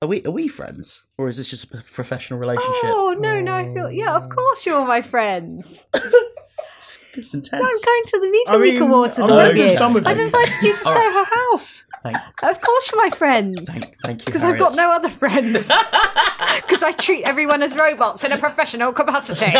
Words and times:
Are 0.00 0.06
we 0.06 0.22
are 0.22 0.30
we 0.30 0.46
friends, 0.46 1.02
or 1.16 1.28
is 1.28 1.38
this 1.38 1.48
just 1.48 1.64
a 1.74 1.82
professional 1.92 2.38
relationship? 2.38 2.84
Oh 2.84 3.16
no, 3.18 3.40
no, 3.40 3.52
I 3.52 3.74
feel 3.74 3.90
yeah. 3.90 4.14
Of 4.14 4.28
mm. 4.28 4.30
course, 4.30 4.64
you're 4.64 4.76
all 4.76 4.86
my 4.86 5.02
friends. 5.02 5.84
It's, 6.76 7.18
it's 7.18 7.34
intense. 7.34 7.54
I'm 7.54 7.60
going 7.60 8.02
to 8.06 8.20
the 8.20 8.30
Media 8.30 8.54
I 8.54 8.56
Week 8.58 8.74
mean, 8.74 8.82
Awards 8.82 9.18
I'm 9.18 9.24
with 9.24 9.32
all 9.32 9.38
going 9.38 9.50
of 9.50 9.56
to 9.56 9.64
you. 9.64 9.70
some 9.70 9.96
of 9.96 10.06
I've 10.06 10.16
you. 10.16 10.26
invited 10.26 10.62
you 10.62 10.76
to 10.76 10.86
All 10.86 10.94
right. 10.94 11.12
Soho 11.12 11.24
House. 11.34 11.84
Thank, 12.04 12.16
Of 12.44 12.60
course, 12.60 12.92
you're 12.92 13.02
my 13.02 13.10
friends. 13.10 13.68
thank, 13.68 13.96
thank 14.04 14.20
you. 14.20 14.26
Because 14.26 14.44
I've 14.44 14.58
got 14.58 14.76
no 14.76 14.92
other 14.92 15.08
friends. 15.08 15.70
Because 16.62 16.84
I 16.84 16.92
treat 16.92 17.24
everyone 17.24 17.62
as 17.62 17.74
robots 17.74 18.22
in 18.22 18.30
a 18.30 18.38
professional 18.38 18.92
capacity. 18.92 19.52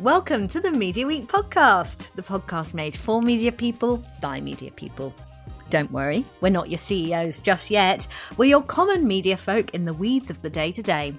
Welcome 0.00 0.48
to 0.48 0.60
the 0.60 0.70
Media 0.70 1.06
Week 1.06 1.26
podcast, 1.26 2.12
the 2.14 2.22
podcast 2.22 2.72
made 2.72 2.96
for 2.96 3.20
media 3.20 3.52
people 3.52 4.02
by 4.22 4.40
media 4.40 4.70
people. 4.70 5.14
Don't 5.70 5.90
worry, 5.90 6.24
we're 6.40 6.50
not 6.50 6.70
your 6.70 6.78
CEOs 6.78 7.40
just 7.40 7.70
yet. 7.70 8.06
We're 8.36 8.50
your 8.50 8.62
common 8.62 9.06
media 9.06 9.36
folk 9.36 9.74
in 9.74 9.84
the 9.84 9.94
weeds 9.94 10.30
of 10.30 10.42
the 10.42 10.50
day 10.50 10.72
to 10.72 10.82
day. 10.82 11.14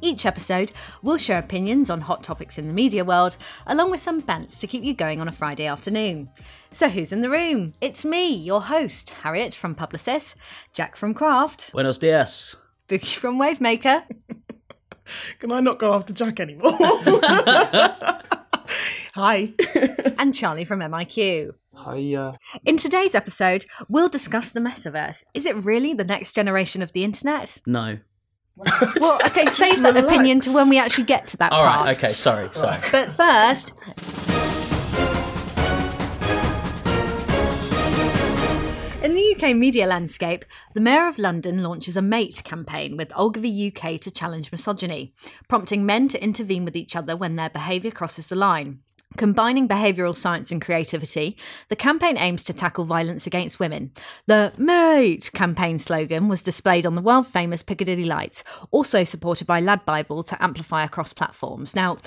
Each 0.00 0.26
episode, 0.26 0.72
we'll 1.02 1.16
share 1.16 1.38
opinions 1.38 1.88
on 1.88 2.02
hot 2.02 2.22
topics 2.22 2.58
in 2.58 2.66
the 2.66 2.74
media 2.74 3.04
world, 3.04 3.38
along 3.66 3.90
with 3.90 4.00
some 4.00 4.20
bants 4.20 4.60
to 4.60 4.66
keep 4.66 4.84
you 4.84 4.92
going 4.92 5.20
on 5.20 5.28
a 5.28 5.32
Friday 5.32 5.66
afternoon. 5.66 6.28
So, 6.72 6.90
who's 6.90 7.12
in 7.12 7.22
the 7.22 7.30
room? 7.30 7.72
It's 7.80 8.04
me, 8.04 8.34
your 8.34 8.60
host, 8.62 9.10
Harriet 9.10 9.54
from 9.54 9.74
Publicis, 9.74 10.34
Jack 10.74 10.96
from 10.96 11.14
Craft, 11.14 11.72
Buenos 11.72 11.96
dias. 11.98 12.56
Bukky 12.86 13.16
from 13.16 13.38
Wavemaker, 13.38 14.04
Can 15.38 15.52
I 15.52 15.60
not 15.60 15.78
go 15.78 15.94
after 15.94 16.12
Jack 16.12 16.40
anymore? 16.40 16.72
Hi. 19.14 19.52
and 20.18 20.34
Charlie 20.34 20.64
from 20.64 20.80
MIQ. 20.80 21.52
Hi, 21.74 22.14
uh, 22.14 22.32
In 22.64 22.76
today's 22.76 23.14
episode, 23.14 23.64
we'll 23.88 24.08
discuss 24.08 24.50
the 24.50 24.60
metaverse. 24.60 25.22
Is 25.34 25.46
it 25.46 25.54
really 25.56 25.94
the 25.94 26.04
next 26.04 26.32
generation 26.34 26.82
of 26.82 26.92
the 26.92 27.04
internet? 27.04 27.58
No. 27.66 27.98
Well, 29.00 29.18
okay, 29.26 29.46
save 29.46 29.82
that 29.82 29.94
relax. 29.94 30.06
opinion 30.06 30.40
to 30.40 30.54
when 30.54 30.68
we 30.68 30.78
actually 30.78 31.04
get 31.04 31.26
to 31.28 31.36
that 31.38 31.50
All 31.52 31.64
part. 31.64 31.86
right. 31.86 31.96
Okay. 31.96 32.12
Sorry. 32.12 32.48
Sorry. 32.52 32.78
But 32.92 33.10
first, 33.10 33.72
in 39.02 39.14
the 39.14 39.34
UK 39.36 39.54
media 39.56 39.86
landscape, 39.86 40.44
the 40.72 40.80
Mayor 40.80 41.08
of 41.08 41.18
London 41.18 41.62
launches 41.64 41.96
a 41.96 42.02
Mate 42.02 42.42
campaign 42.44 42.96
with 42.96 43.12
Ogilvy 43.16 43.68
UK 43.74 44.00
to 44.00 44.10
challenge 44.10 44.52
misogyny, 44.52 45.12
prompting 45.48 45.84
men 45.84 46.06
to 46.08 46.22
intervene 46.22 46.64
with 46.64 46.76
each 46.76 46.94
other 46.96 47.16
when 47.16 47.34
their 47.36 47.50
behaviour 47.50 47.90
crosses 47.90 48.28
the 48.28 48.36
line. 48.36 48.78
Combining 49.16 49.68
behavioural 49.68 50.16
science 50.16 50.50
and 50.50 50.60
creativity, 50.60 51.36
the 51.68 51.76
campaign 51.76 52.18
aims 52.18 52.42
to 52.44 52.52
tackle 52.52 52.84
violence 52.84 53.26
against 53.26 53.60
women. 53.60 53.92
The 54.26 54.52
Mate 54.58 55.30
campaign 55.32 55.78
slogan 55.78 56.28
was 56.28 56.42
displayed 56.42 56.84
on 56.84 56.96
the 56.96 57.02
world 57.02 57.26
famous 57.26 57.62
Piccadilly 57.62 58.04
lights, 58.04 58.42
also 58.72 59.04
supported 59.04 59.46
by 59.46 59.60
Lad 59.60 59.84
Bible 59.84 60.22
to 60.24 60.42
amplify 60.42 60.84
across 60.84 61.12
platforms. 61.12 61.76
Now, 61.76 61.98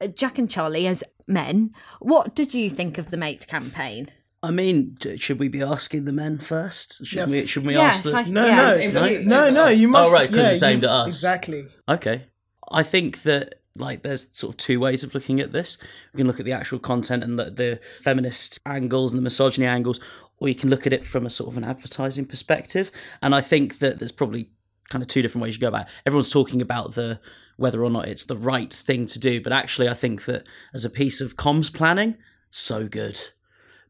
uh, 0.00 0.08
Jack 0.08 0.38
and 0.38 0.50
Charlie, 0.50 0.86
as 0.88 1.04
men, 1.28 1.70
what 2.00 2.34
did 2.34 2.52
you 2.52 2.68
think 2.68 2.98
of 2.98 3.10
the 3.10 3.16
Mate 3.16 3.46
campaign? 3.46 4.08
I 4.42 4.50
mean, 4.50 4.96
should 5.16 5.38
we 5.38 5.48
be 5.48 5.62
asking 5.62 6.04
the 6.04 6.12
men 6.12 6.38
first? 6.38 7.04
Should 7.06 7.16
Yes. 7.18 7.30
we? 7.30 7.46
Should 7.46 7.66
we 7.66 7.74
Yes, 7.74 8.04
ask 8.06 8.14
I- 8.14 8.22
the? 8.24 8.32
No, 8.32 8.44
Yes. 8.46 8.92
no, 8.94 9.04
It's 9.04 9.26
no, 9.26 9.50
no, 9.50 9.68
You 9.68 9.88
must. 9.88 10.08
Oh, 10.10 10.12
right, 10.12 10.28
'cause 10.28 10.38
yeah, 10.38 10.50
it's 10.50 10.62
aimed 10.62 10.82
you- 10.82 10.88
at 10.88 10.94
us. 10.94 11.06
Exactly. 11.08 11.64
Okay. 11.88 12.24
I 12.70 12.82
think 12.82 13.22
that 13.22 13.60
like 13.78 14.02
there's 14.02 14.34
sort 14.36 14.54
of 14.54 14.56
two 14.58 14.80
ways 14.80 15.02
of 15.02 15.14
looking 15.14 15.40
at 15.40 15.52
this. 15.52 15.78
We 16.12 16.18
can 16.18 16.26
look 16.26 16.40
at 16.40 16.46
the 16.46 16.52
actual 16.52 16.78
content 16.78 17.22
and 17.22 17.38
the, 17.38 17.50
the 17.50 17.80
feminist 18.02 18.60
angles 18.66 19.12
and 19.12 19.18
the 19.18 19.22
misogyny 19.22 19.66
angles, 19.66 20.00
or 20.38 20.48
you 20.48 20.54
can 20.54 20.70
look 20.70 20.86
at 20.86 20.92
it 20.92 21.04
from 21.04 21.26
a 21.26 21.30
sort 21.30 21.50
of 21.50 21.56
an 21.56 21.64
advertising 21.64 22.26
perspective. 22.26 22.90
And 23.22 23.34
I 23.34 23.40
think 23.40 23.78
that 23.78 23.98
there's 23.98 24.12
probably 24.12 24.50
kind 24.88 25.02
of 25.02 25.08
two 25.08 25.22
different 25.22 25.42
ways 25.42 25.54
you 25.54 25.60
go 25.60 25.68
about 25.68 25.82
it. 25.82 25.92
Everyone's 26.04 26.30
talking 26.30 26.62
about 26.62 26.94
the 26.94 27.20
whether 27.56 27.82
or 27.82 27.90
not 27.90 28.06
it's 28.06 28.26
the 28.26 28.36
right 28.36 28.72
thing 28.72 29.06
to 29.06 29.18
do, 29.18 29.40
but 29.40 29.52
actually 29.52 29.88
I 29.88 29.94
think 29.94 30.26
that 30.26 30.46
as 30.74 30.84
a 30.84 30.90
piece 30.90 31.20
of 31.22 31.36
comms 31.36 31.72
planning, 31.72 32.18
so 32.50 32.86
good 32.86 33.18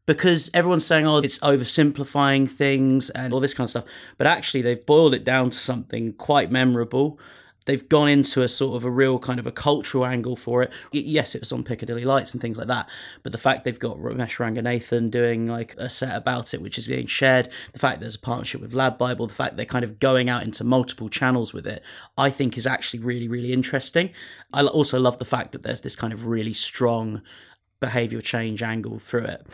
because 0.07 0.49
everyone's 0.53 0.85
saying, 0.85 1.05
oh, 1.05 1.17
it's 1.17 1.37
oversimplifying 1.39 2.49
things 2.49 3.11
and 3.11 3.33
all 3.33 3.39
this 3.39 3.53
kind 3.53 3.65
of 3.65 3.69
stuff. 3.69 3.85
But 4.17 4.25
actually, 4.25 4.63
they've 4.63 4.83
boiled 4.83 5.13
it 5.13 5.23
down 5.23 5.51
to 5.51 5.57
something 5.57 6.13
quite 6.13 6.49
memorable. 6.49 7.19
They've 7.67 7.87
gone 7.87 8.07
into 8.07 8.41
a 8.43 8.47
sort 8.47 8.77
of 8.77 8.85
a 8.85 8.89
real 8.89 9.19
kind 9.19 9.39
of 9.39 9.45
a 9.45 9.51
cultural 9.51 10.05
angle 10.05 10.37
for 10.37 10.63
it. 10.63 10.71
Yes, 10.93 11.35
it 11.35 11.41
was 11.41 11.51
on 11.51 11.65
Piccadilly 11.65 12.05
Lights 12.05 12.33
and 12.33 12.41
things 12.41 12.57
like 12.57 12.67
that. 12.67 12.89
But 13.23 13.33
the 13.33 13.37
fact 13.37 13.65
they've 13.65 13.77
got 13.77 13.97
Romesh 13.97 14.37
Ranganathan 14.37 15.11
doing 15.11 15.47
like 15.47 15.75
a 15.77 15.89
set 15.89 16.15
about 16.15 16.53
it, 16.53 16.61
which 16.61 16.77
is 16.77 16.87
being 16.87 17.07
shared, 17.07 17.49
the 17.73 17.79
fact 17.79 17.99
there's 17.99 18.15
a 18.15 18.19
partnership 18.19 18.61
with 18.61 18.73
Lad 18.73 18.97
Bible, 18.97 19.27
the 19.27 19.33
fact 19.33 19.57
they're 19.57 19.65
kind 19.65 19.83
of 19.83 19.99
going 19.99 20.29
out 20.29 20.43
into 20.43 20.63
multiple 20.63 21.09
channels 21.09 21.53
with 21.53 21.67
it, 21.67 21.83
I 22.17 22.29
think 22.29 22.57
is 22.57 22.65
actually 22.65 23.01
really, 23.01 23.27
really 23.27 23.51
interesting. 23.51 24.11
I 24.53 24.63
also 24.63 24.97
love 24.97 25.19
the 25.19 25.25
fact 25.25 25.51
that 25.51 25.63
there's 25.63 25.81
this 25.81 25.97
kind 25.97 26.13
of 26.13 26.25
really 26.25 26.53
strong 26.53 27.21
behavioural 27.81 28.23
change 28.23 28.63
angle 28.63 28.97
through 28.97 29.25
it 29.25 29.45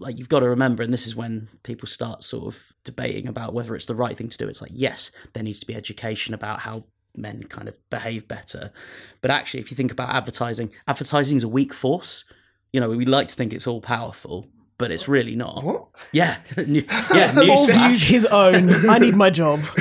like 0.00 0.18
you've 0.18 0.28
got 0.28 0.40
to 0.40 0.48
remember 0.48 0.82
and 0.82 0.92
this 0.92 1.06
is 1.06 1.14
when 1.14 1.48
people 1.62 1.86
start 1.86 2.22
sort 2.22 2.46
of 2.46 2.72
debating 2.84 3.26
about 3.26 3.52
whether 3.52 3.74
it's 3.74 3.86
the 3.86 3.94
right 3.94 4.16
thing 4.16 4.28
to 4.28 4.38
do 4.38 4.48
it's 4.48 4.62
like 4.62 4.70
yes 4.74 5.10
there 5.32 5.42
needs 5.42 5.60
to 5.60 5.66
be 5.66 5.74
education 5.74 6.34
about 6.34 6.60
how 6.60 6.84
men 7.18 7.42
kind 7.44 7.68
of 7.68 7.76
behave 7.90 8.26
better 8.28 8.72
but 9.20 9.30
actually 9.30 9.60
if 9.60 9.70
you 9.70 9.76
think 9.76 9.92
about 9.92 10.08
advertising 10.10 10.70
advertising 10.86 11.36
is 11.36 11.42
a 11.42 11.48
weak 11.48 11.74
force 11.74 12.24
you 12.72 12.80
know 12.80 12.88
we 12.90 13.04
like 13.04 13.28
to 13.28 13.34
think 13.34 13.52
it's 13.52 13.66
all 13.66 13.80
powerful 13.80 14.46
but 14.78 14.92
it's 14.92 15.08
really 15.08 15.34
not 15.34 15.64
What? 15.64 15.88
yeah 16.12 16.38
yeah 16.56 17.32
newsflash. 17.32 18.08
his 18.08 18.24
own. 18.26 18.70
I 18.88 18.98
need 18.98 19.16
my 19.16 19.28
job. 19.28 19.60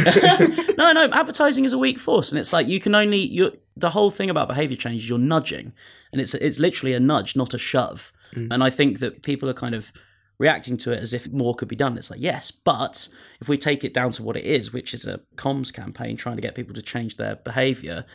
no, 0.78 0.92
no, 0.92 1.10
advertising 1.12 1.66
is 1.66 1.74
a 1.74 1.78
weak 1.78 2.00
force, 2.00 2.32
and 2.32 2.40
it's 2.40 2.52
like 2.52 2.66
you 2.68 2.80
can 2.80 2.96
only 2.96 3.20
you. 3.20 3.52
The 3.76 3.92
whole 3.92 4.10
thing 4.10 4.32
about 4.32 4.48
behavior 4.48 4.76
change 4.76 5.04
is 5.04 5.10
you're 5.10 5.20
nudging, 5.20 5.74
and 6.12 6.20
it's 6.20 6.34
it's 6.34 6.58
literally 6.58 6.94
a 6.94 7.00
nudge, 7.00 7.36
not 7.36 7.54
a 7.54 7.60
shove. 7.60 8.12
Mm. 8.34 8.52
And 8.52 8.64
I 8.64 8.72
think 8.72 8.98
that 8.98 9.22
people 9.22 9.48
are 9.48 9.54
kind 9.54 9.76
of 9.76 9.92
reacting 10.40 10.78
to 10.78 10.92
it 10.92 11.00
as 11.00 11.14
if 11.14 11.32
more 11.32 11.56
could 11.56 11.68
be 11.68 11.76
done. 11.76 11.98
It's 11.98 12.12
like 12.12 12.22
yes, 12.22 12.52
but 12.52 13.08
if 13.42 13.50
we 13.50 13.58
take 13.58 13.84
it 13.84 13.94
down 13.94 14.12
to 14.12 14.24
what 14.24 14.38
it 14.38 14.46
is, 14.46 14.72
which 14.72 14.94
is 14.94 15.08
a 15.08 15.22
comms 15.36 15.74
campaign 15.74 16.18
trying 16.18 16.36
to 16.36 16.42
get 16.42 16.56
people 16.56 16.76
to 16.76 16.82
change 16.82 17.18
their 17.18 17.36
behavior, 17.38 18.06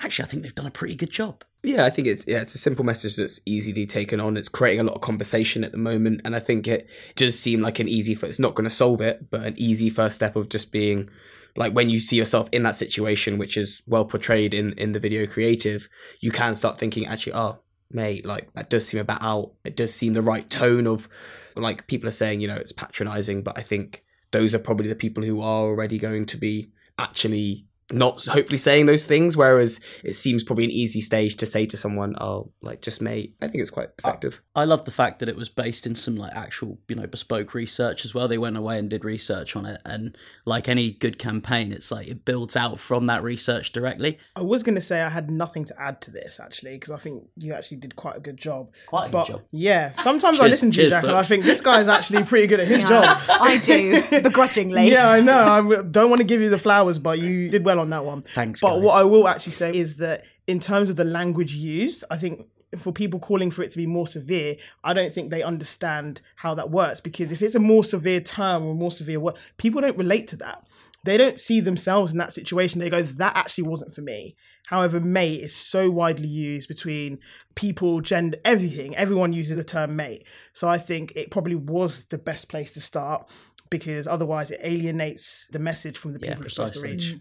actually, 0.00 0.24
I 0.24 0.28
think 0.28 0.42
they've 0.42 0.54
done 0.54 0.66
a 0.66 0.70
pretty 0.70 0.94
good 0.94 1.10
job. 1.10 1.44
yeah, 1.62 1.84
I 1.84 1.90
think 1.90 2.08
it's 2.08 2.26
yeah, 2.26 2.42
it's 2.42 2.54
a 2.54 2.58
simple 2.58 2.84
message 2.84 3.16
that's 3.16 3.40
easily 3.46 3.86
taken 3.86 4.20
on. 4.20 4.36
It's 4.36 4.48
creating 4.48 4.80
a 4.80 4.84
lot 4.84 4.94
of 4.94 5.00
conversation 5.00 5.64
at 5.64 5.72
the 5.72 5.78
moment, 5.78 6.22
and 6.24 6.34
I 6.36 6.40
think 6.40 6.68
it 6.68 6.88
does 7.16 7.38
seem 7.38 7.60
like 7.60 7.78
an 7.78 7.88
easy. 7.88 8.18
It's 8.22 8.38
not 8.38 8.54
going 8.54 8.68
to 8.68 8.74
solve 8.74 9.00
it, 9.00 9.30
but 9.30 9.44
an 9.44 9.54
easy 9.56 9.90
first 9.90 10.14
step 10.14 10.36
of 10.36 10.48
just 10.48 10.72
being 10.72 11.10
like 11.56 11.72
when 11.72 11.90
you 11.90 12.00
see 12.00 12.16
yourself 12.16 12.48
in 12.52 12.62
that 12.62 12.76
situation, 12.76 13.38
which 13.38 13.56
is 13.56 13.82
well 13.86 14.04
portrayed 14.04 14.54
in 14.54 14.72
in 14.74 14.92
the 14.92 15.00
video 15.00 15.26
creative, 15.26 15.88
you 16.20 16.30
can 16.30 16.54
start 16.54 16.78
thinking 16.78 17.06
actually, 17.06 17.34
oh, 17.34 17.58
mate, 17.94 18.24
like 18.24 18.52
that 18.54 18.70
does 18.70 18.86
seem 18.86 19.00
a 19.00 19.04
bit 19.04 19.18
out. 19.20 19.52
It 19.64 19.76
does 19.76 19.94
seem 19.94 20.12
the 20.12 20.22
right 20.22 20.48
tone 20.48 20.86
of 20.86 21.08
like 21.56 21.86
people 21.86 22.08
are 22.08 22.12
saying, 22.12 22.40
you 22.40 22.48
know, 22.48 22.56
it's 22.56 22.72
patronizing, 22.72 23.42
but 23.42 23.58
I 23.58 23.62
think 23.62 24.04
those 24.30 24.54
are 24.54 24.58
probably 24.58 24.88
the 24.88 24.94
people 24.94 25.22
who 25.22 25.40
are 25.40 25.64
already 25.64 25.98
going 25.98 26.26
to 26.26 26.36
be 26.36 26.72
actually 26.98 27.66
not 27.92 28.24
hopefully 28.24 28.58
saying 28.58 28.86
those 28.86 29.06
things 29.06 29.36
whereas 29.36 29.80
it 30.04 30.14
seems 30.14 30.42
probably 30.42 30.64
an 30.64 30.70
easy 30.70 31.00
stage 31.00 31.36
to 31.36 31.46
say 31.46 31.66
to 31.66 31.76
someone 31.76 32.14
oh 32.20 32.50
like 32.62 32.80
just 32.80 33.00
mate 33.00 33.34
i 33.42 33.46
think 33.46 33.60
it's 33.60 33.70
quite 33.70 33.90
effective 33.98 34.40
I 34.54 34.64
love 34.64 34.84
the 34.84 34.90
fact 34.90 35.18
that 35.20 35.28
it 35.28 35.36
was 35.36 35.48
based 35.48 35.86
in 35.86 35.94
some 35.94 36.16
like 36.16 36.34
actual, 36.34 36.78
you 36.86 36.94
know, 36.94 37.06
bespoke 37.06 37.54
research 37.54 38.04
as 38.04 38.14
well. 38.14 38.28
They 38.28 38.36
went 38.36 38.56
away 38.56 38.78
and 38.78 38.90
did 38.90 39.04
research 39.04 39.56
on 39.56 39.64
it, 39.64 39.80
and 39.84 40.16
like 40.44 40.68
any 40.68 40.92
good 40.92 41.18
campaign, 41.18 41.72
it's 41.72 41.90
like 41.90 42.06
it 42.06 42.24
builds 42.26 42.54
out 42.54 42.78
from 42.78 43.06
that 43.06 43.22
research 43.22 43.72
directly. 43.72 44.18
I 44.36 44.42
was 44.42 44.62
going 44.62 44.74
to 44.74 44.80
say 44.80 45.00
I 45.00 45.08
had 45.08 45.30
nothing 45.30 45.64
to 45.66 45.80
add 45.80 46.02
to 46.02 46.10
this 46.10 46.38
actually 46.38 46.72
because 46.72 46.90
I 46.90 46.98
think 46.98 47.28
you 47.36 47.54
actually 47.54 47.78
did 47.78 47.96
quite 47.96 48.16
a 48.16 48.20
good 48.20 48.36
job. 48.36 48.72
Quite 48.86 49.06
a 49.06 49.10
good 49.10 49.26
job. 49.26 49.42
yeah, 49.50 49.98
sometimes 50.02 50.38
I 50.38 50.48
listen 50.48 50.70
to 50.72 50.76
you, 50.76 50.82
cheers, 50.82 50.92
Jack, 50.92 51.04
and 51.04 51.12
I 51.12 51.22
think 51.22 51.44
this 51.44 51.62
guy's 51.62 51.88
actually 51.88 52.24
pretty 52.24 52.46
good 52.46 52.60
at 52.60 52.68
his 52.68 52.84
job. 52.84 53.04
I 53.28 53.58
do, 53.64 54.02
begrudgingly. 54.22 54.90
Yeah, 54.90 55.08
I 55.08 55.20
know. 55.20 55.72
i 55.78 55.82
don't 55.82 56.10
want 56.10 56.20
to 56.20 56.26
give 56.26 56.42
you 56.42 56.50
the 56.50 56.58
flowers, 56.58 56.98
but 56.98 57.18
you 57.18 57.48
did 57.48 57.64
well 57.64 57.80
on 57.82 57.90
that 57.90 58.04
one. 58.04 58.22
Thanks, 58.34 58.60
But 58.60 58.76
guys. 58.76 58.82
what 58.82 58.94
I 58.94 59.04
will 59.04 59.28
actually 59.28 59.52
say 59.52 59.74
is 59.76 59.98
that 59.98 60.24
in 60.46 60.58
terms 60.58 60.88
of 60.90 60.96
the 60.96 61.04
language 61.04 61.54
used, 61.54 62.04
I 62.10 62.16
think 62.16 62.48
for 62.78 62.90
people 62.92 63.20
calling 63.20 63.50
for 63.50 63.62
it 63.62 63.70
to 63.72 63.76
be 63.76 63.86
more 63.86 64.06
severe, 64.06 64.56
I 64.82 64.94
don't 64.94 65.12
think 65.12 65.30
they 65.30 65.42
understand 65.42 66.22
how 66.36 66.54
that 66.54 66.70
works 66.70 67.00
because 67.00 67.30
if 67.30 67.42
it's 67.42 67.54
a 67.54 67.60
more 67.60 67.84
severe 67.84 68.20
term 68.20 68.64
or 68.64 68.74
more 68.74 68.90
severe 68.90 69.20
word, 69.20 69.36
people 69.58 69.80
don't 69.82 69.98
relate 69.98 70.28
to 70.28 70.36
that. 70.36 70.66
They 71.04 71.16
don't 71.16 71.38
see 71.38 71.60
themselves 71.60 72.12
in 72.12 72.18
that 72.18 72.32
situation. 72.32 72.80
They 72.80 72.88
go, 72.88 73.02
that 73.02 73.36
actually 73.36 73.64
wasn't 73.68 73.94
for 73.94 74.00
me. 74.00 74.36
However, 74.66 75.00
mate 75.00 75.42
is 75.42 75.54
so 75.54 75.90
widely 75.90 76.28
used 76.28 76.68
between 76.68 77.18
people, 77.56 78.00
gender, 78.00 78.38
everything. 78.44 78.96
Everyone 78.96 79.32
uses 79.32 79.56
the 79.56 79.64
term 79.64 79.96
mate. 79.96 80.24
So 80.52 80.68
I 80.68 80.78
think 80.78 81.12
it 81.16 81.30
probably 81.30 81.56
was 81.56 82.04
the 82.06 82.18
best 82.18 82.48
place 82.48 82.72
to 82.74 82.80
start 82.80 83.28
because 83.68 84.06
otherwise 84.06 84.50
it 84.50 84.60
alienates 84.62 85.48
the 85.50 85.58
message 85.58 85.98
from 85.98 86.12
the 86.12 86.20
Yeah, 86.20 86.30
people 86.30 86.44
it's 86.46 86.54
supposed 86.54 86.74
to 86.74 86.80
reach. 86.82 87.16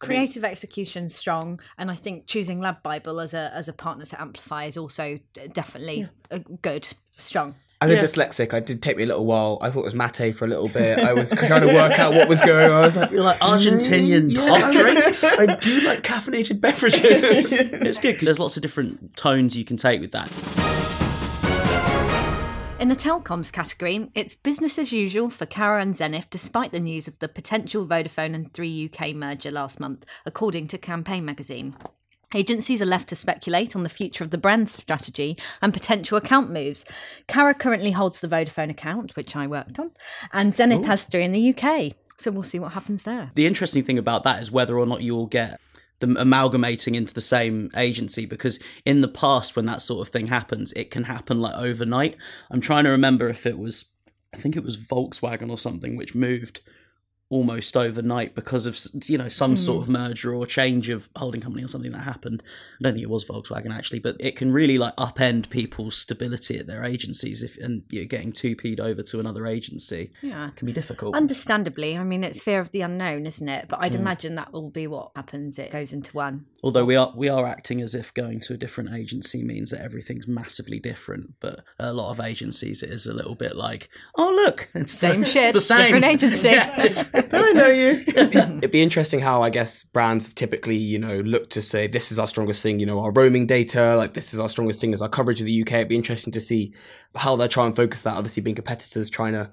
Creative 0.00 0.44
execution 0.44 1.08
strong 1.08 1.60
and 1.78 1.90
i 1.90 1.94
think 1.94 2.26
choosing 2.26 2.60
Lad 2.60 2.82
Bible 2.82 3.20
as 3.20 3.32
a 3.32 3.50
as 3.54 3.68
a 3.68 3.72
partner 3.72 4.04
to 4.04 4.20
amplify 4.20 4.64
is 4.64 4.76
also 4.76 5.18
d- 5.32 5.48
definitely 5.52 6.08
a 6.30 6.40
good 6.40 6.86
strong 7.12 7.54
As 7.80 7.90
Yeah. 7.90 7.98
a 7.98 8.02
dyslexic, 8.02 8.54
I 8.54 8.60
did 8.60 8.82
take 8.82 8.96
me 8.96 9.02
a 9.02 9.06
little 9.06 9.26
while. 9.26 9.58
I 9.60 9.68
thought 9.70 9.80
it 9.80 9.92
was 9.92 9.94
mate 9.94 10.32
for 10.36 10.44
a 10.44 10.48
little 10.48 10.68
bit. 10.68 10.98
I 11.00 11.12
was 11.12 11.30
trying 11.32 11.60
to 11.66 11.72
work 11.74 11.98
out 11.98 12.14
what 12.14 12.28
was 12.28 12.40
going 12.40 12.66
on. 12.70 12.72
I 12.72 12.80
was 12.86 12.96
like, 12.96 13.10
You're 13.10 13.22
like 13.22 13.38
Argentinian 13.40 14.30
"Mm, 14.30 14.48
hot 14.48 14.62
I 14.62 14.72
drinks. 14.72 15.38
I 15.38 15.56
do 15.56 15.80
like 15.82 16.02
caffeinated 16.02 16.60
beverages. 16.60 17.02
It's 17.02 17.98
good 18.00 18.12
because 18.14 18.26
there's 18.26 18.38
lots 18.38 18.56
of 18.56 18.62
different 18.62 19.16
tones 19.16 19.56
you 19.56 19.64
can 19.64 19.76
take 19.76 20.00
with 20.00 20.12
that. 20.12 20.30
In 22.84 22.90
the 22.90 22.96
telecoms 22.96 23.50
category, 23.50 24.10
it's 24.14 24.34
business 24.34 24.78
as 24.78 24.92
usual 24.92 25.30
for 25.30 25.46
Carat 25.46 25.80
and 25.80 25.96
Zenith 25.96 26.28
despite 26.28 26.70
the 26.70 26.78
news 26.78 27.08
of 27.08 27.18
the 27.18 27.28
potential 27.28 27.86
Vodafone 27.86 28.34
and 28.34 28.52
3UK 28.52 29.14
merger 29.14 29.50
last 29.50 29.80
month, 29.80 30.04
according 30.26 30.68
to 30.68 30.76
Campaign 30.76 31.24
magazine. 31.24 31.74
Agencies 32.34 32.82
are 32.82 32.84
left 32.84 33.08
to 33.08 33.16
speculate 33.16 33.74
on 33.74 33.84
the 33.84 33.88
future 33.88 34.22
of 34.22 34.28
the 34.28 34.36
brand 34.36 34.68
strategy 34.68 35.38
and 35.62 35.72
potential 35.72 36.18
account 36.18 36.50
moves. 36.50 36.84
Carat 37.26 37.58
currently 37.58 37.92
holds 37.92 38.20
the 38.20 38.28
Vodafone 38.28 38.68
account, 38.68 39.16
which 39.16 39.34
I 39.34 39.46
worked 39.46 39.78
on, 39.78 39.92
and 40.30 40.54
Zenith 40.54 40.84
has 40.84 41.04
three 41.04 41.24
in 41.24 41.32
the 41.32 41.54
UK. 41.56 41.92
So 42.18 42.32
we'll 42.32 42.42
see 42.42 42.58
what 42.58 42.72
happens 42.72 43.04
there. 43.04 43.30
The 43.34 43.46
interesting 43.46 43.82
thing 43.82 43.96
about 43.96 44.24
that 44.24 44.42
is 44.42 44.52
whether 44.52 44.78
or 44.78 44.84
not 44.84 45.00
you 45.00 45.14
will 45.14 45.26
get 45.26 45.58
them 46.04 46.16
amalgamating 46.16 46.94
into 46.94 47.14
the 47.14 47.20
same 47.20 47.70
agency 47.76 48.26
because 48.26 48.58
in 48.84 49.00
the 49.00 49.08
past 49.08 49.56
when 49.56 49.66
that 49.66 49.80
sort 49.80 50.06
of 50.06 50.12
thing 50.12 50.26
happens 50.26 50.72
it 50.74 50.90
can 50.90 51.04
happen 51.04 51.40
like 51.40 51.54
overnight. 51.54 52.16
I'm 52.50 52.60
trying 52.60 52.84
to 52.84 52.90
remember 52.90 53.28
if 53.28 53.46
it 53.46 53.58
was 53.58 53.86
i 54.34 54.36
think 54.36 54.56
it 54.56 54.64
was 54.64 54.76
volkswagen 54.76 55.48
or 55.48 55.56
something 55.56 55.96
which 55.96 56.14
moved 56.14 56.60
almost 57.34 57.76
overnight 57.76 58.34
because 58.34 58.66
of 58.66 58.78
you 59.08 59.18
know 59.18 59.28
some 59.28 59.56
sort 59.56 59.82
of 59.82 59.86
hmm. 59.86 59.94
merger 59.94 60.34
or 60.34 60.46
change 60.46 60.88
of 60.88 61.08
holding 61.16 61.40
company 61.40 61.64
or 61.64 61.68
something 61.68 61.92
that 61.92 61.98
happened 61.98 62.42
i 62.78 62.82
don't 62.82 62.94
think 62.94 63.02
it 63.02 63.10
was 63.10 63.24
volkswagen 63.24 63.74
actually 63.74 63.98
but 63.98 64.16
it 64.20 64.36
can 64.36 64.52
really 64.52 64.78
like 64.78 64.94
upend 64.96 65.50
people's 65.50 65.96
stability 65.96 66.58
at 66.58 66.66
their 66.66 66.84
agencies 66.84 67.42
if 67.42 67.56
and 67.58 67.82
you're 67.90 68.04
getting 68.04 68.32
TUPE'd 68.32 68.80
over 68.80 69.02
to 69.02 69.20
another 69.20 69.46
agency 69.46 70.12
Yeah. 70.22 70.48
it 70.48 70.56
can 70.56 70.66
be 70.66 70.72
difficult 70.72 71.14
Understandably, 71.24 71.96
I 71.96 72.04
mean, 72.04 72.22
it's 72.22 72.42
fear 72.42 72.60
of 72.60 72.70
the 72.70 72.82
unknown, 72.82 73.26
isn't 73.26 73.48
it? 73.48 73.66
But 73.68 73.78
I'd 73.80 73.94
hmm. 73.94 74.02
imagine 74.02 74.34
that 74.34 74.52
will 74.52 74.70
be 74.70 74.86
what 74.86 75.10
happens. 75.16 75.58
It 75.58 75.70
goes 75.70 75.92
into 75.92 76.12
one. 76.12 76.46
Although 76.62 76.84
we 76.84 76.96
are 76.96 77.12
we 77.16 77.28
are 77.28 77.46
acting 77.46 77.80
as 77.80 77.94
if 77.94 78.12
going 78.12 78.40
to 78.40 78.54
a 78.54 78.56
different 78.56 78.92
agency 78.92 79.42
means 79.42 79.70
that 79.70 79.80
everything's 79.80 80.28
massively 80.28 80.78
different, 80.78 81.34
but 81.40 81.64
a 81.78 81.92
lot 81.92 82.10
of 82.10 82.20
agencies 82.20 82.82
it 82.82 82.90
is 82.90 83.06
a 83.06 83.14
little 83.14 83.34
bit 83.34 83.56
like, 83.56 83.88
oh 84.16 84.30
look, 84.30 84.68
it's 84.74 84.92
Same 84.92 85.22
it's 85.24 85.32
shit, 85.32 85.54
the 85.54 85.60
same 85.60 85.78
different 85.78 86.04
agency. 86.04 86.48
Yeah, 86.54 86.80
different. 86.80 87.23
I 87.32 87.52
know 87.52 87.66
you. 87.66 88.04
It'd 88.08 88.70
be 88.70 88.82
interesting 88.82 89.20
how 89.20 89.42
I 89.42 89.50
guess 89.50 89.82
brands 89.82 90.26
have 90.26 90.34
typically, 90.34 90.76
you 90.76 90.98
know, 90.98 91.20
look 91.20 91.50
to 91.50 91.62
say 91.62 91.86
this 91.86 92.12
is 92.12 92.18
our 92.18 92.28
strongest 92.28 92.62
thing, 92.62 92.78
you 92.78 92.86
know, 92.86 93.00
our 93.00 93.10
roaming 93.10 93.46
data, 93.46 93.96
like 93.96 94.14
this 94.14 94.34
is 94.34 94.40
our 94.40 94.48
strongest 94.48 94.80
thing 94.80 94.92
is 94.92 95.02
our 95.02 95.08
coverage 95.08 95.40
of 95.40 95.46
the 95.46 95.62
UK. 95.62 95.72
It'd 95.72 95.88
be 95.88 95.96
interesting 95.96 96.32
to 96.32 96.40
see 96.40 96.74
how 97.14 97.36
they 97.36 97.48
try 97.48 97.66
and 97.66 97.76
focus 97.76 98.02
that. 98.02 98.14
Obviously, 98.14 98.42
being 98.42 98.56
competitors, 98.56 99.10
trying 99.10 99.32
to 99.32 99.50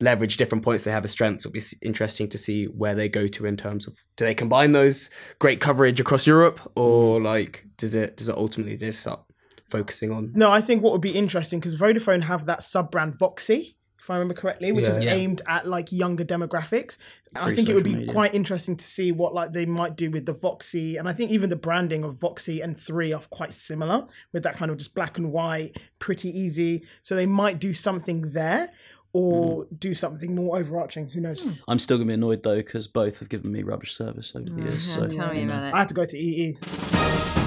leverage 0.00 0.36
different 0.36 0.64
points 0.64 0.84
they 0.84 0.90
have 0.90 1.04
as 1.04 1.10
strengths. 1.10 1.44
It'll 1.44 1.52
be 1.52 1.62
interesting 1.82 2.28
to 2.28 2.38
see 2.38 2.66
where 2.66 2.94
they 2.94 3.08
go 3.08 3.26
to 3.26 3.46
in 3.46 3.56
terms 3.56 3.86
of 3.86 3.94
do 4.16 4.24
they 4.24 4.34
combine 4.34 4.72
those 4.72 5.10
great 5.38 5.60
coverage 5.60 6.00
across 6.00 6.26
Europe 6.26 6.60
or 6.76 7.20
mm. 7.20 7.24
like 7.24 7.64
does 7.76 7.94
it 7.94 8.16
does 8.16 8.28
it 8.28 8.36
ultimately 8.36 8.76
just 8.76 9.00
start 9.00 9.20
focusing 9.68 10.10
on 10.10 10.32
No, 10.34 10.50
I 10.50 10.60
think 10.60 10.82
what 10.82 10.92
would 10.92 11.00
be 11.00 11.12
interesting 11.12 11.60
because 11.60 11.78
Vodafone 11.78 12.24
have 12.24 12.46
that 12.46 12.62
sub 12.62 12.90
brand 12.90 13.18
VOXI, 13.18 13.74
if 14.04 14.10
I 14.10 14.14
remember 14.18 14.34
correctly, 14.34 14.70
which 14.70 14.86
is 14.86 14.98
Yeah. 14.98 15.04
Yeah. 15.04 15.14
aimed 15.14 15.42
at 15.48 15.66
like 15.66 15.90
younger 15.90 16.24
demographics. 16.24 16.98
I 17.34 17.54
think 17.54 17.68
it 17.68 17.74
would 17.74 17.82
be 17.84 17.96
media. 17.96 18.12
quite 18.12 18.34
interesting 18.34 18.76
to 18.76 18.84
see 18.84 19.10
what 19.12 19.34
like 19.34 19.52
they 19.52 19.66
might 19.66 19.96
do 19.96 20.10
with 20.10 20.26
the 20.26 20.34
VOXI, 20.34 20.98
and 20.98 21.08
I 21.08 21.12
think 21.14 21.30
even 21.30 21.48
the 21.50 21.56
branding 21.56 22.04
of 22.04 22.16
VOXI 22.20 22.62
and 22.62 22.78
Three 22.78 23.12
are 23.12 23.22
quite 23.30 23.52
similar 23.54 24.06
with 24.32 24.42
that 24.44 24.54
kind 24.56 24.70
of 24.70 24.76
just 24.76 24.94
black 24.94 25.16
and 25.18 25.32
white, 25.32 25.78
pretty 25.98 26.28
easy. 26.38 26.84
So 27.02 27.16
they 27.16 27.26
might 27.26 27.58
do 27.58 27.72
something 27.74 28.32
there. 28.32 28.70
Or 29.16 29.62
Mm. 29.66 29.78
do 29.78 29.94
something 29.94 30.34
more 30.34 30.58
overarching. 30.58 31.10
Who 31.10 31.20
knows? 31.20 31.46
I'm 31.68 31.78
still 31.78 31.98
gonna 31.98 32.08
be 32.08 32.14
annoyed 32.14 32.42
though 32.42 32.56
because 32.56 32.88
both 32.88 33.20
have 33.20 33.28
given 33.28 33.52
me 33.52 33.62
rubbish 33.62 33.94
service 33.94 34.32
over 34.34 34.50
the 34.50 34.62
years. 34.62 34.82
So 34.82 35.06
Tell 35.06 35.30
me 35.32 35.42
you 35.42 35.46
know. 35.46 35.52
about 35.52 35.68
it. 35.68 35.74
I 35.74 35.78
had 35.78 35.88
to 35.88 35.94
go 35.94 36.04
to 36.04 36.18
E 36.18 36.58
EE. 36.58 37.43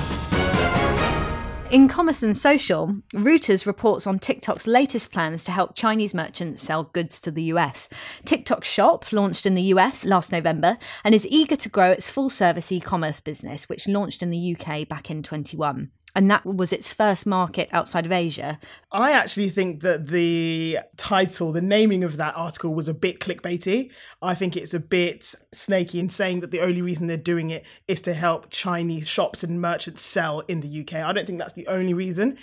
In 1.69 1.90
commerce 1.90 2.24
and 2.24 2.36
social, 2.36 2.96
Reuters 3.14 3.68
reports 3.68 4.08
on 4.08 4.19
TikTok's 4.19 4.68
latest 4.68 5.12
plans 5.12 5.44
to 5.44 5.52
help 5.52 5.75
Chinese 5.75 6.14
merchants 6.14 6.62
sell 6.62 6.86
goods 6.86 7.19
to 7.19 7.30
the 7.30 7.44
US. 7.44 7.90
TikTok 8.24 8.64
Shop 8.64 9.12
launched 9.12 9.46
in 9.46 9.54
the 9.54 9.74
US 9.74 10.06
last 10.06 10.31
November 10.31 10.78
and 11.04 11.14
is 11.14 11.28
eager 11.28 11.58
to 11.58 11.68
grow 11.68 11.92
its 11.92 12.10
full 12.10 12.30
service 12.30 12.72
e 12.72 12.80
commerce 12.80 13.19
business, 13.19 13.68
which 13.68 13.86
launched 13.86 14.24
in 14.24 14.30
the 14.30 14.56
UK 14.56 14.88
back 14.88 15.12
in 15.12 15.22
21. 15.22 15.92
And 16.18 16.31
that 16.31 16.44
was 16.44 16.74
its 16.74 16.92
first 16.92 17.28
market 17.28 17.69
outside 17.72 18.08
of 18.08 18.12
Asia. 18.12 18.60
I 18.92 19.12
actually 19.12 19.50
think 19.50 19.81
that 19.81 20.08
the 20.08 20.80
title, 20.98 21.52
the 21.52 21.62
naming 21.62 22.04
of 22.04 22.18
that 22.18 22.36
article 22.36 22.74
was 22.74 22.88
a 22.88 22.94
bit 22.96 23.19
clickbaity. 23.19 23.92
I 24.19 24.34
think 24.34 24.58
it's 24.58 24.74
a 24.74 24.80
bit 24.80 25.36
snaky 25.54 26.00
in 26.00 26.10
saying 26.10 26.40
that 26.40 26.50
the 26.50 26.62
only 26.62 26.81
reason 26.81 27.06
they're 27.06 27.18
doing 27.18 27.52
it 27.52 27.64
is 27.88 28.02
to 28.02 28.16
help 28.16 28.50
Chinese 28.50 29.08
shops 29.08 29.44
and 29.44 29.62
merchants 29.62 30.02
sell 30.02 30.40
in 30.48 30.62
the 30.62 30.81
UK. 30.81 30.96
I 30.96 31.14
don't 31.14 31.28
think 31.28 31.38
that's 31.38 31.54
the 31.54 31.68
only 31.68 31.94
reason. 31.94 32.40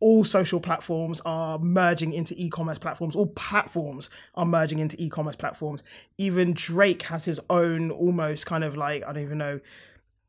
All 0.00 0.24
social 0.24 0.58
platforms 0.58 1.20
are 1.26 1.58
merging 1.58 2.14
into 2.14 2.32
e 2.34 2.48
commerce 2.48 2.78
platforms. 2.78 3.14
All 3.14 3.26
platforms 3.26 4.08
are 4.36 4.46
merging 4.46 4.78
into 4.78 4.96
e 4.98 5.10
commerce 5.10 5.36
platforms. 5.36 5.82
Even 6.16 6.54
Drake 6.54 7.02
has 7.02 7.26
his 7.26 7.40
own 7.50 7.90
almost 7.90 8.46
kind 8.46 8.64
of 8.64 8.74
like, 8.74 9.02
I 9.02 9.12
don't 9.12 9.24
even 9.24 9.36
know, 9.36 9.60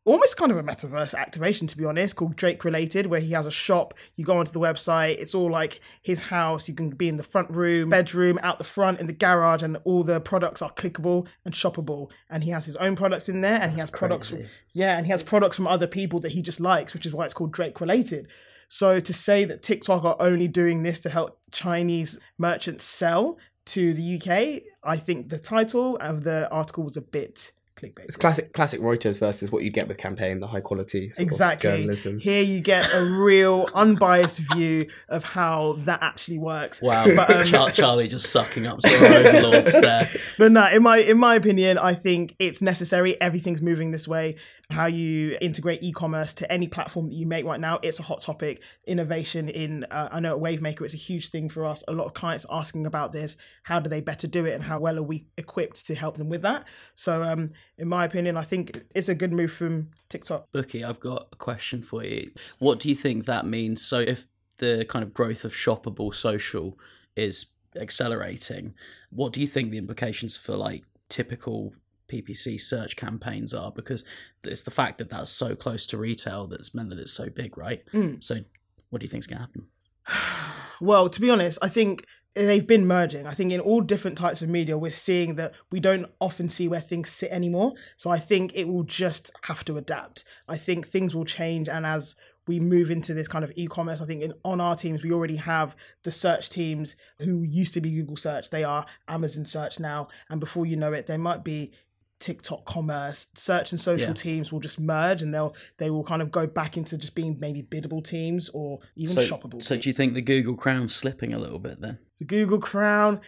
almost 0.06 0.38
kind 0.38 0.51
of 0.51 0.57
a 0.57 0.63
metaverse 0.63 1.13
activation 1.13 1.68
to 1.68 1.78
be 1.78 1.86
honest 1.86 2.16
called 2.16 2.36
drake 2.36 2.63
related 2.63 3.07
where 3.07 3.19
he 3.19 3.31
has 3.31 3.46
a 3.46 3.51
shop 3.51 3.94
you 4.16 4.25
go 4.25 4.38
onto 4.38 4.51
the 4.51 4.60
website 4.60 5.18
it's 5.19 5.36
all 5.36 5.51
like 5.51 5.81
his 6.01 6.22
house 6.22 6.68
you 6.68 6.74
can 6.74 6.90
be 6.90 7.07
in 7.07 7.18
the 7.18 7.24
front 7.24 7.50
room 7.56 7.90
bedroom 7.90 8.40
out 8.42 8.57
the 8.57 8.63
front 8.63 9.00
in 9.00 9.07
the 9.07 9.13
garage 9.13 9.62
and 9.62 9.78
all 9.84 10.04
the 10.04 10.19
products 10.19 10.62
are 10.62 10.72
clickable 10.72 11.28
and 11.46 11.54
shoppable. 11.54 12.12
And 12.30 12.44
he 12.44 12.51
has 12.51 12.66
his 12.66 12.75
own 12.78 12.96
products 12.96 13.30
in 13.30 13.42
there 13.42 13.62
and 13.62 13.72
he 13.72 13.80
has 13.80 13.90
products 13.90 14.34
yeah 14.74 14.98
and 14.98 15.06
he 15.06 15.12
has 15.12 15.24
products 15.24 15.56
from 15.56 15.68
other 15.68 15.88
people 15.88 16.19
that 16.22 16.31
he 16.31 16.42
just 16.42 16.60
likes 16.60 16.94
which 16.94 17.06
is 17.06 17.13
why 17.13 17.25
it's 17.25 17.34
called 17.34 17.51
drake 17.51 17.81
related. 17.81 18.28
So 18.68 19.00
to 19.00 19.13
say 19.13 19.46
that 19.46 19.63
tiktok 19.63 20.04
are 20.04 20.18
only 20.19 20.48
doing 20.48 20.84
this 20.84 21.00
to 21.01 21.10
help 21.10 21.40
chinese 21.51 22.19
merchants 22.38 22.84
sell 22.84 23.38
to 23.66 23.94
the 23.94 24.16
uk 24.16 24.63
i 24.84 24.98
think 24.98 25.30
the 25.30 25.40
title 25.40 25.98
of 25.98 26.24
the 26.24 26.50
article 26.50 26.84
was 26.84 26.98
a 26.98 27.01
bit 27.01 27.51
clickbait 27.80 28.06
it's 28.06 28.16
classic 28.16 28.54
classic 28.54 28.81
Reuters 28.81 29.20
versus 29.20 29.52
what 29.52 29.64
you 29.64 29.72
get 29.72 29.88
with 29.88 29.98
campaign, 29.98 30.40
the 30.40 30.48
high 30.48 30.60
quality 30.62 31.10
sort 31.10 31.20
of 31.26 31.31
Exactly. 31.31 31.70
journalism. 31.70 32.20
Here 32.20 32.42
you 32.44 32.60
get 32.62 32.90
a 32.94 33.04
real 33.04 33.68
unbiased 33.74 34.40
view 34.54 34.88
of 35.08 35.24
how 35.24 35.76
that 35.80 36.02
actually 36.02 36.38
works. 36.40 36.81
Wow, 36.81 37.06
But, 37.16 37.30
um, 37.31 37.46
Char- 37.46 37.72
Charlie 37.80 38.08
just 38.08 38.31
sucking 38.31 38.68
up 38.68 38.80
to 38.80 38.90
our 38.90 39.36
overlords 39.36 39.80
there. 39.80 40.10
But 40.38 40.52
no, 40.52 40.68
in 40.68 40.84
my 40.84 40.98
in 40.98 41.18
my 41.18 41.36
opinion, 41.36 41.78
I 41.78 41.94
think 41.94 42.36
it's 42.40 42.62
necessary. 42.62 43.20
Everything's 43.22 43.62
moving 43.62 43.92
this 43.92 44.08
way. 44.08 44.36
How 44.72 44.86
you 44.86 45.36
integrate 45.42 45.82
e-commerce 45.82 46.36
to 46.36 46.52
any 46.52 46.68
platform 46.68 47.10
that 47.10 47.16
you 47.16 47.26
make 47.26 47.44
right 47.44 47.60
now, 47.60 47.80
it's 47.82 48.00
a 48.00 48.04
hot 48.04 48.22
topic. 48.22 48.62
Innovation 48.86 49.50
in, 49.50 49.84
uh, 49.86 50.10
I 50.12 50.20
know 50.20 50.36
at 50.36 50.42
Wavemaker, 50.42 50.82
it's 50.82 50.94
a 50.94 50.98
huge 50.98 51.30
thing 51.30 51.50
for 51.50 51.66
us. 51.66 51.84
A 51.88 51.92
lot 51.92 52.06
of 52.06 52.14
clients 52.14 52.46
asking 52.52 52.86
about 52.86 53.12
this. 53.12 53.36
How 53.64 53.80
do 53.80 53.90
they 53.90 54.00
better 54.00 54.28
do 54.28 54.46
it, 54.46 54.54
and 54.54 54.64
how 54.64 54.80
well 54.80 55.00
are 55.00 55.04
we 55.04 55.26
equipped 55.38 55.88
to 55.88 55.96
help 55.96 56.18
them 56.18 56.30
with 56.30 56.44
that? 56.44 56.68
So, 56.94 57.24
um, 57.24 57.52
in 57.80 57.88
my 57.88 58.06
opinion, 58.06 58.38
I 58.38 58.44
think 58.44 58.84
it's 58.94 59.10
a 59.10 59.16
good 59.16 59.34
move 59.34 59.52
from 59.52 59.90
TikTok. 60.08 60.52
Bukky, 60.52 60.88
I've 60.88 61.00
got 61.00 61.30
a 61.32 61.36
question 61.36 61.82
for 61.82 62.04
you. 62.04 62.32
What 62.60 62.80
do 62.80 62.90
you 62.90 62.96
think 62.96 63.26
that 63.26 63.48
means? 63.48 63.82
So, 63.82 64.00
if 64.00 64.28
the 64.58 64.86
kind 64.88 65.02
of 65.02 65.16
growth 65.16 65.46
of 65.46 65.54
shoppable 65.54 66.14
social 66.14 66.78
is 67.16 67.48
accelerating, 67.76 68.76
what 69.10 69.34
do 69.34 69.42
you 69.42 69.48
think 69.48 69.72
the 69.72 69.80
implications 69.80 70.38
for 70.38 70.56
like 70.56 70.84
typical 71.10 71.74
PPC 72.10 72.60
search 72.60 72.96
campaigns 72.96 73.54
are? 73.54 73.72
Because 73.72 74.04
it's 74.44 74.63
the 74.63 74.72
fact 74.72 74.98
that 74.98 75.10
that's 75.10 75.32
so 75.32 75.56
close 75.56 75.86
to 75.88 75.98
retail 75.98 76.48
that's 76.48 76.74
meant 76.74 76.89
that 76.89 77.00
it's 77.00 77.13
so 77.13 77.30
big, 77.30 77.58
right? 77.58 77.84
Mm. 77.94 78.24
So, 78.24 78.38
what 78.89 79.00
do 79.00 79.06
you 79.06 79.10
think's 79.10 79.28
going 79.28 79.39
to 79.39 79.46
happen? 79.46 79.68
Well, 80.82 81.10
to 81.10 81.20
be 81.20 81.30
honest, 81.30 81.60
I 81.62 81.68
think 81.68 82.06
they've 82.36 82.66
been 82.66 82.88
merging. 82.88 83.28
I 83.28 83.34
think 83.34 83.51
in 83.51 83.60
all 83.60 83.82
different 83.82 84.18
types 84.18 84.42
of 84.42 84.50
media, 84.50 84.78
we're 84.78 84.92
seeing 84.92 85.36
that 85.36 85.54
we 85.72 85.80
don't 85.80 86.10
often 86.20 86.50
see 86.50 86.68
where 86.68 86.82
things 86.82 87.10
sit 87.10 87.32
anymore. 87.32 87.74
So 87.98 88.10
I 88.10 88.18
think 88.18 88.56
it 88.56 88.68
will 88.68 88.84
just 88.84 89.32
have 89.44 89.66
to 89.66 89.78
adapt. 89.78 90.24
I 90.48 90.58
think 90.58 90.88
things 90.88 91.13
will 91.13 91.25
change, 91.25 91.68
and 91.68 91.86
as 91.86 92.16
we 92.48 92.60
move 92.60 92.89
into 92.89 93.13
this 93.13 93.28
kind 93.28 93.44
of 93.44 93.51
e-commerce, 93.56 94.01
I 94.01 94.06
think 94.06 94.24
in, 94.24 94.34
on 94.44 94.60
our 94.60 94.75
teams 94.75 95.04
we 95.04 95.12
already 95.12 95.36
have 95.36 95.75
the 96.04 96.12
search 96.12 96.50
teams 96.50 96.96
who 97.20 97.44
used 97.44 97.75
to 97.75 97.82
be 97.82 97.92
Google 97.94 98.18
Search. 98.18 98.50
They 98.50 98.63
are 98.63 98.86
Amazon 99.08 99.46
Search 99.46 99.80
now, 99.80 100.08
and 100.30 100.39
before 100.39 100.66
you 100.66 100.75
know 100.75 100.94
it, 100.94 101.08
they 101.08 101.18
might 101.18 101.44
be 101.44 101.74
TikTok 102.20 102.66
commerce, 102.66 103.28
search 103.36 103.72
and 103.72 103.80
social 103.80 104.10
Yeah. 104.10 104.14
teams 104.14 104.52
will 104.52 104.60
just 104.60 104.80
merge 104.80 105.22
and 105.22 105.34
they'll 105.34 105.56
they 105.78 105.90
will 105.90 106.04
kind 106.04 106.22
of 106.22 106.32
go 106.32 106.46
back 106.48 106.76
into 106.78 106.98
just 106.98 107.16
being 107.16 107.38
maybe 107.40 107.62
biddable 107.62 108.02
teams 108.04 108.50
or 108.50 108.80
even 108.96 109.16
So, 109.16 109.22
shoppable. 109.22 109.64
so 109.64 109.76
teams 109.76 109.78
do 109.78 109.90
you 109.90 109.94
think 109.94 110.14
the 110.14 110.22
Google 110.22 110.56
crown's 110.56 110.94
slipping 110.94 111.34
a 111.34 111.40
little 111.40 111.60
bit 111.60 111.82
then? 111.82 111.98
the 112.20 112.26
Google 112.26 112.60
Crown. 112.60 113.22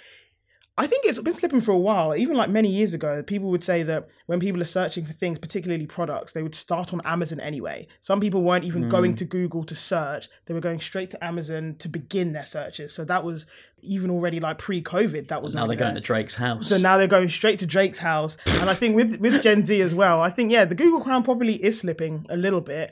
I 0.82 0.88
think 0.88 1.06
it's 1.06 1.20
been 1.20 1.36
slipping 1.36 1.62
for 1.62 1.74
a 1.74 1.78
while. 1.78 2.16
Even 2.16 2.36
like 2.36 2.50
many 2.50 2.68
years 2.68 2.96
ago, 2.96 3.22
people 3.22 3.52
would 3.52 3.64
say 3.64 3.84
that 3.84 4.10
when 4.26 4.40
people 4.40 4.60
are 4.60 4.66
searching 4.66 5.06
for 5.06 5.14
things, 5.14 5.38
particularly 5.38 5.86
products, 5.86 6.34
they 6.34 6.42
would 6.42 6.56
start 6.56 6.92
on 6.92 7.02
Amazon 7.06 7.40
anyway. 7.40 7.86
Some 8.00 8.20
people 8.20 8.42
weren't 8.42 8.66
even 8.66 8.84
hmm. 8.84 8.90
going 8.90 9.14
to 9.18 9.26
Google 9.26 9.64
to 9.66 9.76
search; 9.76 10.28
they 10.48 10.56
were 10.56 10.60
going 10.60 10.80
straight 10.80 11.12
to 11.12 11.24
Amazon 11.24 11.76
to 11.78 11.88
begin 11.88 12.34
their 12.34 12.46
searches. 12.46 12.96
So 12.96 13.06
that 13.06 13.24
was 13.24 13.46
even 13.84 14.10
already 14.10 14.40
like 14.40 14.58
pre-COVID. 14.58 15.28
That 15.28 15.44
was 15.44 15.54
Now 15.54 15.68
they're 15.68 15.76
going 15.76 15.94
to 15.94 16.02
Drake's 16.02 16.34
house. 16.34 16.70
So 16.70 16.80
now 16.80 16.98
they're 16.98 17.06
going 17.06 17.30
straight 17.30 17.60
to 17.60 17.68
Drake's 17.68 18.00
house. 18.00 18.38
And 18.48 18.68
I 18.68 18.74
think 18.74 18.96
with 18.96 19.18
with 19.18 19.44
Gen 19.44 19.62
Z 19.64 19.80
as 19.82 19.94
well, 19.94 20.20
I 20.20 20.32
think 20.32 20.52
yeah, 20.52 20.66
the 20.66 20.74
Google 20.74 21.02
Crown 21.02 21.22
probably 21.22 21.64
is 21.64 21.80
slipping 21.80 22.26
a 22.28 22.36
little 22.36 22.62
bit. 22.62 22.92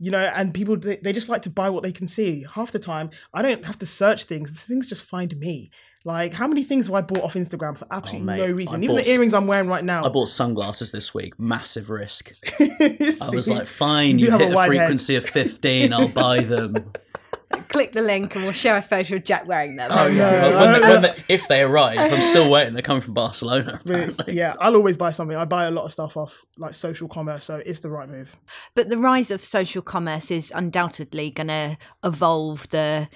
You 0.00 0.10
know, 0.10 0.18
and 0.34 0.52
people 0.52 0.76
they, 0.76 0.96
they 0.96 1.12
just 1.12 1.28
like 1.28 1.42
to 1.42 1.50
buy 1.50 1.70
what 1.70 1.84
they 1.84 1.92
can 1.92 2.08
see. 2.08 2.44
Half 2.52 2.72
the 2.72 2.80
time, 2.80 3.10
I 3.32 3.42
don't 3.42 3.64
have 3.64 3.78
to 3.78 3.86
search 3.86 4.24
things; 4.24 4.50
things 4.50 4.88
just 4.88 5.02
find 5.02 5.36
me. 5.38 5.70
Like, 6.08 6.32
how 6.32 6.48
many 6.48 6.64
things 6.64 6.86
have 6.86 6.94
I 6.94 7.02
bought 7.02 7.22
off 7.22 7.34
Instagram 7.34 7.76
for 7.76 7.86
absolutely 7.90 8.22
oh, 8.22 8.24
mate, 8.24 8.38
no 8.38 8.44
I 8.44 8.48
reason? 8.48 8.82
Even 8.82 8.96
bought 8.96 9.04
the 9.04 9.10
earrings 9.10 9.34
I'm 9.34 9.46
wearing 9.46 9.68
right 9.68 9.84
now. 9.84 10.06
I 10.06 10.08
bought 10.08 10.30
sunglasses 10.30 10.90
this 10.90 11.12
week. 11.12 11.38
Massive 11.38 11.90
risk. 11.90 12.30
I 12.58 13.14
I 13.20 13.28
was 13.28 13.50
like, 13.50 13.66
fine, 13.66 14.18
You 14.18 14.24
you 14.24 14.30
have 14.30 14.40
a 14.40 14.44
hit 14.44 14.52
a 14.54 14.56
wide 14.56 14.72
head. 14.72 14.78
frequency 14.78 15.16
of 15.16 15.28
15, 15.28 15.92
I'll 15.92 16.08
buy 16.08 16.40
them. 16.40 16.76
Click 17.68 17.92
the 17.92 18.00
link 18.00 18.34
and 18.34 18.44
we'll 18.44 18.52
share 18.54 18.78
a 18.78 18.82
photo 18.82 19.16
of 19.16 19.24
Jack 19.24 19.46
wearing 19.46 19.76
them. 19.76 19.90
Oh, 19.92 20.08
no. 20.10 20.80
When 20.80 20.80
when 20.90 21.02
they- 21.02 21.24
if 21.28 21.46
they 21.48 21.60
arrive, 21.60 21.98
I'm 21.98 22.22
still 22.22 22.50
waiting. 22.50 22.72
They're 22.72 22.82
coming 22.82 23.02
from 23.02 23.12
Barcelona. 23.12 23.78
Apparently. 23.84 24.34
yeah, 24.34 24.54
I'll 24.60 24.76
always 24.76 24.96
buy 24.96 25.12
something. 25.12 25.36
I 25.36 25.44
buy 25.44 25.64
a 25.64 25.70
lot 25.70 25.84
of 25.84 25.92
stuff 25.92 26.16
off 26.16 26.44
like 26.56 26.74
social 26.74 27.06
commerce, 27.08 27.44
so 27.44 27.56
it's 27.64 27.80
the 27.80 27.90
right 27.90 28.08
move. 28.08 28.34
But 28.74 28.88
the 28.88 28.96
rise 28.98 29.30
of 29.30 29.44
social 29.44 29.82
commerce 29.82 30.30
is 30.30 30.52
undoubtedly 30.54 31.30
going 31.30 31.48
to 31.48 31.76
evolve 32.02 32.68
the 32.70 33.08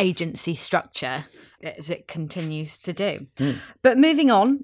agency 0.00 0.54
structure 0.54 1.24
as 1.62 1.90
it 1.90 2.08
continues 2.08 2.78
to 2.78 2.92
do. 2.92 3.26
Hmm. 3.38 3.52
But 3.82 3.98
moving 3.98 4.30
on. 4.30 4.62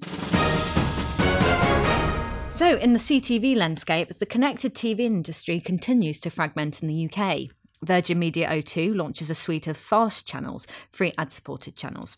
So, 2.49 2.75
in 2.75 2.93
the 2.93 2.99
CTV 2.99 3.55
landscape, 3.55 4.17
the 4.17 4.25
connected 4.25 4.73
TV 4.73 5.01
industry 5.01 5.59
continues 5.59 6.19
to 6.21 6.31
fragment 6.31 6.81
in 6.81 6.87
the 6.87 7.07
UK. 7.07 7.51
Virgin 7.83 8.17
Media 8.17 8.49
O2 8.49 8.95
launches 8.95 9.29
a 9.29 9.35
suite 9.35 9.67
of 9.67 9.77
fast 9.77 10.27
channels, 10.27 10.65
free 10.91 11.13
ad 11.19 11.31
supported 11.31 11.75
channels. 11.75 12.17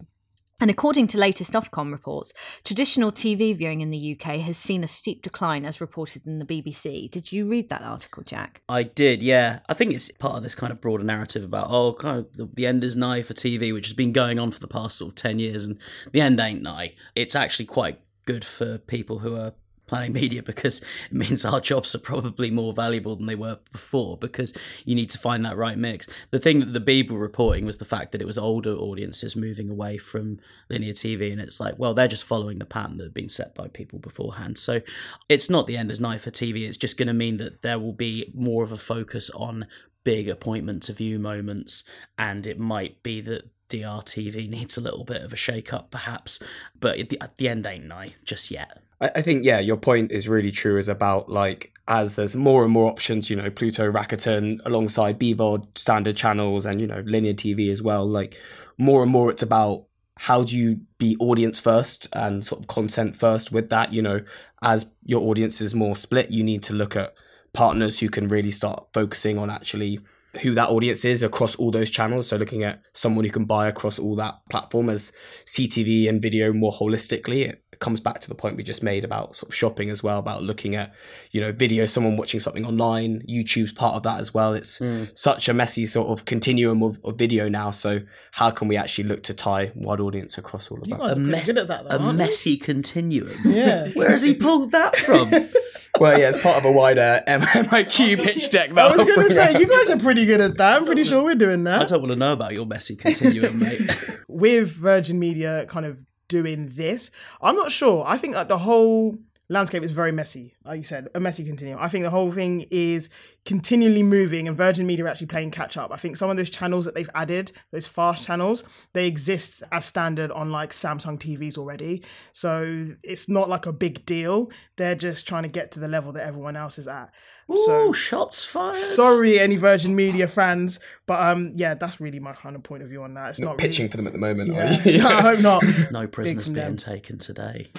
And 0.60 0.70
according 0.70 1.08
to 1.08 1.18
latest 1.18 1.54
Ofcom 1.54 1.92
reports, 1.92 2.34
traditional 2.66 3.12
TV 3.12 3.56
viewing 3.56 3.82
in 3.82 3.92
the 3.92 4.18
UK 4.18 4.38
has 4.38 4.58
seen 4.58 4.84
a 4.84 4.88
steep 4.88 5.22
decline 5.22 5.63
as 5.66 5.80
reported 5.80 6.28
in 6.28 6.39
the 6.39 6.46
BBC. 6.46 7.10
Did 7.10 7.32
you 7.32 7.48
read 7.48 7.70
that 7.70 7.82
article, 7.82 8.24
Jack? 8.24 8.62
I 8.68 8.84
did, 8.84 9.24
yeah. 9.24 9.60
I 9.70 9.74
think 9.74 9.94
it's 9.94 10.12
part 10.12 10.36
of 10.36 10.44
this 10.44 10.56
kind 10.56 10.72
of 10.72 10.82
broader 10.82 11.04
narrative 11.04 11.44
about, 11.44 11.68
oh, 11.70 11.94
kind 11.94 12.20
of 12.20 12.34
the, 12.36 12.50
the 12.54 12.68
end 12.68 12.84
is 12.84 12.98
nigh 12.98 13.24
for 13.24 13.34
TV, 13.34 13.74
which 13.74 13.88
has 13.88 13.94
been 13.94 14.12
going 14.12 14.38
on 14.38 14.51
for 14.51 14.60
the 14.60 14.68
past 14.68 14.98
sort 14.98 15.12
of 15.12 15.16
10 15.16 15.39
years, 15.39 15.63
and 15.63 15.78
the 16.12 16.22
end 16.22 16.39
ain't 16.39 16.62
nigh. 16.62 16.94
It's 17.16 17.36
actually 17.36 17.66
quite 17.66 18.01
good 18.25 18.44
for 18.44 18.78
people 18.78 19.20
who 19.20 19.36
are 19.36 19.54
planning 19.89 20.13
media 20.13 20.41
because 20.41 20.81
it 20.81 21.13
means 21.13 21.43
our 21.43 21.60
jobs 21.60 21.93
are 21.93 22.00
probably 22.00 22.50
more 22.50 22.72
valuable 22.72 23.15
than 23.15 23.25
they 23.25 23.36
were 23.36 23.58
before 23.72 24.15
because 24.17 24.53
you 24.86 24.96
need 24.96 25.10
to 25.10 25.17
find 25.17 25.43
that 25.43 25.58
right 25.58 25.77
mix. 25.77 26.08
The 26.31 26.39
thing 26.39 26.60
that 26.60 26.74
the 26.74 26.79
Beeb 26.79 27.10
were 27.12 27.19
reporting 27.19 27.65
was 27.65 27.77
the 27.77 27.86
fact 27.86 28.12
that 28.12 28.22
it 28.22 28.27
was 28.27 28.38
older 28.38 28.74
audiences 28.74 29.36
moving 29.36 29.69
away 29.69 29.98
from 29.98 30.39
linear 30.69 30.93
TV, 30.93 31.31
and 31.31 31.41
it's 31.41 31.60
like, 31.60 31.77
well, 31.77 31.93
they're 31.93 32.08
just 32.08 32.25
following 32.25 32.60
the 32.60 32.65
pattern 32.65 32.98
that 32.98 33.05
had 33.05 33.13
been 33.13 33.29
set 33.29 33.55
by 33.55 33.67
people 33.67 34.00
beforehand. 34.00 34.58
So 34.58 34.81
it's 35.27 35.50
not 35.50 35.67
the 35.67 35.77
end 35.77 35.91
is 35.91 36.00
nigh 36.00 36.19
for 36.19 36.31
TV. 36.31 36.67
It's 36.67 36.77
just 36.77 36.98
going 36.98 37.08
to 37.08 37.13
mean 37.13 37.38
that 37.38 37.62
there 37.62 37.79
will 37.79 37.93
be 37.93 38.31
more 38.34 38.63
of 38.63 38.72
a 38.72 38.77
focus 38.77 39.29
on 39.31 39.67
big 40.03 40.29
appointment 40.29 40.84
to 40.84 40.93
view 40.93 41.19
moments, 41.19 41.84
and 42.17 42.46
it 42.48 42.60
might 42.60 43.01
be 43.03 43.22
that 43.22 43.50
DRTV 43.69 44.50
needs 44.50 44.77
a 44.77 44.81
little 44.81 45.03
bit 45.03 45.22
of 45.24 45.34
a 45.34 45.38
shake 45.38 45.74
up, 45.74 45.91
perhaps, 45.91 46.41
but 46.79 47.00
at 47.00 47.10
the, 47.10 47.22
at 47.22 47.38
the 47.38 47.48
end 47.48 47.65
ain't 47.65 47.86
nigh 47.86 48.15
just 48.24 48.51
yet. 48.51 48.81
I, 49.01 49.12
I 49.15 49.22
think 49.22 49.46
yeah, 49.46 49.60
your 49.60 49.77
point 49.77 50.12
is 50.12 50.29
really 50.29 50.51
true. 50.51 50.77
Is 50.77 50.88
about 50.88 51.29
like 51.29 51.74
as 51.88 52.15
there's 52.15 52.36
more 52.36 52.63
and 52.63 52.72
more 52.72 52.89
options, 52.89 53.29
you 53.29 53.36
know, 53.36 53.50
Pluto, 53.50 53.91
Rakuten, 53.91 54.60
alongside 54.65 55.20
BVOD 55.20 55.77
standard 55.77 56.15
channels, 56.15 56.65
and 56.65 56.79
you 56.79 56.88
know, 56.88 57.03
linear 57.06 57.34
TV 57.34 57.72
as 57.72 57.82
well. 57.82 58.06
Like 58.06 58.38
more 58.77 59.01
and 59.03 59.12
more, 59.12 59.29
it's 59.29 59.44
about 59.44 59.86
how 60.18 60.44
do 60.44 60.58
you 60.58 60.82
be 60.98 61.15
audience 61.20 61.60
first 61.60 62.08
and 62.12 62.46
sort 62.46 62.60
of 62.60 62.68
content 62.68 63.15
first 63.15 63.51
with 63.51 63.70
that. 63.70 63.94
You 63.94 64.01
know, 64.01 64.22
as 64.62 64.91
your 65.03 65.22
audience 65.27 65.62
is 65.62 65.74
more 65.74 65.96
split, 65.96 66.32
you 66.32 66.44
need 66.44 66.63
to 66.63 66.74
look 66.74 66.96
at 66.96 67.13
partners 67.53 68.00
who 68.00 68.10
can 68.10 68.27
really 68.27 68.51
start 68.51 68.88
focusing 68.94 69.38
on 69.38 69.50
actually 69.50 70.00
who 70.41 70.53
that 70.53 70.69
audience 70.69 71.05
is 71.05 71.24
across 71.24 71.55
all 71.55 71.71
those 71.71 71.89
channels. 71.89 72.27
So 72.27 72.38
looking 72.38 72.63
at 72.63 72.81
someone 72.93 73.25
who 73.25 73.31
can 73.31 73.45
buy 73.45 73.67
across 73.67 73.98
all 73.98 74.15
that 74.17 74.39
platform 74.50 74.89
as 74.89 75.12
CTV 75.45 76.07
and 76.07 76.21
video 76.21 76.53
more 76.53 76.71
holistically. 76.71 77.50
It 77.50 77.63
comes 77.79 78.00
back 78.00 78.19
to 78.21 78.29
the 78.29 78.36
point 78.36 78.55
we 78.55 78.63
just 78.63 78.83
made 78.83 79.03
about 79.03 79.36
sort 79.36 79.50
of 79.50 79.55
shopping 79.55 79.89
as 79.89 80.03
well, 80.03 80.19
about 80.19 80.43
looking 80.43 80.75
at, 80.75 80.93
you 81.31 81.41
know, 81.41 81.51
video, 81.51 81.88
someone 81.88 82.15
watching 82.15 82.39
something 82.39 82.65
online. 82.65 83.24
YouTube's 83.27 83.74
part 83.74 83.95
of 83.95 84.03
that 84.03 84.19
as 84.19 84.33
well. 84.33 84.53
It's 84.53 84.77
hmm. 84.77 85.05
such 85.15 85.50
a 85.50 85.53
messy 85.53 85.88
sort 85.88 86.09
of 86.09 86.25
continuum 86.25 86.83
of, 86.83 87.00
of 87.03 87.17
video 87.17 87.50
now. 87.50 87.71
So 87.71 88.01
how 88.33 88.51
can 88.51 88.67
we 88.67 88.77
actually 88.77 89.05
look 89.05 89.24
to 89.24 89.33
tie 89.33 89.71
wide 89.75 90.00
audience 90.00 90.38
across 90.38 90.69
all 90.69 90.79
of 90.79 90.88
You 90.88 90.95
that? 90.95 91.01
guys 91.01 91.12
are 91.12 91.15
pretty 91.15 91.31
mess- 91.31 91.45
good 91.48 91.57
at 91.57 91.67
that, 91.69 91.83
though, 91.86 91.95
A 91.95 92.00
aren't 92.00 92.19
you? 92.19 92.25
messy 92.25 92.57
continuum. 92.57 93.36
Yeah. 93.45 93.88
Where 93.93 94.09
has 94.09 94.21
he 94.21 94.36
pulled 94.36 94.71
that 94.74 94.95
from? 94.95 95.31
well, 96.00 96.20
yeah, 96.20 96.29
it's 96.29 96.41
part 96.41 96.58
of 96.58 96.65
a 96.65 96.72
wider 96.72 97.22
MIQ 97.27 98.24
pitch 98.24 98.51
deck 98.51 98.70
that 98.72 98.91
I 98.91 98.96
was 98.96 99.06
going 99.06 99.27
to 99.27 99.34
say, 99.34 99.60
you 99.60 99.68
guys 99.68 99.89
are 99.89 100.00
pretty 100.00 100.25
good 100.25 100.41
at 100.41 100.58
that. 100.58 100.77
I'm 100.77 100.86
pretty 100.86 101.03
sure 101.03 101.24
we're 101.24 101.36
doing 101.36 101.63
that. 101.65 101.82
I 101.82 101.86
don't 101.86 102.01
want 102.01 102.12
to 102.12 102.15
know 102.15 102.34
about 102.34 102.53
your 102.53 102.65
messy 102.65 102.96
continuum, 102.96 103.60
mate. 103.60 103.82
With 104.27 104.72
Virgin 104.72 105.20
Media 105.20 105.65
kind 105.68 105.86
of 105.86 105.98
doing 106.27 106.70
this, 106.70 107.12
I'm 107.41 107.56
not 107.56 107.72
sure. 107.72 108.06
I 108.08 108.18
think 108.18 108.34
that 108.34 108.50
the 108.50 108.58
whole 108.58 109.18
landscape 109.50 109.84
is 109.84 109.91
very 109.91 110.12
messy, 110.12 110.56
like 110.63 110.77
you 110.77 110.84
said, 110.84 111.08
a 111.15 111.20
messy 111.20 111.44
continuum. 111.44 111.79
I 111.82 111.89
think 111.89 112.03
the 112.03 112.10
whole 112.10 112.32
thing 112.32 112.65
is 112.72 113.10
continually 113.46 114.03
moving 114.03 114.48
and 114.48 114.56
Virgin 114.56 114.86
Media 114.86 115.06
are 115.06 115.08
actually 115.08 115.25
playing 115.27 115.50
catch 115.50 115.75
up. 115.75 115.91
I 115.91 115.96
think 115.96 116.18
some 116.18 116.29
of 116.29 116.38
those 116.38 116.50
channels 116.51 116.86
that 116.86 116.94
they've 116.94 117.10
added, 117.15 117.51
those 117.72 117.88
fast 117.88 118.24
channels, 118.24 118.63
they 118.94 119.08
exist 119.08 119.63
as 119.72 119.86
standard 119.86 120.29
on 120.32 120.51
like 120.51 120.70
Samsung 120.70 121.18
TVs 121.18 121.58
already. 121.58 122.03
So 122.32 122.86
it's 123.01 123.27
not 123.27 123.50
like 123.50 123.65
a 123.65 123.74
big 123.74 124.06
deal. 124.06 124.51
They're 124.75 124.94
just 124.94 125.27
trying 125.27 125.44
to 125.44 125.50
get 125.50 125.72
to 125.72 125.79
the 125.79 125.88
level 125.88 126.12
that 126.12 126.27
everyone 126.27 126.56
else 126.56 126.77
is 126.77 126.88
at. 126.88 127.10
Ooh, 127.50 127.91
shots 127.94 128.46
fired. 128.46 128.75
Sorry, 128.75 129.39
any 129.39 129.56
Virgin 129.56 129.96
Media 129.96 130.27
fans, 130.27 130.79
but 131.08 131.20
um, 131.20 131.53
yeah, 131.56 131.74
that's 131.74 132.00
really 132.00 132.20
my 132.20 132.34
kind 132.34 132.56
of 132.56 132.62
point 132.62 132.84
of 132.84 132.89
view 132.89 133.01
on 133.01 133.15
that. 133.15 133.32
It's 133.32 133.39
not, 133.39 133.48
Not 133.51 133.58
pitching 133.58 133.89
for 133.89 133.98
them 133.98 134.06
at 134.06 134.13
the 134.13 134.20
moment. 134.20 134.50
Really, 134.50 134.60
are 134.62 134.74
you? 134.74 134.91
yeah, 135.00 135.08
I 135.18 135.22
hope 135.22 135.39
not. 135.39 135.63
No 135.91 136.06
prisoners 136.06 136.50
being 136.50 136.56
them. 136.68 136.77
taken 136.77 137.18
today. 137.18 137.70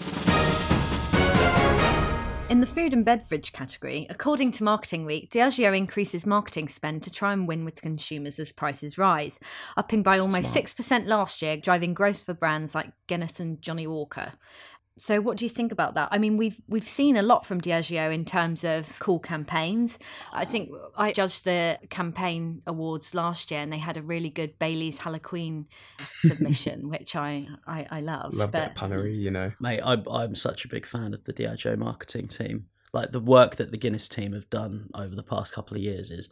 In 2.50 2.58
the 2.58 2.66
food 2.66 2.92
and 2.92 3.04
beverage 3.04 3.52
category, 3.52 4.08
according 4.10 4.50
to 4.52 4.64
Marketing 4.64 5.06
Week, 5.06 5.30
Diageo 5.30 5.74
increases 5.74 6.26
marketing 6.26 6.66
spend 6.66 7.04
to 7.04 7.10
try 7.12 7.32
and 7.32 7.46
win 7.46 7.64
with 7.64 7.80
consumers 7.80 8.40
as 8.40 8.50
prices 8.50 8.98
rise, 8.98 9.38
upping 9.76 10.02
by 10.02 10.18
almost 10.18 10.52
6% 10.52 11.06
last 11.06 11.42
year, 11.42 11.56
driving 11.56 11.94
growth 11.94 12.24
for 12.24 12.34
brands 12.34 12.74
like 12.74 12.90
Guinness 13.06 13.38
and 13.38 13.62
Johnnie 13.62 13.86
Walker. 13.86 14.32
So 15.00 15.22
what 15.22 15.38
do 15.38 15.46
you 15.46 15.48
think 15.48 15.72
about 15.72 15.94
that? 15.94 16.10
I 16.12 16.18
mean, 16.18 16.36
we've 16.36 16.60
we've 16.68 16.86
seen 16.86 17.16
a 17.16 17.22
lot 17.22 17.46
from 17.46 17.58
Diageo 17.58 18.12
in 18.12 18.26
terms 18.26 18.64
of 18.64 18.98
cool 18.98 19.18
campaigns. 19.18 19.98
I 20.30 20.44
think 20.44 20.70
I 20.94 21.12
judged 21.12 21.46
the 21.46 21.78
campaign 21.88 22.60
awards 22.66 23.14
last 23.14 23.50
year, 23.50 23.60
and 23.60 23.72
they 23.72 23.78
had 23.78 23.96
a 23.96 24.02
really 24.02 24.28
good 24.28 24.58
Bailey's 24.58 24.98
Halloween 24.98 25.68
submission, 26.04 26.88
which 26.90 27.16
I 27.16 27.48
I, 27.66 27.86
I 27.90 28.00
love. 28.02 28.34
Love 28.34 28.52
but 28.52 28.74
that 28.74 28.76
punnery, 28.76 29.18
you 29.18 29.30
know. 29.30 29.52
Mate, 29.58 29.80
I, 29.80 29.96
I'm 30.10 30.34
such 30.34 30.66
a 30.66 30.68
big 30.68 30.84
fan 30.84 31.14
of 31.14 31.24
the 31.24 31.32
Diageo 31.32 31.78
marketing 31.78 32.28
team. 32.28 32.66
Like 32.92 33.12
the 33.12 33.20
work 33.20 33.56
that 33.56 33.70
the 33.70 33.78
Guinness 33.78 34.06
team 34.06 34.34
have 34.34 34.50
done 34.50 34.90
over 34.94 35.14
the 35.14 35.22
past 35.22 35.54
couple 35.54 35.78
of 35.78 35.82
years 35.82 36.10
is 36.10 36.28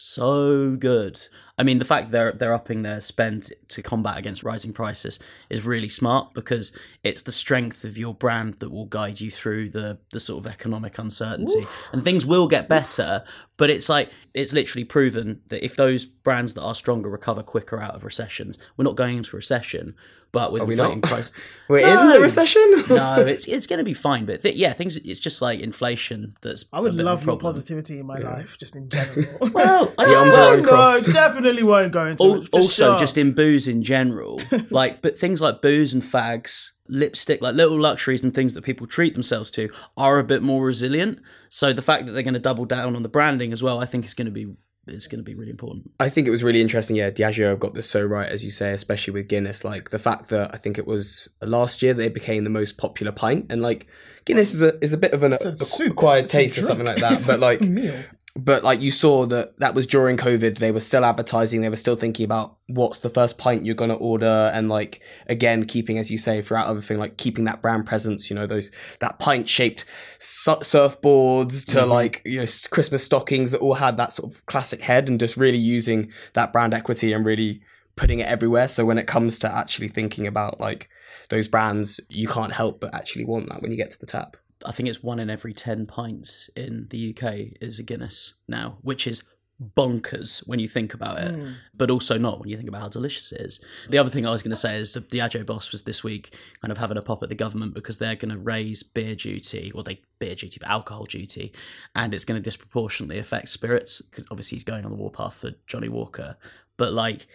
so 0.00 0.76
good. 0.76 1.20
I 1.58 1.64
mean, 1.64 1.80
the 1.80 1.84
fact 1.84 2.12
they're 2.12 2.32
they're 2.32 2.54
upping 2.54 2.82
their 2.82 3.00
spend 3.00 3.52
to 3.68 3.82
combat 3.82 4.16
against 4.16 4.44
rising 4.44 4.72
prices 4.72 5.18
is 5.50 5.64
really 5.64 5.88
smart 5.88 6.32
because 6.34 6.76
it's 7.02 7.24
the 7.24 7.32
strength 7.32 7.84
of 7.84 7.98
your 7.98 8.14
brand 8.14 8.54
that 8.60 8.70
will 8.70 8.86
guide 8.86 9.20
you 9.20 9.30
through 9.30 9.70
the 9.70 9.98
the 10.12 10.20
sort 10.20 10.44
of 10.44 10.50
economic 10.50 10.98
uncertainty. 10.98 11.66
And 11.92 12.04
things 12.04 12.24
will 12.24 12.46
get 12.46 12.68
better, 12.68 13.24
but 13.58 13.68
it's 13.68 13.88
like 13.90 14.10
it's 14.34 14.54
literally 14.54 14.84
proven 14.84 15.42
that 15.48 15.62
if 15.62 15.76
those 15.76 16.06
brands 16.06 16.54
that 16.54 16.62
are 16.62 16.74
stronger 16.74 17.10
recover 17.10 17.42
quicker 17.42 17.78
out 17.80 17.94
of 17.94 18.04
recessions, 18.04 18.58
we're 18.76 18.84
not 18.84 18.96
going 18.96 19.18
into 19.18 19.36
recession, 19.36 19.94
but 20.32 20.52
with 20.52 20.62
we 20.64 20.74
inflating 20.74 21.00
not? 21.00 21.08
price. 21.10 21.32
We're 21.68 21.80
No. 21.80 22.02
in 22.02 22.12
the 22.12 22.20
recession. 22.20 22.62
no, 22.90 23.16
it's 23.16 23.46
it's 23.48 23.66
going 23.66 23.78
to 23.78 23.84
be 23.84 23.94
fine. 23.94 24.26
But 24.26 24.42
th- 24.42 24.54
yeah, 24.56 24.72
things. 24.74 24.96
It's 24.98 25.20
just 25.20 25.40
like 25.42 25.60
inflation. 25.60 26.36
That's 26.42 26.66
I 26.72 26.80
would 26.80 26.92
a 26.92 26.96
bit 26.96 27.04
love 27.06 27.20
your 27.20 27.26
problem. 27.36 27.40
positivity 27.54 27.98
in 27.98 28.06
my 28.06 28.18
life, 28.18 28.56
just 28.58 28.76
in 28.76 28.88
general. 28.90 29.26
Well, 29.54 29.92
I 29.98 30.04
don't 30.06 30.62
know. 30.62 31.00
definitely 31.12 31.62
won't 31.62 31.92
go 31.92 32.06
into 32.06 32.22
Al- 32.24 32.42
it. 32.42 32.48
Also, 32.52 32.90
sure. 32.90 32.98
just 32.98 33.16
in 33.18 33.32
booze 33.32 33.66
in 33.66 33.82
general, 33.82 34.40
like 34.70 35.00
but 35.02 35.18
things 35.18 35.40
like 35.40 35.62
booze 35.62 35.94
and 35.94 36.02
fags, 36.02 36.72
lipstick, 36.88 37.40
like 37.42 37.54
little 37.54 37.80
luxuries 37.80 38.22
and 38.22 38.34
things 38.34 38.54
that 38.54 38.62
people 38.62 38.86
treat 38.86 39.14
themselves 39.14 39.50
to, 39.52 39.70
are 39.96 40.18
a 40.18 40.24
bit 40.24 40.42
more 40.42 40.64
resilient. 40.64 41.20
So 41.48 41.72
the 41.72 41.82
fact 41.82 42.06
that 42.06 42.12
they're 42.12 42.22
going 42.22 42.34
to 42.34 42.40
double 42.40 42.64
down 42.64 42.96
on 42.96 43.02
the 43.02 43.08
branding 43.08 43.52
as 43.52 43.62
well, 43.62 43.80
I 43.80 43.86
think 43.86 44.04
is 44.04 44.14
going 44.14 44.26
to 44.26 44.32
be 44.32 44.54
is 44.86 45.06
going 45.06 45.18
to 45.18 45.24
be 45.24 45.34
really 45.34 45.50
important. 45.50 45.90
I 46.00 46.08
think 46.08 46.26
it 46.26 46.30
was 46.30 46.42
really 46.42 46.60
interesting. 46.60 46.96
Yeah, 46.96 47.10
Diageo 47.10 47.58
got 47.58 47.74
this 47.74 47.88
so 47.88 48.02
right, 48.02 48.28
as 48.28 48.44
you 48.44 48.50
say, 48.50 48.72
especially 48.72 49.12
with 49.12 49.28
Guinness. 49.28 49.64
Like 49.64 49.90
the 49.90 49.98
fact 49.98 50.28
that 50.28 50.54
I 50.54 50.58
think 50.58 50.78
it 50.78 50.86
was 50.86 51.28
last 51.42 51.82
year 51.82 51.94
they 51.94 52.08
became 52.08 52.44
the 52.44 52.50
most 52.50 52.78
popular 52.78 53.12
pint, 53.12 53.46
and 53.50 53.62
like 53.62 53.86
Guinness 54.24 54.54
is 54.54 54.62
a 54.62 54.82
is 54.82 54.92
a 54.92 54.98
bit 54.98 55.12
of 55.12 55.22
an 55.22 55.32
a 55.34 55.36
a 55.36 55.52
soup. 55.52 55.96
quiet 55.96 56.24
It's 56.24 56.34
a 56.34 56.36
taste 56.38 56.58
or 56.58 56.62
something 56.62 56.86
like 56.86 56.98
that. 56.98 57.22
But 57.26 57.40
like, 57.40 57.60
a 57.60 57.64
meal. 57.64 58.04
But 58.36 58.62
like 58.62 58.80
you 58.80 58.90
saw 58.90 59.26
that 59.26 59.58
that 59.58 59.74
was 59.74 59.86
during 59.86 60.16
COVID. 60.16 60.58
They 60.58 60.70
were 60.70 60.80
still 60.80 61.04
advertising. 61.04 61.60
They 61.60 61.68
were 61.68 61.76
still 61.76 61.96
thinking 61.96 62.24
about 62.24 62.56
what's 62.66 62.98
the 63.00 63.10
first 63.10 63.38
pint 63.38 63.66
you're 63.66 63.74
gonna 63.74 63.96
order, 63.96 64.50
and 64.54 64.68
like 64.68 65.00
again, 65.26 65.64
keeping 65.64 65.98
as 65.98 66.10
you 66.10 66.18
say 66.18 66.40
throughout 66.42 66.68
everything, 66.68 66.98
like 66.98 67.16
keeping 67.16 67.44
that 67.44 67.62
brand 67.62 67.86
presence. 67.86 68.30
You 68.30 68.36
know, 68.36 68.46
those 68.46 68.70
that 69.00 69.18
pint 69.18 69.48
shaped 69.48 69.84
surfboards 70.18 71.66
to 71.66 71.78
mm-hmm. 71.78 71.90
like 71.90 72.22
you 72.24 72.38
know 72.38 72.46
Christmas 72.70 73.02
stockings 73.02 73.50
that 73.50 73.60
all 73.60 73.74
had 73.74 73.96
that 73.96 74.12
sort 74.12 74.32
of 74.32 74.46
classic 74.46 74.82
head, 74.82 75.08
and 75.08 75.18
just 75.18 75.36
really 75.36 75.58
using 75.58 76.12
that 76.34 76.52
brand 76.52 76.74
equity 76.74 77.12
and 77.12 77.24
really 77.24 77.60
putting 77.96 78.20
it 78.20 78.28
everywhere. 78.28 78.68
So 78.68 78.84
when 78.84 78.98
it 78.98 79.06
comes 79.06 79.38
to 79.40 79.52
actually 79.52 79.88
thinking 79.88 80.26
about 80.26 80.60
like 80.60 80.88
those 81.30 81.48
brands, 81.48 81.98
you 82.08 82.28
can't 82.28 82.52
help 82.52 82.80
but 82.80 82.94
actually 82.94 83.24
want 83.24 83.48
that 83.48 83.62
when 83.62 83.72
you 83.72 83.76
get 83.76 83.90
to 83.90 83.98
the 83.98 84.06
tap. 84.06 84.36
I 84.64 84.72
think 84.72 84.88
it's 84.88 85.02
one 85.02 85.18
in 85.18 85.30
every 85.30 85.54
10 85.54 85.86
pints 85.86 86.50
in 86.56 86.88
the 86.90 87.14
UK 87.14 87.58
is 87.60 87.78
a 87.78 87.82
Guinness 87.82 88.34
now, 88.48 88.78
which 88.82 89.06
is 89.06 89.22
bonkers 89.60 90.46
when 90.46 90.60
you 90.60 90.68
think 90.68 90.94
about 90.94 91.18
it, 91.18 91.34
hmm. 91.34 91.52
but 91.74 91.90
also 91.90 92.16
not 92.16 92.38
when 92.38 92.48
you 92.48 92.56
think 92.56 92.68
about 92.68 92.80
how 92.82 92.88
delicious 92.88 93.32
it 93.32 93.40
is. 93.40 93.60
The 93.88 93.98
other 93.98 94.10
thing 94.10 94.26
I 94.26 94.30
was 94.30 94.42
going 94.42 94.50
to 94.50 94.56
say 94.56 94.78
is 94.78 94.92
the 94.92 95.00
Diageo 95.00 95.44
boss 95.44 95.72
was 95.72 95.82
this 95.82 96.04
week 96.04 96.34
kind 96.62 96.70
of 96.70 96.78
having 96.78 96.96
a 96.96 97.02
pop 97.02 97.22
at 97.22 97.28
the 97.28 97.34
government 97.34 97.74
because 97.74 97.98
they're 97.98 98.14
going 98.14 98.32
to 98.32 98.38
raise 98.38 98.82
beer 98.82 99.16
duty, 99.16 99.72
or 99.74 99.82
they 99.82 100.00
beer 100.18 100.36
duty, 100.36 100.58
but 100.60 100.68
alcohol 100.68 101.04
duty, 101.04 101.52
and 101.94 102.14
it's 102.14 102.24
going 102.24 102.40
to 102.40 102.44
disproportionately 102.44 103.18
affect 103.18 103.48
spirits 103.48 104.00
because 104.00 104.26
obviously 104.30 104.56
he's 104.56 104.64
going 104.64 104.84
on 104.84 104.92
the 104.92 104.96
warpath 104.96 105.34
for 105.34 105.52
Johnnie 105.66 105.88
Walker. 105.88 106.36
But 106.78 106.94
like, 106.94 107.26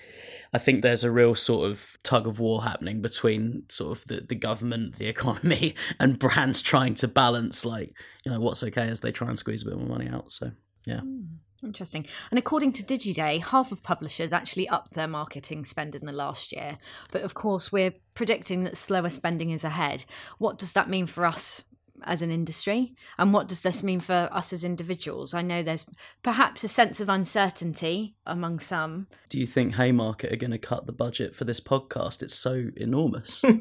I 0.53 0.57
think 0.57 0.81
there's 0.81 1.03
a 1.03 1.11
real 1.11 1.35
sort 1.35 1.69
of 1.69 1.97
tug 2.01 2.25
of 2.25 2.39
war 2.39 2.63
happening 2.63 3.01
between 3.01 3.63
sort 3.69 3.97
of 3.97 4.07
the, 4.07 4.21
the 4.21 4.35
government, 4.35 4.95
the 4.95 5.07
economy, 5.15 5.75
and 5.99 6.17
brands 6.17 6.63
trying 6.63 6.95
to 6.95 7.07
balance 7.07 7.63
like, 7.63 7.93
you 8.25 8.31
know, 8.31 8.39
what's 8.39 8.63
okay 8.63 8.87
as 8.87 9.01
they 9.01 9.11
try 9.11 9.27
and 9.27 9.37
squeeze 9.37 9.61
a 9.61 9.69
bit 9.69 9.77
more 9.77 9.87
money 9.87 10.09
out. 10.09 10.31
So 10.31 10.51
yeah. 10.85 11.01
Hmm. 11.01 11.21
Interesting. 11.63 12.05
And 12.29 12.37
according 12.37 12.73
to 12.73 12.83
DigiDay, 12.83 13.41
half 13.41 13.71
of 13.71 13.83
publishers 13.83 14.33
actually 14.33 14.67
upped 14.67 14.95
their 14.95 15.07
marketing 15.07 15.63
spend 15.63 15.95
in 15.95 16.05
the 16.05 16.11
last 16.11 16.51
year. 16.51 16.77
But 17.11 17.21
of 17.21 17.35
course, 17.35 17.71
we're 17.71 17.93
predicting 18.15 18.65
that 18.65 18.75
slower 18.75 19.09
spending 19.09 19.51
is 19.51 19.63
ahead. 19.63 20.03
What 20.39 20.57
does 20.57 20.73
that 20.73 20.89
mean 20.89 21.05
for 21.05 21.25
us 21.25 21.63
as 22.05 22.21
an 22.21 22.31
industry? 22.31 22.95
And 23.17 23.33
what 23.33 23.47
does 23.47 23.61
this 23.61 23.83
mean 23.83 23.99
for 23.99 24.29
us 24.31 24.53
as 24.53 24.63
individuals? 24.63 25.33
I 25.33 25.41
know 25.41 25.63
there's 25.63 25.85
perhaps 26.21 26.63
a 26.63 26.67
sense 26.67 26.99
of 26.99 27.09
uncertainty 27.09 28.15
among 28.25 28.59
some. 28.59 29.07
Do 29.29 29.39
you 29.39 29.47
think 29.47 29.75
Haymarket 29.75 30.31
are 30.31 30.37
going 30.37 30.51
to 30.51 30.57
cut 30.57 30.85
the 30.85 30.91
budget 30.91 31.35
for 31.35 31.45
this 31.45 31.59
podcast? 31.59 32.21
It's 32.23 32.35
so 32.35 32.69
enormous. 32.75 33.43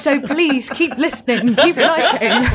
So 0.00 0.20
please 0.20 0.70
keep 0.70 0.96
listening, 0.96 1.54
keep 1.56 1.76
liking. 1.76 2.46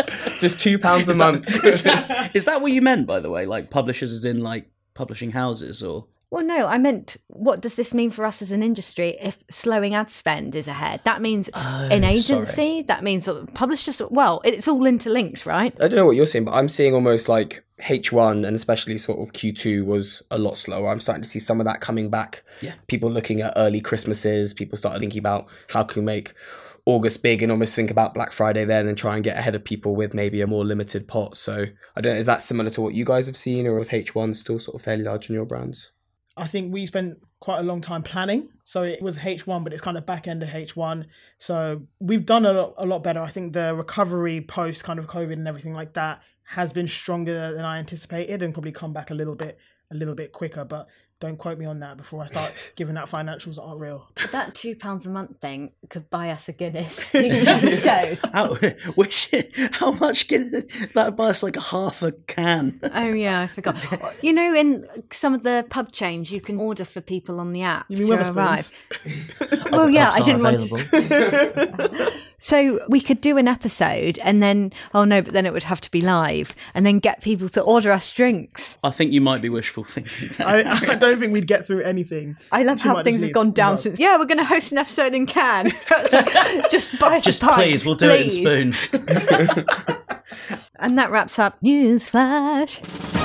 Just 0.40 0.58
two 0.60 0.78
pounds 0.78 1.08
a 1.08 1.12
is, 1.12 1.18
month. 1.18 1.46
that, 1.46 2.30
is 2.34 2.44
that 2.46 2.60
what 2.62 2.72
you 2.72 2.82
meant, 2.82 3.06
by 3.06 3.20
the 3.20 3.30
way? 3.30 3.46
Like 3.46 3.70
publishers, 3.70 4.12
as 4.12 4.24
in 4.24 4.40
like 4.40 4.70
publishing 4.94 5.30
houses, 5.32 5.82
or 5.82 6.06
Well, 6.30 6.44
no, 6.44 6.66
I 6.66 6.78
meant 6.78 7.16
what 7.26 7.60
does 7.60 7.74
this 7.74 7.92
mean 7.92 8.10
for 8.10 8.24
us 8.24 8.40
as 8.40 8.52
an 8.52 8.62
industry 8.62 9.18
if 9.20 9.42
slowing 9.50 9.94
ad 9.94 10.10
spend 10.10 10.54
is 10.54 10.68
ahead? 10.68 11.00
That 11.04 11.20
means 11.20 11.50
oh, 11.52 11.88
in 11.90 12.04
agency, 12.04 12.82
that 12.82 13.02
means 13.02 13.28
publishers. 13.54 14.00
Well, 14.10 14.40
it's 14.44 14.68
all 14.68 14.86
interlinked, 14.86 15.44
right? 15.44 15.74
I 15.80 15.88
don't 15.88 15.96
know 15.96 16.06
what 16.06 16.14
you're 16.14 16.26
seeing, 16.26 16.44
but 16.44 16.54
I'm 16.54 16.68
seeing 16.68 16.94
almost 16.94 17.28
like 17.28 17.64
H1 17.82 18.46
and 18.46 18.54
especially 18.54 18.96
sort 18.98 19.18
of 19.18 19.32
Q2 19.32 19.84
was 19.84 20.22
a 20.30 20.38
lot 20.38 20.56
slower. 20.56 20.88
I'm 20.88 21.00
starting 21.00 21.22
to 21.22 21.28
see 21.28 21.40
some 21.40 21.60
of 21.60 21.66
that 21.66 21.80
coming 21.80 22.10
back. 22.10 22.44
Yeah. 22.60 22.74
People 22.86 23.10
looking 23.10 23.40
at 23.40 23.54
early 23.56 23.80
Christmases, 23.80 24.54
people 24.54 24.78
started 24.78 25.00
thinking 25.00 25.18
about 25.18 25.48
how 25.70 25.82
can 25.82 26.02
we 26.02 26.06
make 26.06 26.34
August 26.86 27.24
big 27.24 27.42
and 27.42 27.50
almost 27.50 27.74
think 27.74 27.90
about 27.90 28.14
Black 28.14 28.30
Friday 28.30 28.64
then 28.64 28.86
and 28.86 28.96
try 28.96 29.16
and 29.16 29.24
get 29.24 29.36
ahead 29.36 29.56
of 29.56 29.64
people 29.64 29.96
with 29.96 30.14
maybe 30.14 30.40
a 30.40 30.46
more 30.46 30.64
limited 30.64 31.08
pot. 31.08 31.36
So 31.36 31.66
I 31.96 32.00
don't 32.00 32.14
know, 32.14 32.20
is 32.20 32.26
that 32.26 32.42
similar 32.42 32.70
to 32.70 32.80
what 32.80 32.94
you 32.94 33.04
guys 33.04 33.26
have 33.26 33.36
seen 33.36 33.66
or 33.66 33.80
is 33.80 33.88
H1 33.88 34.36
still 34.36 34.60
sort 34.60 34.76
of 34.76 34.82
fairly 34.82 35.02
large 35.02 35.28
in 35.28 35.34
your 35.34 35.44
brands? 35.44 35.90
I 36.40 36.46
think 36.46 36.72
we 36.72 36.86
spent 36.86 37.18
quite 37.40 37.58
a 37.58 37.62
long 37.62 37.80
time 37.80 38.02
planning. 38.02 38.48
So 38.64 38.82
it 38.82 39.02
was 39.02 39.18
H1, 39.18 39.64
but 39.64 39.72
it's 39.72 39.82
kind 39.82 39.96
of 39.96 40.06
back 40.06 40.28
end 40.28 40.42
of 40.42 40.48
H1. 40.48 41.06
So 41.38 41.82
we've 41.98 42.24
done 42.24 42.46
a 42.46 42.52
lot, 42.52 42.74
a 42.78 42.86
lot 42.86 43.02
better. 43.02 43.20
I 43.20 43.28
think 43.28 43.52
the 43.52 43.74
recovery 43.74 44.40
post 44.40 44.84
kind 44.84 44.98
of 44.98 45.06
COVID 45.06 45.32
and 45.32 45.48
everything 45.48 45.74
like 45.74 45.94
that 45.94 46.22
has 46.44 46.72
been 46.72 46.88
stronger 46.88 47.52
than 47.52 47.64
I 47.64 47.78
anticipated 47.78 48.42
and 48.42 48.52
probably 48.52 48.72
come 48.72 48.92
back 48.92 49.10
a 49.10 49.14
little 49.14 49.34
bit, 49.34 49.58
a 49.90 49.94
little 49.94 50.14
bit 50.14 50.32
quicker. 50.32 50.64
But 50.64 50.88
don't 51.20 51.36
quote 51.36 51.58
me 51.58 51.66
on 51.66 51.80
that 51.80 51.96
before 51.98 52.22
I 52.22 52.26
start 52.26 52.72
giving 52.76 52.96
out 52.96 53.08
financials 53.10 53.56
that 53.56 53.62
aren't 53.62 53.80
real. 53.80 54.08
That 54.32 54.54
two 54.54 54.74
pounds 54.74 55.06
a 55.06 55.10
month 55.10 55.38
thing 55.40 55.72
could 55.90 56.08
buy 56.10 56.30
us 56.30 56.48
a 56.48 56.52
Guinness 56.52 57.14
each 57.14 57.46
episode. 57.46 58.18
how 58.32 58.54
which 58.94 59.30
how 59.72 59.92
much 59.92 60.28
can 60.28 60.66
that 60.94 61.16
buy 61.16 61.26
us 61.26 61.42
like 61.42 61.56
a 61.56 61.60
half 61.60 62.02
a 62.02 62.12
can? 62.12 62.80
Oh 62.94 63.12
yeah, 63.12 63.40
I 63.42 63.46
forgot. 63.46 63.84
You 64.22 64.32
know, 64.32 64.54
in 64.54 64.86
some 65.10 65.34
of 65.34 65.42
the 65.42 65.66
pub 65.68 65.92
chains, 65.92 66.30
you 66.30 66.40
can 66.40 66.58
order 66.58 66.84
for 66.84 67.00
people 67.00 67.38
on 67.38 67.52
the 67.52 67.62
app 67.62 67.86
You 67.88 67.98
mean 67.98 68.06
to 68.08 68.16
Wetherspoons? 68.16 68.72
arrive. 69.54 69.72
well, 69.72 69.90
yeah, 69.90 70.10
I 70.12 70.20
didn't 70.20 70.42
want 70.42 70.60
to. 70.60 72.12
So 72.40 72.80
we 72.88 73.00
could 73.00 73.20
do 73.20 73.36
an 73.36 73.46
episode, 73.46 74.18
and 74.18 74.42
then 74.42 74.72
oh 74.94 75.04
no, 75.04 75.20
but 75.20 75.34
then 75.34 75.44
it 75.46 75.52
would 75.52 75.62
have 75.64 75.80
to 75.82 75.90
be 75.90 76.00
live, 76.00 76.54
and 76.74 76.86
then 76.86 76.98
get 76.98 77.20
people 77.20 77.48
to 77.50 77.62
order 77.62 77.92
us 77.92 78.10
drinks. 78.12 78.78
I 78.82 78.90
think 78.90 79.12
you 79.12 79.20
might 79.20 79.42
be 79.42 79.50
wishful 79.50 79.84
thinking. 79.84 80.30
I, 80.44 80.62
I 80.88 80.94
don't 80.94 81.20
think 81.20 81.32
we'd 81.34 81.46
get 81.46 81.66
through 81.66 81.82
anything. 81.82 82.38
I 82.50 82.62
love 82.62 82.80
She 82.80 82.88
how 82.88 83.02
things 83.02 83.20
have 83.22 83.32
gone 83.32 83.52
down 83.52 83.72
Well, 83.72 83.76
since. 83.76 84.00
Yeah, 84.00 84.16
we're 84.18 84.24
going 84.24 84.38
to 84.38 84.44
host 84.44 84.72
an 84.72 84.78
episode 84.78 85.14
in 85.14 85.26
Cannes. 85.26 85.70
Just 86.70 86.98
buy 86.98 87.16
us 87.16 87.24
Just 87.24 87.42
a 87.42 87.46
pint, 87.46 87.58
please, 87.58 87.84
we'll 87.84 87.94
do 87.94 88.08
it 88.10 88.22
in 88.22 88.30
spoons. 88.30 88.94
And 90.82 90.96
that 90.96 91.10
wraps 91.10 91.38
up 91.38 91.60
Newsflash. 91.60 93.19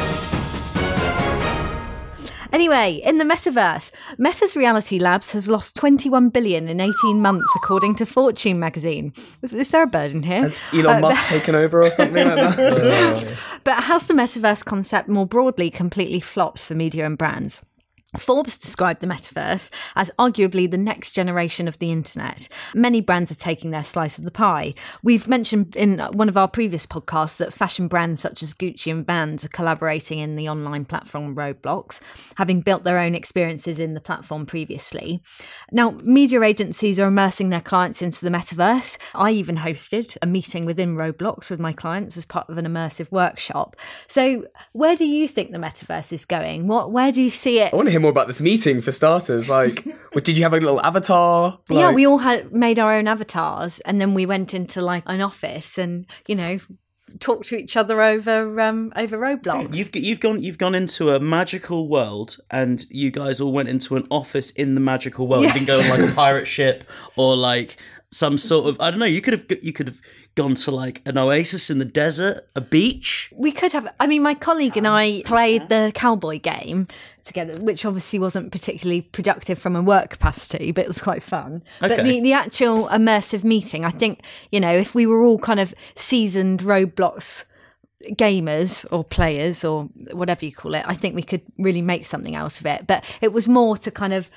Anyway, 2.55 3.01
in 3.03 3.17
the 3.17 3.25
metaverse, 3.25 3.91
Meta's 4.17 4.55
Reality 4.55 4.97
Labs 4.97 5.33
has 5.33 5.49
lost 5.49 5.75
21 5.75 6.29
billion 6.29 6.69
in 6.69 6.79
18 6.79 7.21
months, 7.21 7.51
according 7.53 7.95
to 7.95 8.05
Fortune 8.05 8.61
magazine. 8.61 9.11
Is, 9.41 9.51
is 9.51 9.71
there 9.71 9.83
a 9.83 9.87
bird 9.87 10.11
in 10.11 10.23
here? 10.23 10.43
Has 10.43 10.57
Elon 10.71 10.95
uh, 10.95 10.99
Musk 11.01 11.27
taken 11.27 11.53
over 11.53 11.83
or 11.83 11.89
something 11.89 12.25
like 12.25 12.55
that? 12.55 12.55
Oh. 12.85 13.59
But 13.65 13.83
has 13.83 14.07
the 14.07 14.13
metaverse 14.13 14.63
concept 14.63 15.09
more 15.09 15.25
broadly 15.25 15.69
completely 15.69 16.21
flopped 16.21 16.59
for 16.59 16.75
media 16.75 17.05
and 17.05 17.17
brands? 17.17 17.61
Forbes 18.17 18.57
described 18.57 19.01
the 19.01 19.07
metaverse 19.07 19.71
as 19.95 20.11
arguably 20.17 20.69
the 20.69 20.77
next 20.77 21.11
generation 21.11 21.67
of 21.67 21.79
the 21.79 21.91
internet. 21.91 22.47
Many 22.73 23.01
brands 23.01 23.31
are 23.31 23.35
taking 23.35 23.71
their 23.71 23.83
slice 23.83 24.17
of 24.17 24.25
the 24.25 24.31
pie. 24.31 24.73
We've 25.03 25.27
mentioned 25.27 25.75
in 25.75 25.99
one 25.99 26.29
of 26.29 26.37
our 26.37 26.47
previous 26.47 26.85
podcasts 26.85 27.37
that 27.37 27.53
fashion 27.53 27.87
brands 27.87 28.19
such 28.19 28.43
as 28.43 28.53
Gucci 28.53 28.91
and 28.91 29.05
Vans 29.05 29.45
are 29.45 29.49
collaborating 29.49 30.19
in 30.19 30.35
the 30.35 30.49
online 30.49 30.85
platform 30.85 31.35
Roblox, 31.35 31.99
having 32.37 32.61
built 32.61 32.83
their 32.83 32.99
own 32.99 33.15
experiences 33.15 33.79
in 33.79 33.93
the 33.93 34.01
platform 34.01 34.45
previously. 34.45 35.21
Now, 35.71 35.91
media 36.03 36.41
agencies 36.41 36.99
are 36.99 37.07
immersing 37.07 37.49
their 37.49 37.61
clients 37.61 38.01
into 38.01 38.23
the 38.23 38.31
metaverse. 38.31 38.97
I 39.13 39.31
even 39.31 39.57
hosted 39.57 40.17
a 40.21 40.27
meeting 40.27 40.65
within 40.65 40.95
Roblox 40.95 41.49
with 41.49 41.59
my 41.59 41.73
clients 41.73 42.17
as 42.17 42.25
part 42.25 42.49
of 42.49 42.57
an 42.57 42.65
immersive 42.65 43.11
workshop. 43.11 43.75
So, 44.07 44.45
where 44.73 44.95
do 44.95 45.05
you 45.05 45.27
think 45.27 45.51
the 45.51 45.57
metaverse 45.57 46.13
is 46.13 46.25
going? 46.25 46.67
What 46.67 46.91
where 46.91 47.11
do 47.11 47.21
you 47.21 47.29
see 47.29 47.59
it? 47.59 47.73
I 47.73 47.75
want 47.75 47.87
to 47.87 47.91
hear 47.91 47.99
more 48.05 48.11
about 48.11 48.27
this 48.27 48.39
meeting 48.39 48.81
for 48.81 48.91
starters. 48.91 49.49
Like, 49.49 49.83
did 50.13 50.37
you 50.37 50.43
have 50.43 50.53
a 50.53 50.59
little 50.59 50.79
avatar? 50.81 51.59
yeah, 51.69 51.91
we 51.91 52.05
all 52.05 52.19
had 52.19 52.53
made 52.53 52.77
our 52.77 52.93
own 52.93 53.07
avatars, 53.07 53.79
and 53.81 53.99
then 53.99 54.13
we 54.13 54.25
went 54.27 54.53
into 54.53 54.81
like 54.81 55.03
an 55.07 55.21
office, 55.21 55.79
and 55.79 56.05
you 56.27 56.35
know, 56.35 56.59
talked 57.19 57.47
to 57.47 57.57
each 57.57 57.75
other 57.75 58.01
over 58.01 58.61
um 58.61 58.93
over 58.95 59.17
Roblox. 59.17 59.75
You've 59.75 59.95
you've 59.95 60.19
gone 60.19 60.41
you've 60.43 60.59
gone 60.59 60.75
into 60.75 61.09
a 61.09 61.19
magical 61.19 61.89
world, 61.89 62.37
and 62.51 62.85
you 62.89 63.09
guys 63.09 63.41
all 63.41 63.51
went 63.51 63.69
into 63.69 63.95
an 63.95 64.05
office 64.11 64.51
in 64.51 64.75
the 64.75 64.81
magical 64.81 65.27
world. 65.27 65.43
You 65.43 65.53
didn't 65.53 65.67
go 65.67 65.79
on 65.79 65.89
like 65.89 66.11
a 66.11 66.13
pirate 66.13 66.45
ship 66.45 66.83
or 67.15 67.35
like 67.35 67.77
some 68.11 68.37
sort 68.37 68.67
of 68.67 68.79
I 68.79 68.91
don't 68.91 68.99
know. 68.99 69.05
You 69.05 69.21
could 69.21 69.33
have 69.33 69.45
you 69.63 69.73
could 69.73 69.87
have 69.87 69.99
gone 70.35 70.53
to 70.53 70.71
like 70.71 71.01
an 71.05 71.17
oasis 71.17 71.69
in 71.69 71.79
the 71.79 71.85
desert, 71.85 72.47
a 72.55 72.61
beach. 72.61 73.31
we 73.35 73.51
could 73.51 73.71
have. 73.71 73.87
I 73.99 74.07
mean, 74.07 74.21
my 74.21 74.33
colleague 74.33 74.77
and 74.77 74.87
I 74.87 75.23
played 75.25 75.69
the 75.69 75.91
cowboy 75.95 76.39
game 76.39 76.87
together, 77.23 77.59
which 77.61 77.85
obviously 77.85 78.19
wasn't 78.19 78.51
particularly 78.51 79.01
productive 79.01 79.57
from 79.57 79.75
a 79.75 79.81
work 79.81 80.11
capacity, 80.11 80.71
but 80.71 80.83
it 80.83 80.87
was 80.87 81.01
quite 81.01 81.23
fun. 81.23 81.63
But 81.79 82.03
the, 82.03 82.19
the 82.19 82.33
actual 82.33 82.87
immersive 82.87 83.43
meeting, 83.43 83.85
I 83.85 83.89
think, 83.89 84.21
you 84.51 84.59
know, 84.59 84.73
if 84.73 84.93
we 84.93 85.05
were 85.05 85.23
all 85.23 85.39
kind 85.39 85.59
of 85.59 85.73
seasoned 85.95 86.59
Roblox 86.59 87.45
gamers 88.11 88.85
or 88.91 89.03
players 89.03 89.63
or 89.65 89.85
whatever 90.11 90.45
you 90.45 90.53
call 90.53 90.75
it, 90.75 90.83
I 90.85 90.93
think 90.93 91.15
we 91.15 91.23
could 91.23 91.41
really 91.57 91.81
make 91.81 92.05
something 92.05 92.35
out 92.35 92.59
of 92.59 92.65
it. 92.65 92.85
But 92.85 93.03
it 93.21 93.33
was 93.33 93.47
more 93.47 93.77
to 93.77 93.89
kind 93.89 94.13
of 94.13 94.29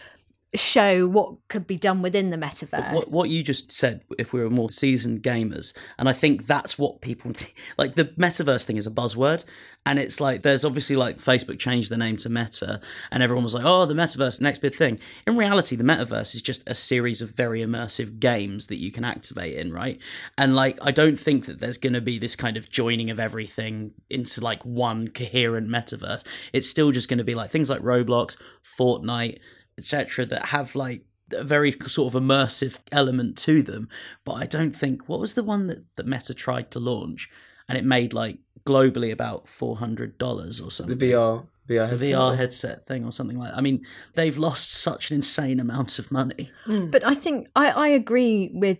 show 0.54 1.06
what 1.06 1.34
could 1.48 1.66
be 1.66 1.76
done 1.76 2.00
within 2.00 2.30
the 2.30 2.36
metaverse. 2.36 2.94
What, 2.94 3.08
what 3.10 3.28
you 3.28 3.42
just 3.42 3.70
said, 3.70 4.02
if 4.18 4.32
we 4.32 4.40
were 4.40 4.48
more 4.48 4.70
seasoned 4.70 5.22
gamers, 5.22 5.76
and 5.98 6.08
I 6.08 6.14
think 6.14 6.46
that's 6.46 6.78
what 6.78 7.02
people 7.02 7.32
like. 7.78 7.96
The 7.96 8.06
metaverse 8.06 8.64
thing 8.64 8.78
is 8.78 8.86
a 8.86 8.90
buzzword, 8.90 9.44
and 9.84 9.98
it's 9.98 10.20
like 10.20 10.42
there's 10.42 10.64
obviously 10.64 10.96
like 10.96 11.18
Facebook 11.18 11.58
changed 11.58 11.90
the 11.90 11.98
name 11.98 12.16
to 12.18 12.30
Meta, 12.30 12.80
and 13.10 13.22
everyone 13.22 13.44
was 13.44 13.52
like, 13.52 13.64
"Oh, 13.66 13.84
the 13.84 13.94
metaverse, 13.94 14.40
next 14.40 14.60
big 14.60 14.74
thing." 14.74 14.98
In 15.26 15.36
reality, 15.36 15.76
the 15.76 15.84
metaverse 15.84 16.34
is 16.34 16.40
just 16.40 16.62
a 16.66 16.74
series 16.74 17.20
of 17.20 17.30
very 17.30 17.60
immersive 17.60 18.18
games 18.18 18.68
that 18.68 18.80
you 18.80 18.90
can 18.90 19.04
activate 19.04 19.54
in, 19.54 19.70
right? 19.72 19.98
And 20.38 20.56
like, 20.56 20.78
I 20.80 20.92
don't 20.92 21.20
think 21.20 21.44
that 21.44 21.60
there's 21.60 21.78
going 21.78 21.92
to 21.92 22.00
be 22.00 22.18
this 22.18 22.36
kind 22.36 22.56
of 22.56 22.70
joining 22.70 23.10
of 23.10 23.20
everything 23.20 23.92
into 24.08 24.40
like 24.40 24.64
one 24.64 25.08
coherent 25.08 25.68
metaverse. 25.68 26.26
It's 26.54 26.70
still 26.70 26.90
just 26.90 27.10
going 27.10 27.18
to 27.18 27.24
be 27.24 27.34
like 27.34 27.50
things 27.50 27.68
like 27.68 27.82
Roblox, 27.82 28.36
Fortnite 28.64 29.40
etc., 29.78 30.26
that 30.26 30.46
have 30.46 30.74
like 30.74 31.04
a 31.32 31.44
very 31.44 31.72
sort 31.86 32.14
of 32.14 32.20
immersive 32.22 32.78
element 32.92 33.36
to 33.38 33.62
them. 33.62 33.88
But 34.24 34.34
I 34.34 34.46
don't 34.46 34.74
think 34.76 35.08
what 35.08 35.20
was 35.20 35.34
the 35.34 35.44
one 35.44 35.66
that, 35.68 35.94
that 35.96 36.06
Meta 36.06 36.34
tried 36.34 36.70
to 36.72 36.80
launch 36.80 37.30
and 37.68 37.76
it 37.78 37.84
made 37.84 38.12
like 38.12 38.38
globally 38.66 39.12
about 39.12 39.48
four 39.48 39.76
hundred 39.78 40.18
dollars 40.18 40.60
or 40.60 40.66
The 40.66 40.70
something. 40.70 40.98
VR, 40.98 41.46
VR, 41.68 41.98
The. 41.98 42.10
VR 42.12 42.36
headset 42.36 42.86
thing 42.86 43.04
or 43.04 43.12
something 43.12 43.38
like. 43.38 43.50
that. 43.50 43.58
I 43.58 43.60
mean, 43.60 43.84
they've 44.14 44.36
lost 44.36 44.70
such 44.72 45.10
an 45.10 45.16
insane 45.16 45.60
amount 45.60 45.98
of 45.98 46.10
money. 46.10 46.50
Hmm. 46.64 46.90
But 46.90 47.04
I 47.06 47.14
think 47.14 47.48
I, 47.54 47.70
I 47.70 47.88
agree 47.88 48.50
with 48.54 48.78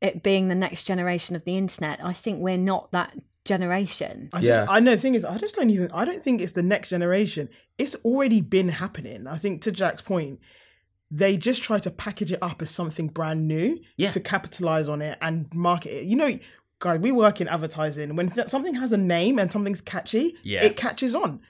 it 0.00 0.22
being 0.22 0.48
the 0.48 0.54
next 0.54 0.84
generation 0.84 1.34
of 1.36 1.44
the 1.44 1.56
internet. 1.56 2.00
I 2.02 2.12
think 2.12 2.40
we're 2.40 2.58
not 2.58 2.92
that 2.92 3.16
generation. 3.46 4.28
I 4.32 4.40
Yeah. 4.40 4.44
just, 4.60 4.70
I 4.72 4.80
know. 4.80 4.94
The 4.94 5.00
thing 5.00 5.14
is, 5.14 5.24
I 5.24 5.38
just 5.38 5.56
don't 5.56 5.70
even. 5.70 5.90
I 5.92 6.04
don't 6.04 6.22
think 6.22 6.40
it's 6.40 6.52
the 6.52 6.62
next 6.62 6.90
generation. 6.90 7.48
It's 7.78 7.94
already 8.04 8.40
been 8.40 8.68
happening. 8.68 9.26
I 9.26 9.38
think 9.38 9.62
to 9.62 9.72
Jack's 9.72 10.02
point, 10.02 10.40
they 11.10 11.36
just 11.36 11.62
try 11.62 11.78
to 11.78 11.90
package 11.90 12.32
it 12.32 12.38
up 12.42 12.60
as 12.62 12.70
something 12.70 13.08
brand 13.08 13.46
new 13.46 13.78
Yeah. 13.96 14.10
to 14.10 14.20
capitalize 14.20 14.88
on 14.88 15.00
it 15.02 15.18
and 15.22 15.46
market 15.54 15.92
it. 16.00 16.04
You 16.04 16.16
know, 16.16 16.38
guys, 16.80 16.98
we 17.00 17.12
work 17.12 17.40
in 17.40 17.48
advertising. 17.48 18.16
When 18.16 18.30
th- 18.30 18.48
something 18.48 18.74
has 18.74 18.92
a 18.92 18.96
name 18.98 19.38
and 19.38 19.52
something's 19.52 19.80
catchy, 19.80 20.36
Yeah. 20.42 20.64
it 20.64 20.76
catches 20.76 21.14
on. 21.14 21.40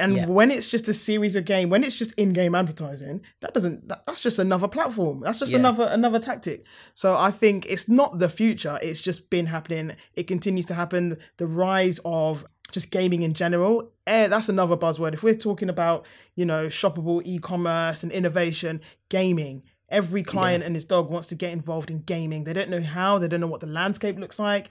And 0.00 0.14
Yeah. 0.14 0.26
when 0.26 0.50
it's 0.50 0.68
just 0.68 0.88
a 0.88 0.94
series 0.94 1.34
of 1.34 1.44
game, 1.44 1.70
when 1.70 1.82
it's 1.82 1.96
just 1.96 2.12
in-game 2.12 2.54
advertising, 2.54 3.20
that 3.40 3.52
doesn't. 3.52 3.88
That, 3.88 4.04
that's 4.06 4.20
just 4.20 4.38
another 4.38 4.68
platform. 4.68 5.20
That's 5.20 5.38
just 5.40 5.52
Yeah. 5.52 5.58
another 5.58 5.88
another 5.90 6.20
tactic. 6.20 6.64
So 6.94 7.16
I 7.16 7.30
think 7.32 7.66
it's 7.68 7.88
not 7.88 8.18
the 8.18 8.28
future. 8.28 8.78
It's 8.80 9.00
just 9.00 9.28
been 9.30 9.46
happening. 9.46 9.96
It 10.14 10.28
continues 10.28 10.66
to 10.66 10.74
happen. 10.74 11.16
The 11.38 11.46
rise 11.48 11.98
of 12.04 12.46
just 12.70 12.90
gaming 12.90 13.22
in 13.22 13.34
general. 13.34 13.90
Eh, 14.06 14.28
that's 14.28 14.48
another 14.48 14.76
buzzword. 14.76 15.14
If 15.14 15.22
we're 15.22 15.34
talking 15.34 15.68
about 15.68 16.06
you 16.36 16.44
know 16.44 16.66
shoppable 16.66 17.20
e-commerce 17.24 18.02
and 18.02 18.12
innovation, 18.12 18.80
gaming. 19.08 19.64
Every 19.90 20.22
client 20.22 20.62
and 20.64 20.74
his 20.74 20.84
dog 20.84 21.10
wants 21.10 21.28
to 21.28 21.34
get 21.34 21.50
involved 21.50 21.90
in 21.90 22.00
gaming. 22.02 22.44
They 22.44 22.52
don't 22.52 22.68
know 22.68 22.82
how. 22.82 23.18
They 23.18 23.26
don't 23.26 23.40
know 23.40 23.46
what 23.46 23.62
the 23.62 23.66
landscape 23.66 24.18
looks 24.18 24.38
like 24.38 24.68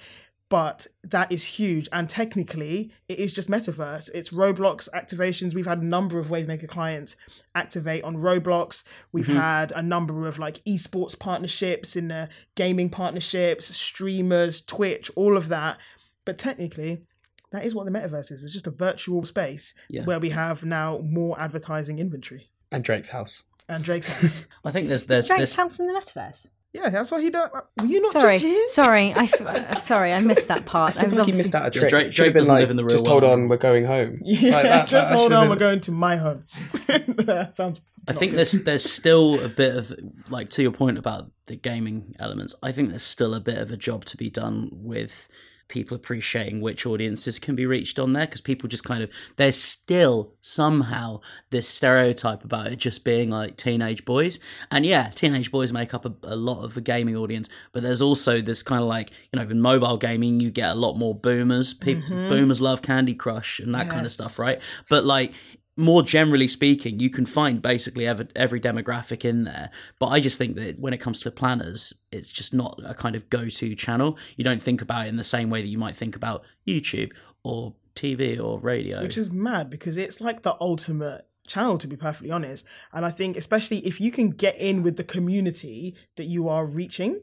but 0.49 0.87
that 1.03 1.31
is 1.31 1.45
huge 1.45 1.89
and 1.91 2.07
technically 2.07 2.91
it 3.07 3.19
is 3.19 3.33
just 3.33 3.49
metaverse 3.49 4.09
it's 4.13 4.29
roblox 4.29 4.87
activations 4.93 5.53
we've 5.53 5.65
had 5.65 5.81
a 5.81 5.85
number 5.85 6.19
of 6.19 6.27
wavemaker 6.27 6.67
clients 6.67 7.15
activate 7.55 8.03
on 8.03 8.15
roblox 8.15 8.83
we've 9.11 9.27
mm-hmm. 9.27 9.37
had 9.37 9.71
a 9.75 9.81
number 9.81 10.27
of 10.27 10.39
like 10.39 10.55
esports 10.65 11.17
partnerships 11.17 11.95
in 11.95 12.07
the 12.07 12.29
gaming 12.55 12.89
partnerships 12.89 13.67
streamers 13.67 14.61
twitch 14.61 15.09
all 15.15 15.35
of 15.37 15.49
that 15.49 15.77
but 16.25 16.37
technically 16.37 17.03
that 17.51 17.65
is 17.65 17.73
what 17.73 17.85
the 17.85 17.91
metaverse 17.91 18.31
is 18.31 18.43
it's 18.43 18.53
just 18.53 18.67
a 18.67 18.71
virtual 18.71 19.23
space 19.23 19.73
Yeah. 19.89 20.03
where 20.05 20.19
we 20.19 20.29
have 20.31 20.63
now 20.63 20.99
more 21.03 21.39
advertising 21.39 21.99
inventory 21.99 22.49
and 22.71 22.83
Drake's 22.83 23.09
house. 23.09 23.43
and 23.69 23.83
drake's 23.83 24.21
house 24.21 24.45
I 24.65 24.71
think 24.71 24.87
there's 24.89 25.05
there's 25.05 25.27
Drake's 25.27 25.41
this. 25.41 25.55
house 25.55 25.79
in 25.79 25.87
the 25.87 25.93
metaverse. 25.93 26.51
Yeah 26.73 26.89
that's 26.89 27.09
why 27.11 27.21
he 27.21 27.29
don't 27.29 27.51
were 27.53 27.65
you 27.85 28.01
not 28.01 28.11
Sorry, 28.11 28.33
just 28.33 28.45
here 28.45 28.69
sorry, 28.69 29.13
I 29.13 29.23
f- 29.23 29.41
uh, 29.41 29.75
sorry, 29.91 30.13
I 30.13 30.21
missed 30.21 30.47
that 30.49 30.65
part. 30.65 30.89
I 30.89 30.91
still 30.91 31.09
was 31.09 31.15
think 31.17 31.25
he 31.27 31.31
obviously- 31.31 31.43
missed 31.43 31.55
out 31.55 31.61
a 31.63 31.65
Yeah, 31.65 31.79
trick. 31.81 31.89
Drake- 31.89 32.11
Drake 32.13 32.33
doesn't 32.35 32.53
like, 32.53 32.61
live 32.61 32.69
in 32.71 32.75
the 32.77 32.83
real 32.83 32.95
Just 32.95 33.07
hold 33.07 33.23
on, 33.23 33.47
we're 33.47 33.57
going 33.57 33.85
home. 33.85 34.19
yeah 34.23 34.51
Like 34.53 34.63
that- 34.63 34.87
just 34.87 35.09
that 35.09 35.17
hold 35.17 35.31
on 35.33 35.43
been- 35.45 35.49
we're 35.51 35.55
going 35.59 35.79
to 35.81 35.91
my 35.91 36.17
home 36.17 36.43
that 36.83 37.55
sounds 37.55 37.81
I 38.09 38.13
think 38.13 38.31
there's 38.33 38.63
there's 38.63 38.89
still 38.89 39.43
a 39.43 39.49
bit 39.49 39.75
of 39.75 39.93
like 40.29 40.49
to 40.51 40.61
your 40.61 40.71
point 40.71 40.97
about 40.97 41.29
the 41.47 41.57
gaming 41.57 42.15
elements. 42.19 42.55
I 42.63 42.71
think 42.71 42.89
there's 42.89 43.03
still 43.03 43.33
a 43.35 43.41
bit 43.41 43.57
of 43.57 43.69
a 43.71 43.75
job 43.77 44.05
to 44.05 44.15
be 44.17 44.29
done 44.29 44.69
with 44.71 45.27
people 45.67 45.95
appreciating 45.95 46.61
which 46.61 46.85
audiences 46.85 47.39
can 47.39 47.55
be 47.55 47.65
reached 47.65 47.99
on 47.99 48.13
there 48.13 48.25
because 48.25 48.41
people 48.41 48.69
just 48.69 48.83
kind 48.83 49.03
of 49.03 49.09
there's 49.35 49.61
still 49.61 50.33
somehow 50.41 51.19
this 51.49 51.67
stereotype 51.67 52.43
about 52.43 52.67
it 52.67 52.77
just 52.77 53.03
being 53.03 53.29
like 53.29 53.57
teenage 53.57 54.05
boys. 54.05 54.39
And 54.71 54.85
yeah 54.85 55.09
teenage 55.09 55.51
boys 55.51 55.71
make 55.71 55.93
up 55.93 56.05
a, 56.05 56.13
a 56.23 56.35
lot 56.35 56.63
of 56.63 56.73
the 56.73 56.81
gaming 56.81 57.15
audience 57.15 57.49
but 57.71 57.83
there's 57.83 58.01
also 58.01 58.41
this 58.41 58.63
kind 58.63 58.81
of 58.81 58.87
like 58.87 59.11
you 59.31 59.39
know 59.39 59.47
in 59.49 59.61
mobile 59.61 59.97
gaming 59.97 60.39
you 60.39 60.51
get 60.51 60.71
a 60.71 60.75
lot 60.75 60.95
more 60.95 61.15
boomers. 61.15 61.73
People 61.73 62.03
mm-hmm. 62.03 62.29
boomers 62.29 62.61
love 62.61 62.81
candy 62.81 63.13
crush 63.13 63.59
and 63.59 63.73
that 63.75 63.89
kind 63.89 64.05
of 64.05 64.11
stuff 64.11 64.39
right? 64.39 64.57
But 64.89 65.05
like 65.05 65.33
more 65.77 66.01
generally 66.01 66.47
speaking, 66.47 66.99
you 66.99 67.09
can 67.09 67.25
find 67.25 67.61
basically 67.61 68.07
every, 68.07 68.27
every 68.35 68.59
demographic 68.59 69.23
in 69.23 69.43
there. 69.43 69.69
But 69.99 70.07
I 70.07 70.19
just 70.19 70.37
think 70.37 70.55
that 70.55 70.79
when 70.79 70.93
it 70.93 70.97
comes 70.97 71.21
to 71.21 71.31
planners, 71.31 71.93
it's 72.11 72.29
just 72.29 72.53
not 72.53 72.79
a 72.83 72.93
kind 72.93 73.15
of 73.15 73.29
go 73.29 73.47
to 73.47 73.75
channel. 73.75 74.17
You 74.35 74.43
don't 74.43 74.61
think 74.61 74.81
about 74.81 75.05
it 75.05 75.09
in 75.09 75.17
the 75.17 75.23
same 75.23 75.49
way 75.49 75.61
that 75.61 75.67
you 75.67 75.77
might 75.77 75.95
think 75.95 76.15
about 76.15 76.43
YouTube 76.67 77.11
or 77.43 77.75
TV 77.95 78.39
or 78.43 78.59
radio. 78.59 79.01
which 79.01 79.17
is 79.17 79.31
mad 79.31 79.69
because 79.69 79.97
it's 79.97 80.21
like 80.21 80.43
the 80.43 80.55
ultimate 80.61 81.25
channel 81.47 81.77
to 81.77 81.87
be 81.87 81.95
perfectly 81.95 82.29
honest 82.29 82.65
and 82.91 83.05
i 83.05 83.09
think 83.09 83.37
especially 83.37 83.77
if 83.79 84.01
you 84.01 84.11
can 84.11 84.29
get 84.29 84.55
in 84.57 84.83
with 84.83 84.97
the 84.97 85.03
community 85.03 85.95
that 86.17 86.25
you 86.25 86.49
are 86.49 86.65
reaching 86.65 87.21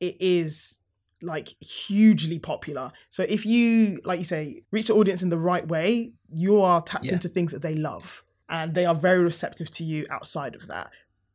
it 0.00 0.16
is 0.20 0.76
like 1.22 1.48
hugely 1.62 2.38
popular 2.38 2.90
so 3.10 3.22
if 3.28 3.44
you 3.44 4.00
like 4.04 4.18
you 4.18 4.24
say 4.24 4.62
reach 4.70 4.86
the 4.86 4.94
audience 4.94 5.22
in 5.22 5.28
the 5.30 5.38
right 5.38 5.66
way 5.68 6.12
you 6.28 6.60
are 6.60 6.80
tapped 6.82 7.04
Yeah. 7.06 7.14
into 7.14 7.28
things 7.28 7.52
that 7.52 7.62
they 7.62 7.74
love 7.74 8.22
and 8.48 8.74
they 8.74 8.84
are 8.86 8.94
very 8.94 9.22
receptive 9.22 9.70
to 9.72 9.84
you 9.84 10.06
outside 10.10 10.54
of 10.54 10.66
that 10.68 10.90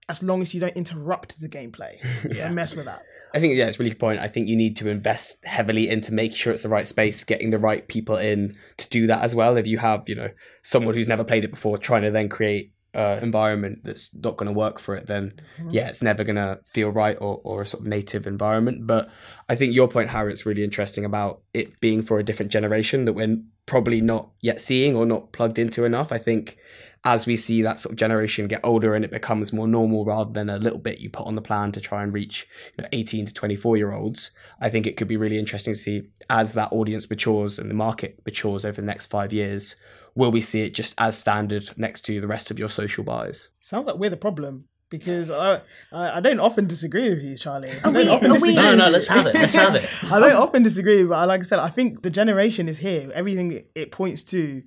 as 0.08 0.22
long 0.22 0.42
as 0.42 0.54
you 0.54 0.60
don't 0.60 0.76
interrupt 0.76 1.40
the 1.40 1.50
gameplay 1.50 1.98
Yeah. 2.36 2.48
and 2.48 2.56
mess 2.56 2.76
with 2.76 2.86
that 2.86 3.02
I 3.34 3.40
think 3.40 3.56
yeah, 3.56 3.68
it's 3.68 3.78
a 3.78 3.84
really 3.84 3.90
good 3.90 4.00
point. 4.00 4.22
I 4.22 4.30
think 4.30 4.48
you 4.48 4.56
need 4.56 4.78
to 4.78 4.88
invest 4.90 5.44
heavily 5.46 5.90
into 5.90 6.14
making 6.14 6.38
sure 6.38 6.54
it's 6.54 6.64
the 6.64 6.70
right 6.70 6.88
space, 6.88 7.22
getting 7.26 7.50
the 7.50 7.60
right 7.60 7.86
people 7.86 8.16
in 8.16 8.56
to 8.78 8.88
do 8.90 9.08
that 9.08 9.24
as 9.24 9.36
well. 9.36 9.58
If 9.58 9.68
you 9.68 9.78
have, 9.78 10.08
you 10.08 10.16
know, 10.16 10.30
someone 10.62 10.94
who's 10.94 11.10
never 11.10 11.26
played 11.26 11.44
it 11.44 11.50
before 11.52 11.78
trying 11.78 12.04
to 12.04 12.12
then 12.12 12.30
create 12.30 12.72
an 12.96 13.24
environment 13.24 13.82
that's 13.84 14.14
not 14.16 14.38
going 14.38 14.48
to 14.48 14.58
work 14.58 14.80
for 14.80 14.96
it, 14.96 15.08
then 15.08 15.32
mm-hmm. 15.58 15.70
yeah, 15.72 15.88
it's 15.88 16.02
never 16.02 16.24
going 16.24 16.36
to 16.36 16.60
feel 16.66 16.90
right 16.90 17.18
or, 17.20 17.42
or 17.44 17.62
a 17.62 17.66
sort 17.66 17.82
of 17.82 17.88
native 17.88 18.26
environment. 18.26 18.88
But 18.88 19.10
I 19.50 19.56
think 19.56 19.74
your 19.74 19.88
point, 19.88 20.10
Harry, 20.10 20.32
it's 20.32 20.46
really 20.46 20.64
interesting 20.64 21.06
about 21.06 21.42
it 21.54 21.80
being 21.80 22.02
for 22.02 22.20
a 22.20 22.24
different 22.24 22.52
generation 22.52 23.06
that 23.06 23.14
we're 23.14 23.38
probably 23.66 24.02
not 24.02 24.30
yet 24.42 24.62
seeing 24.62 24.96
or 24.96 25.06
not 25.06 25.32
plugged 25.32 25.60
into 25.60 25.86
enough. 25.86 26.12
I 26.12 26.18
think 26.18 26.58
as 27.06 27.28
we 27.28 27.38
see 27.38 27.62
that 27.62 27.80
sort 27.80 27.94
of 27.94 27.98
generation 27.98 28.48
get 28.48 28.60
older 28.64 28.96
and 28.96 29.06
it 29.06 29.12
becomes 29.12 29.54
more 29.54 29.68
normal 29.68 30.04
rather 30.04 30.32
than 30.32 30.50
a 30.50 30.58
little 30.58 30.80
bit 30.80 31.00
you 31.00 31.10
put 31.10 31.28
on 31.28 31.36
the 31.36 31.42
plan 31.42 31.72
to 31.72 31.80
try 31.80 32.02
and 32.02 32.12
reach 32.12 32.48
you 32.78 32.82
know, 32.82 32.90
18 32.92 33.28
to 33.28 33.34
24 33.34 33.78
year 33.78 33.94
olds 33.94 34.32
i 34.60 34.70
think 34.70 34.88
it 34.88 34.98
could 34.98 35.08
be 35.08 35.16
really 35.16 35.38
interesting 35.38 35.74
to 35.74 35.80
see 35.80 36.10
as 36.30 36.54
that 36.54 36.72
audience 36.72 37.08
matures 37.10 37.60
and 37.60 37.70
the 37.70 37.76
market 37.76 38.20
matures 38.26 38.66
over 38.66 38.82
the 38.82 38.88
next 38.88 39.06
five 39.06 39.32
years 39.32 39.76
will 40.16 40.32
we 40.32 40.42
see 40.42 40.64
it 40.64 40.74
just 40.74 40.94
as 40.98 41.18
standard 41.18 41.70
next 41.78 42.02
to 42.06 42.20
the 42.22 42.28
rest 42.28 42.50
of 42.52 42.58
your 42.60 42.70
social 42.70 43.04
buys 43.04 43.50
sounds 43.60 43.86
like 43.88 43.98
we're 43.98 44.10
the 44.10 44.18
problem 44.18 44.66
because 44.90 45.30
I, 45.32 45.62
I 45.92 46.18
I 46.18 46.20
don't 46.22 46.40
often 46.40 46.68
disagree 46.68 47.10
with 47.10 47.24
you, 47.24 47.38
Charlie. 47.38 47.70
I 47.72 47.78
Are 47.78 47.82
don't 47.92 47.96
we- 47.96 48.08
often 48.08 48.32
are 48.32 48.34
we- 48.36 48.40
disagree 48.40 48.56
No, 48.56 48.70
with 48.70 48.78
no, 48.80 48.86
you. 48.86 48.92
let's 48.92 49.08
have 49.08 49.26
it, 49.26 49.34
let's 49.34 49.56
have 49.56 49.76
it. 49.76 49.90
I 50.12 50.20
don't 50.20 50.36
often 50.36 50.62
disagree, 50.64 51.04
but 51.04 51.28
like 51.28 51.42
I 51.42 51.44
said, 51.44 51.60
I 51.60 51.70
think 51.70 52.04
the 52.04 52.12
generation 52.12 52.70
is 52.70 52.78
here. 52.78 53.12
Everything 53.14 53.64
it 53.74 53.92
points 53.92 54.22
to 54.26 54.62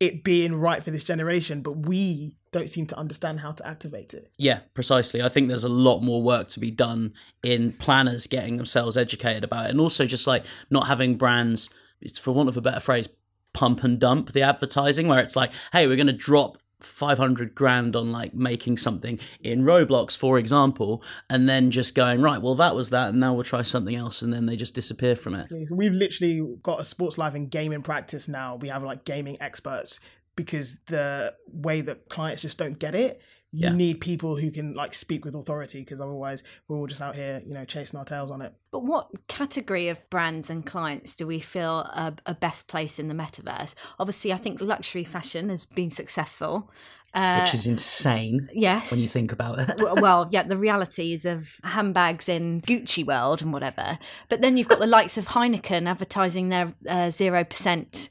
it 0.00 0.24
being 0.24 0.54
right 0.56 0.82
for 0.82 0.90
this 0.90 1.04
generation, 1.04 1.62
but 1.62 1.86
we 1.86 2.36
don't 2.50 2.68
seem 2.68 2.86
to 2.88 2.98
understand 2.98 3.40
how 3.40 3.52
to 3.52 3.66
activate 3.66 4.12
it. 4.12 4.28
Yeah, 4.38 4.58
precisely. 4.74 5.22
I 5.22 5.28
think 5.28 5.48
there's 5.48 5.64
a 5.64 5.68
lot 5.68 6.00
more 6.00 6.20
work 6.20 6.48
to 6.48 6.60
be 6.60 6.72
done 6.72 7.14
in 7.44 7.72
planners 7.74 8.26
getting 8.26 8.56
themselves 8.56 8.96
educated 8.96 9.44
about 9.44 9.66
it, 9.66 9.70
and 9.70 9.80
also 9.80 10.04
just 10.04 10.26
like 10.26 10.44
not 10.68 10.88
having 10.88 11.16
brands, 11.16 11.70
for 12.20 12.32
want 12.34 12.48
of 12.48 12.56
a 12.56 12.60
better 12.60 12.80
phrase, 12.80 13.08
pump 13.54 13.82
and 13.82 13.98
dump 13.98 14.32
the 14.32 14.42
advertising, 14.42 15.08
where 15.08 15.20
it's 15.20 15.36
like, 15.36 15.52
hey, 15.72 15.86
we're 15.86 15.96
going 15.96 16.06
to 16.08 16.12
drop 16.12 16.58
500 16.80 17.54
grand 17.54 17.96
on 17.96 18.12
like 18.12 18.34
making 18.34 18.76
something 18.76 19.18
in 19.40 19.62
Roblox, 19.62 20.14
for 20.14 20.38
example, 20.38 21.02
and 21.30 21.48
then 21.48 21.70
just 21.70 21.94
going, 21.94 22.20
right, 22.20 22.42
well, 22.42 22.54
that 22.56 22.76
was 22.76 22.90
that, 22.90 23.08
and 23.08 23.20
now 23.20 23.32
we'll 23.32 23.44
try 23.44 23.62
something 23.62 23.96
else, 23.96 24.20
and 24.20 24.34
then 24.34 24.44
they 24.44 24.56
just 24.56 24.74
disappear 24.74 25.16
from 25.16 25.34
it. 25.34 25.48
We've 25.70 25.94
literally 25.94 26.56
got 26.62 26.80
a 26.80 26.84
sports 26.84 27.16
life 27.16 27.34
and 27.34 27.50
gaming 27.50 27.80
practice 27.80 28.28
now. 28.28 28.56
We 28.56 28.68
have 28.68 28.82
like 28.82 29.06
gaming 29.06 29.38
experts 29.40 29.98
because 30.36 30.76
the 30.86 31.32
way 31.46 31.80
that 31.80 32.08
clients 32.10 32.42
just 32.42 32.58
don't 32.58 32.78
get 32.78 32.94
it. 32.94 33.22
You 33.54 33.68
Yeah. 33.68 33.72
need 33.72 34.00
people 34.00 34.34
who 34.36 34.50
can 34.50 34.74
like 34.74 34.92
speak 34.94 35.24
with 35.24 35.36
authority 35.36 35.78
because 35.80 36.00
otherwise 36.00 36.42
we're 36.66 36.76
all 36.76 36.88
just 36.88 37.00
out 37.00 37.14
here, 37.14 37.40
you 37.46 37.54
know, 37.54 37.64
chasing 37.64 37.96
our 37.96 38.04
tails 38.04 38.32
on 38.32 38.42
it. 38.42 38.52
But 38.72 38.80
what 38.80 39.10
category 39.28 39.88
of 39.88 40.10
brands 40.10 40.50
and 40.50 40.66
clients 40.66 41.14
do 41.14 41.24
we 41.24 41.38
feel 41.38 41.88
are, 41.94 42.14
are 42.26 42.34
best 42.34 42.66
placed 42.66 42.98
in 42.98 43.06
the 43.06 43.14
metaverse? 43.14 43.76
Obviously, 44.00 44.32
I 44.32 44.38
think 44.38 44.60
luxury 44.60 45.04
fashion 45.04 45.50
has 45.50 45.64
been 45.64 45.90
successful. 45.90 46.68
Uh, 47.14 47.42
which 47.42 47.54
is 47.54 47.68
insane 47.68 48.48
yes. 48.52 48.90
when 48.90 48.98
you 48.98 49.06
think 49.06 49.30
about 49.30 49.60
it. 49.60 49.70
Well, 49.78 50.28
yeah, 50.32 50.42
the 50.42 50.56
realities 50.56 51.24
of 51.24 51.60
handbags 51.62 52.28
in 52.28 52.60
Gucci 52.62 53.06
world 53.06 53.40
and 53.40 53.52
whatever. 53.52 54.00
But 54.28 54.40
then 54.40 54.56
you've 54.56 54.66
got 54.66 54.80
the 54.80 54.88
likes 54.88 55.16
of 55.16 55.28
Heineken 55.28 55.88
advertising 55.88 56.48
their 56.48 56.74
uh, 56.88 57.10
zero 57.10 57.44
percent 57.44 58.10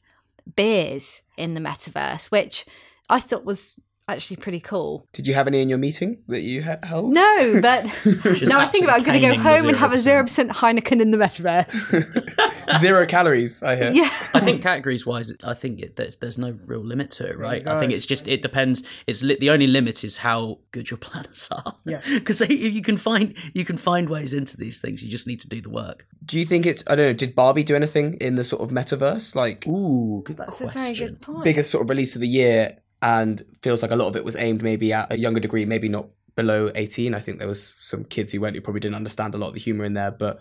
beers 0.56 1.22
in 1.36 1.54
the 1.54 1.60
metaverse, 1.60 2.32
which 2.32 2.66
I 3.10 3.20
thought 3.20 3.44
was 3.44 3.78
actually 4.08 4.38
pretty 4.38 4.60
cool. 4.60 5.08
Did 5.14 5.28
you 5.28 5.34
have 5.34 5.48
any 5.48 5.62
in 5.62 5.70
your 5.70 5.78
meeting 5.78 6.20
that 6.28 6.42
you 6.42 6.64
ha- 6.64 6.78
held? 6.84 7.14
No, 7.14 7.60
but 7.62 7.84
now 7.86 8.60
I 8.60 8.68
think 8.68 8.84
about, 8.84 9.00
I'm 9.00 9.06
going 9.06 9.20
to 9.22 9.28
go 9.28 9.34
absolutely 9.34 9.38
caning 9.38 9.44
the 9.44 9.44
home 9.44 9.68
and 9.68 9.78
have 9.78 9.94
a 9.94 10.00
zero 10.00 10.24
0%. 10.24 10.50
Heineken 10.50 11.02
in 11.02 11.12
the 11.12 11.18
metaverse. 11.18 12.44
Zero 12.80 13.06
calories, 13.06 13.62
I 13.62 13.76
hear. 13.76 13.92
yeah. 13.92 14.10
I 14.34 14.40
think 14.40 14.62
categories 14.62 15.06
wise, 15.06 15.34
I 15.44 15.54
think 15.54 15.80
it, 15.82 15.96
there's, 15.96 16.16
there's 16.18 16.38
no 16.38 16.58
real 16.66 16.84
limit 16.84 17.12
to 17.12 17.28
it, 17.28 17.38
right? 17.38 17.66
I 17.68 17.80
think 17.80 17.92
go. 17.92 17.96
it's 17.96 18.06
just 18.06 18.28
it 18.28 18.42
depends. 18.42 18.84
It's 19.06 19.22
li- 19.22 19.38
the 19.40 19.50
only 19.50 19.68
limit 19.68 20.04
is 20.04 20.18
how 20.18 20.60
good 20.72 20.90
your 20.90 20.98
planners 21.00 21.50
are. 21.52 21.76
Yeah. 21.86 22.02
because 22.14 22.42
you 22.50 22.82
can 22.82 22.98
find 22.98 23.36
you 23.54 23.66
can 23.66 23.78
find 23.78 24.10
ways 24.10 24.34
into 24.34 24.58
these 24.58 24.80
things. 24.80 25.04
You 25.04 25.10
just 25.12 25.28
need 25.28 25.42
to 25.42 25.50
do 25.50 25.62
the 25.62 25.70
work. 25.70 26.08
Do 26.26 26.40
you 26.40 26.46
think 26.46 26.66
it's, 26.66 26.84
I 26.88 26.96
don't 26.96 27.08
know, 27.08 27.14
did 27.14 27.36
Barbie 27.36 27.64
do 27.64 27.76
anything 27.76 28.14
in 28.16 28.36
the 28.36 28.44
sort 28.46 28.62
of 28.62 28.70
metaverse? 28.70 29.36
Like, 29.36 29.68
Ooh, 29.68 30.24
good 30.26 30.38
That's 30.38 30.62
question. 30.62 30.70
a 30.70 30.72
very 30.84 30.96
good 30.96 31.22
point. 31.22 31.44
biggest 31.44 31.70
sort 31.70 31.84
of 31.84 31.90
release 31.90 32.16
of 32.16 32.22
the 32.22 32.28
year 32.30 32.78
and 33.04 33.44
feels 33.62 33.82
like 33.82 33.92
a 33.92 33.96
lot 33.96 34.08
of 34.08 34.16
it 34.16 34.26
was 34.26 34.36
aimed 34.36 34.64
maybe 34.64 34.92
at 34.94 35.12
a 35.14 35.20
younger 35.20 35.40
degree, 35.40 35.66
maybe 35.66 35.90
not 35.90 36.08
below 36.36 36.72
18. 36.74 37.14
I 37.14 37.20
think 37.20 37.38
there 37.38 37.48
was 37.48 37.64
some 37.64 38.04
kids 38.06 38.32
who 38.32 38.42
went 38.42 38.56
who 38.56 38.62
probably 38.62 38.80
didn't 38.80 38.96
understand 38.96 39.36
a 39.36 39.38
lot 39.38 39.50
of 39.50 39.54
the 39.54 39.60
humor 39.60 39.86
in 39.86 39.94
there, 39.94 40.10
but 40.12 40.40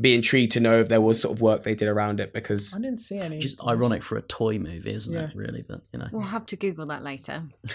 be 0.00 0.14
intrigued 0.14 0.52
to 0.52 0.60
know 0.60 0.80
if 0.80 0.88
there 0.88 1.00
was 1.00 1.20
sort 1.20 1.32
of 1.34 1.40
work 1.40 1.62
they 1.62 1.74
did 1.74 1.86
around 1.88 2.18
it 2.18 2.32
because 2.32 2.74
I 2.74 2.80
didn't 2.80 2.98
see 3.00 3.18
any. 3.18 3.38
Just 3.38 3.64
ironic 3.64 4.02
for 4.02 4.16
a 4.16 4.22
toy 4.22 4.58
movie, 4.58 4.92
isn't 4.94 5.12
Yeah. 5.12 5.24
it? 5.28 5.36
Really, 5.36 5.62
but 5.62 5.82
you 5.92 5.98
know. 5.98 6.08
We'll 6.12 6.22
have 6.22 6.46
to 6.46 6.56
Google 6.56 6.86
that 6.86 7.02
later. 7.04 7.44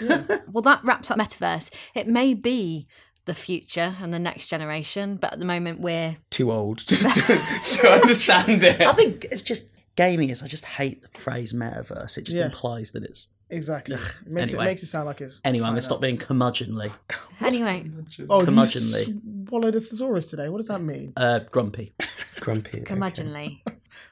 well, 0.50 0.62
that 0.62 0.84
wraps 0.84 1.10
up 1.10 1.18
metaverse. 1.18 1.70
It 1.94 2.08
may 2.08 2.34
be 2.34 2.88
the 3.26 3.34
future 3.34 3.94
and 4.02 4.12
the 4.12 4.18
next 4.18 4.48
generation, 4.48 5.16
but 5.16 5.32
at 5.32 5.38
the 5.38 5.44
moment 5.46 5.80
we're 5.80 6.16
too 6.30 6.50
old 6.50 6.78
to, 6.88 6.94
to 6.96 7.88
understand 7.90 8.64
it. 8.64 8.80
I 8.80 8.92
think 8.92 9.26
it's 9.30 9.42
just 9.42 9.72
gaming 10.04 10.30
is. 10.30 10.42
I 10.42 10.46
just 10.46 10.64
hate 10.64 11.02
the 11.02 11.10
phrase 11.18 11.52
metaverse. 11.52 12.16
It 12.18 12.24
just 12.24 12.36
Yeah. 12.36 12.46
implies 12.46 12.92
that 12.92 13.02
it's. 13.04 13.22
exactly. 13.50 13.96
It 13.96 14.00
makes, 14.26 14.50
Anyway. 14.50 14.64
it 14.64 14.68
makes 14.70 14.82
it 14.82 14.86
sound 14.86 15.06
like 15.06 15.20
it's. 15.20 15.40
Anyway, 15.44 15.64
I'm 15.66 15.72
gonna 15.72 15.82
stop 15.82 16.00
being 16.00 16.14
else. 16.16 16.24
curmudgeonly. 16.24 16.90
anyway. 17.50 17.90
Oh, 18.30 18.40
you 18.40 18.46
curmudgeonly. 18.46 19.48
swallowed 19.48 19.74
a 19.74 19.80
thesaurus 19.80 20.26
today. 20.30 20.48
What 20.48 20.58
does 20.58 20.68
that 20.68 20.80
mean? 20.80 21.12
Uh, 21.16 21.40
grumpy. 21.50 21.92
Grumpy. 22.40 22.80
okay. 22.80 22.94
Curmudgeonly. 22.94 23.60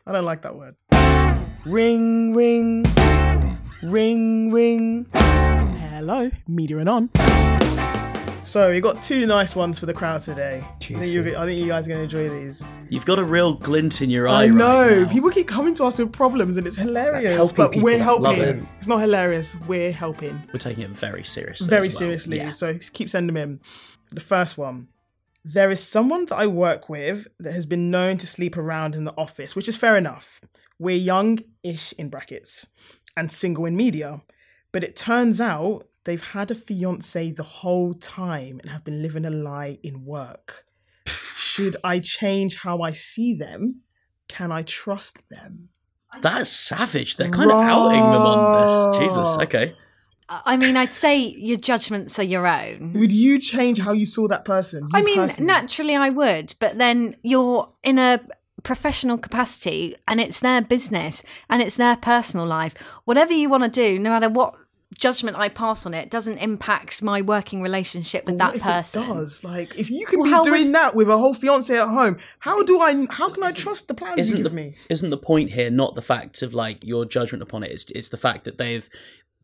I 0.07 0.13
don't 0.13 0.25
like 0.27 0.43
that 0.43 0.55
word. 0.55 0.75
Ring, 1.65 2.35
ring, 2.35 2.85
ring, 3.83 4.53
ring. 4.53 5.07
Hello, 5.15 6.31
media 6.47 6.79
and 6.79 6.89
on. 6.91 7.78
So 8.49 8.71
we 8.71 8.81
got 8.81 9.03
two 9.03 9.27
nice 9.27 9.55
ones 9.55 9.79
for 9.79 9.85
the 9.85 9.93
crowd 9.93 10.23
today. 10.23 10.65
I 10.65 10.79
think, 10.81 11.05
you, 11.13 11.37
I 11.37 11.45
think 11.45 11.61
you 11.61 11.67
guys 11.69 11.87
are 11.87 11.91
going 11.91 12.09
to 12.09 12.17
enjoy 12.19 12.31
these. 12.35 12.65
You've 12.89 13.05
got 13.05 13.19
a 13.19 13.25
real 13.25 13.53
glint 13.53 14.01
in 14.01 14.09
your 14.09 14.27
eye. 14.27 14.45
I 14.45 14.47
know 14.47 14.89
Right 14.89 15.01
now. 15.03 15.13
people 15.13 15.29
keep 15.29 15.47
coming 15.47 15.75
to 15.75 15.85
us 15.85 15.99
with 15.99 16.13
problems, 16.15 16.57
and 16.57 16.67
it's 16.67 16.79
hilarious. 16.79 17.27
helping 17.27 17.57
but 17.57 17.73
people, 17.73 17.85
we're 17.85 17.99
that's 17.99 18.05
helping. 18.05 18.25
lovely. 18.25 18.69
It's 18.79 18.87
not 18.87 19.01
hilarious. 19.03 19.55
We're 19.67 19.93
helping 19.93 20.43
We're 20.51 20.61
taking 20.61 20.85
it 20.85 20.91
very 20.93 21.25
seriously. 21.25 21.69
very 21.69 21.89
as 21.89 21.93
well. 21.93 21.99
seriously. 21.99 22.39
Yeah. 22.39 22.53
So 22.53 22.73
keep 22.95 23.11
sending 23.11 23.35
them 23.35 23.51
in. 23.51 23.61
The 24.13 24.21
first 24.23 24.57
one. 24.57 24.89
There 25.45 25.71
is 25.71 25.83
someone 25.87 26.25
that 26.27 26.37
I 26.37 26.47
work 26.47 26.89
with 26.89 27.29
that 27.41 27.53
has 27.53 27.67
been 27.67 27.91
known 27.91 28.17
to 28.17 28.27
sleep 28.27 28.57
around 28.57 28.95
in 28.95 29.05
the 29.05 29.15
office, 29.19 29.55
which 29.57 29.69
is 29.69 29.77
fair 29.77 29.95
enough. 29.99 30.41
We're 30.79 30.97
young-ish 30.97 31.93
in 31.99 32.09
brackets 32.09 32.67
and 33.15 33.31
single 33.31 33.67
in 33.67 33.77
media, 33.77 34.23
but 34.73 34.85
it 34.85 34.97
turns 34.97 35.39
out 35.39 35.87
they've 36.09 36.25
had 36.29 36.51
a 36.51 36.55
fiance 36.55 37.33
the 37.33 37.43
whole 37.43 37.93
time 37.93 38.59
and 38.61 38.71
have 38.71 38.83
been 38.83 39.03
living 39.03 39.27
a 39.27 39.31
lie 39.31 39.79
in 39.83 40.07
work. 40.07 40.65
Should 41.37 41.77
I 41.85 41.99
change 41.99 42.57
how 42.57 42.81
I 42.81 42.93
see 42.93 43.35
them? 43.35 43.83
Can 44.27 44.51
I 44.51 44.63
trust 44.63 45.29
them? 45.29 45.69
That's 46.23 46.49
savage. 46.49 47.19
They're 47.19 47.29
kind 47.29 47.51
of 47.51 47.61
outing 47.61 48.01
them 48.01 48.23
on 48.23 48.69
this. 48.69 48.99
Jesus. 49.01 49.37
Okay. 49.43 49.75
I 50.31 50.57
mean, 50.57 50.79
I'd 50.79 50.95
say 50.95 51.19
your 51.19 51.59
judgments 51.59 52.19
are 52.19 52.23
your 52.23 52.47
own. 52.47 52.95
Would 52.95 53.13
you 53.13 53.39
change 53.39 53.79
how 53.79 53.93
you 53.93 54.07
saw 54.07 54.29
that 54.29 54.47
person? 54.47 54.89
I 54.95 55.03
mean, 55.03 55.17
personally? 55.17 55.47
naturally 55.47 55.95
I 55.95 56.09
would, 56.09 56.55
but 56.59 56.79
then 56.79 57.17
you're 57.23 57.69
in 57.85 57.99
a 57.99 58.21
professional 58.63 59.19
capacity 59.19 59.95
and 60.07 60.21
it's 60.21 60.41
their 60.41 60.63
business 60.63 61.23
and 61.51 61.61
it's 61.61 61.77
their 61.77 61.97
personal 61.97 62.47
life. 62.47 62.75
Whatever 63.05 63.35
you 63.35 63.51
want 63.51 63.65
to 63.65 63.69
do, 63.69 63.99
no 63.99 64.09
matter 64.09 64.31
what 64.31 64.55
judgment 64.97 65.37
I 65.37 65.49
pass 65.49 65.85
on 65.87 65.93
it, 65.95 66.11
doesn't 66.11 66.39
impact 66.39 67.03
my 67.03 67.21
working 67.21 67.61
relationship 67.63 68.25
with 68.27 68.37
What 68.41 68.53
that 68.53 68.57
if 68.57 68.63
person. 68.63 69.03
It 69.03 69.07
does 69.07 69.45
like 69.45 69.77
if 69.77 69.91
you 69.91 70.07
can 70.07 70.21
Well, 70.21 70.43
be 70.43 70.51
doing 70.51 70.67
would- 70.67 70.75
that 70.75 70.95
with 70.95 71.09
a 71.11 71.19
whole 71.19 71.35
fiance 71.35 71.77
at 71.79 71.89
home, 71.89 72.17
how 72.41 72.63
do 72.63 72.81
I? 72.81 73.07
How 73.11 73.29
can 73.31 73.43
I 73.43 73.53
trust 73.53 73.89
the 73.89 73.95
plans 73.95 74.17
you 74.17 74.21
Isn't 74.23 74.37
give 74.39 74.45
the 74.45 74.51
me? 74.51 74.75
isn't 74.89 75.11
the 75.11 75.19
point 75.19 75.51
here 75.51 75.71
not 75.71 75.95
the 75.95 76.03
fact 76.03 76.43
of 76.43 76.55
like 76.55 76.83
your 76.85 77.05
judgment 77.05 77.43
upon 77.43 77.63
it? 77.65 77.71
It's 77.71 77.85
it's 77.95 78.09
the 78.09 78.17
fact 78.17 78.45
that 78.45 78.59
they've 78.59 78.89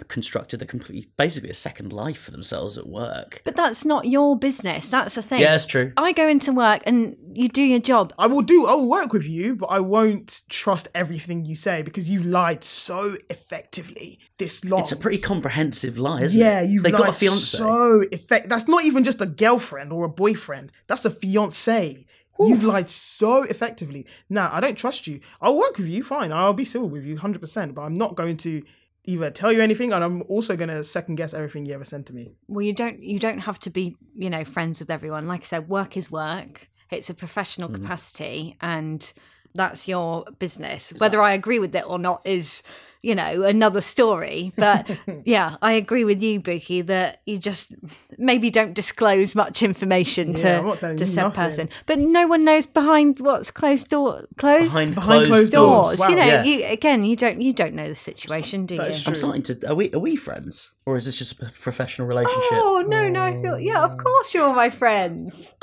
constructed 0.09 0.63
a 0.63 0.67
complete, 0.67 1.17
basically 1.17 1.51
a 1.51 1.55
second 1.55 1.93
life 1.93 2.19
for 2.19 2.31
themselves 2.31 2.79
at 2.79 2.87
work. 2.87 3.41
But 3.45 3.57
that's 3.57 3.85
not 3.85 4.07
your 4.07 4.39
business. 4.39 4.91
That's 4.91 5.15
the 5.15 5.23
thing. 5.23 5.41
Yeah, 5.41 5.55
it's 5.55 5.67
true. 5.67 5.93
I 5.97 6.13
go 6.13 6.29
into 6.29 6.53
work 6.53 6.83
and 6.87 7.17
you 7.35 7.49
do 7.49 7.63
your 7.63 7.81
job. 7.81 8.13
I 8.19 8.27
will 8.27 8.43
do. 8.43 8.67
I 8.67 8.75
will 8.75 8.89
work 8.89 9.13
with 9.13 9.29
you, 9.29 9.57
but 9.57 9.67
I 9.67 9.81
won't 9.81 10.43
trust 10.49 10.89
everything 10.95 11.45
you 11.45 11.55
say 11.55 11.83
because 11.83 12.09
you've 12.09 12.25
lied 12.25 12.65
so 12.65 13.15
effectively 13.31 14.19
this 14.39 14.65
long. 14.65 14.81
It's 14.81 14.93
a 14.93 14.97
pretty 14.97 15.19
comprehensive 15.19 15.99
lie, 15.99 16.23
isn't 16.23 16.41
yeah, 16.41 16.61
it? 16.63 16.69
you've 16.69 16.83
They've 16.83 16.93
lied 16.93 17.03
got 17.03 17.11
a 17.11 17.19
fiance. 17.19 17.59
so 17.59 18.03
effect. 18.13 18.49
That's 18.49 18.69
not 18.69 18.85
even 18.85 19.05
just 19.05 19.21
a 19.21 19.27
girlfriend 19.27 19.93
or 19.93 20.05
a 20.05 20.09
boyfriend. 20.09 20.73
That's 20.87 21.05
a 21.05 21.11
fiance. 21.11 22.05
You've 22.41 22.65
lied 22.65 22.89
so 22.89 23.45
effectively. 23.45 24.07
Now 24.29 24.51
I 24.53 24.61
don't 24.61 24.77
trust 24.77 25.07
you. 25.07 25.21
I'll 25.41 25.57
work 25.57 25.79
with 25.79 25.87
you, 25.87 26.03
fine. 26.03 26.33
I'll 26.33 26.53
be 26.53 26.65
civil 26.65 26.89
with 26.89 27.05
you, 27.05 27.17
hundred 27.17 27.41
percent. 27.41 27.75
But 27.75 27.83
I'm 27.83 27.95
not 27.95 28.17
going 28.17 28.37
to 28.39 28.63
either 29.05 29.31
tell 29.31 29.53
you 29.53 29.61
anything, 29.61 29.93
and 29.93 30.03
I'm 30.03 30.23
also 30.23 30.57
going 30.57 30.71
to 30.71 30.83
second 30.85 31.17
guess 31.17 31.35
everything 31.35 31.67
you 31.67 31.75
ever 31.75 31.85
send 31.85 32.07
to 32.07 32.15
me. 32.15 32.35
Well, 32.49 32.63
you 32.65 32.73
don't 32.73 33.03
you 33.03 33.19
don't 33.19 33.39
have 33.41 33.59
to 33.61 33.71
be, 33.71 33.97
you 34.15 34.31
know, 34.31 34.45
friends 34.45 34.81
with 34.81 34.91
everyone. 34.91 35.27
Like 35.27 35.41
I 35.43 35.45
said, 35.45 35.69
work 35.69 35.97
is 35.97 36.11
work. 36.11 36.69
It's 36.91 37.11
a 37.11 37.15
professional 37.15 37.69
Mm-hmm. 37.69 37.83
capacity 37.83 38.57
and 38.61 39.13
that's 39.55 39.87
your 39.89 40.25
business. 40.39 40.93
Whether 40.99 41.23
I 41.23 41.33
agree 41.35 41.59
with 41.59 41.75
it 41.75 41.85
or 41.87 41.99
not 41.99 42.23
is, 42.25 42.63
you 43.05 43.15
know, 43.15 43.43
another 43.43 43.81
story. 43.83 44.53
But 44.57 44.91
yeah, 45.25 45.57
I 45.61 45.73
agree 45.73 46.05
with 46.05 46.23
you, 46.23 46.41
Bukky, 46.41 46.85
that 46.87 47.21
you 47.27 47.39
just 47.39 47.75
maybe 48.17 48.51
don't 48.51 48.73
disclose 48.73 49.35
much 49.35 49.63
information 49.63 50.31
Yeah, 50.31 50.61
to 50.61 50.63
not 50.63 50.79
telling 50.79 50.97
to 50.97 51.05
you 51.05 51.11
said 51.11 51.35
person. 51.35 51.69
But 51.87 51.99
no 51.99 52.27
one 52.27 52.45
knows 52.45 52.67
behind 52.67 53.21
what's 53.21 53.51
closed 53.51 53.91
door 53.91 54.25
closed 54.37 54.73
behind, 54.73 54.95
Behind 54.95 55.27
closed, 55.27 55.31
closed 55.31 55.53
doors. 55.53 55.87
doors. 55.87 55.99
doors. 55.99 56.11
you 56.11 56.17
know, 56.17 56.25
yeah. 56.25 56.45
you 56.45 56.65
again, 56.65 57.05
you 57.05 57.17
don't 57.17 57.41
you 57.41 57.53
don't 57.53 57.75
know 57.75 57.89
the 57.89 57.95
situation, 57.95 58.67
do 58.67 58.77
you? 58.77 58.81
I'm 58.81 58.93
starting 58.93 59.43
to. 59.43 59.71
Are 59.71 59.75
we 59.75 59.93
are 59.93 59.99
we 59.99 60.17
friends, 60.17 60.73
or 60.87 60.97
is 60.97 61.05
this 61.05 61.17
just 61.17 61.41
a 61.43 61.47
professional 61.61 62.09
relationship? 62.09 62.53
Oh 62.53 62.85
no, 62.87 63.09
no, 63.09 63.23
I 63.23 63.41
feel 63.41 63.59
yeah. 63.59 63.85
Of 63.85 63.93
mm. 63.93 64.03
course, 64.03 64.33
you're 64.33 64.55
my 64.55 64.71
friends. 64.71 65.53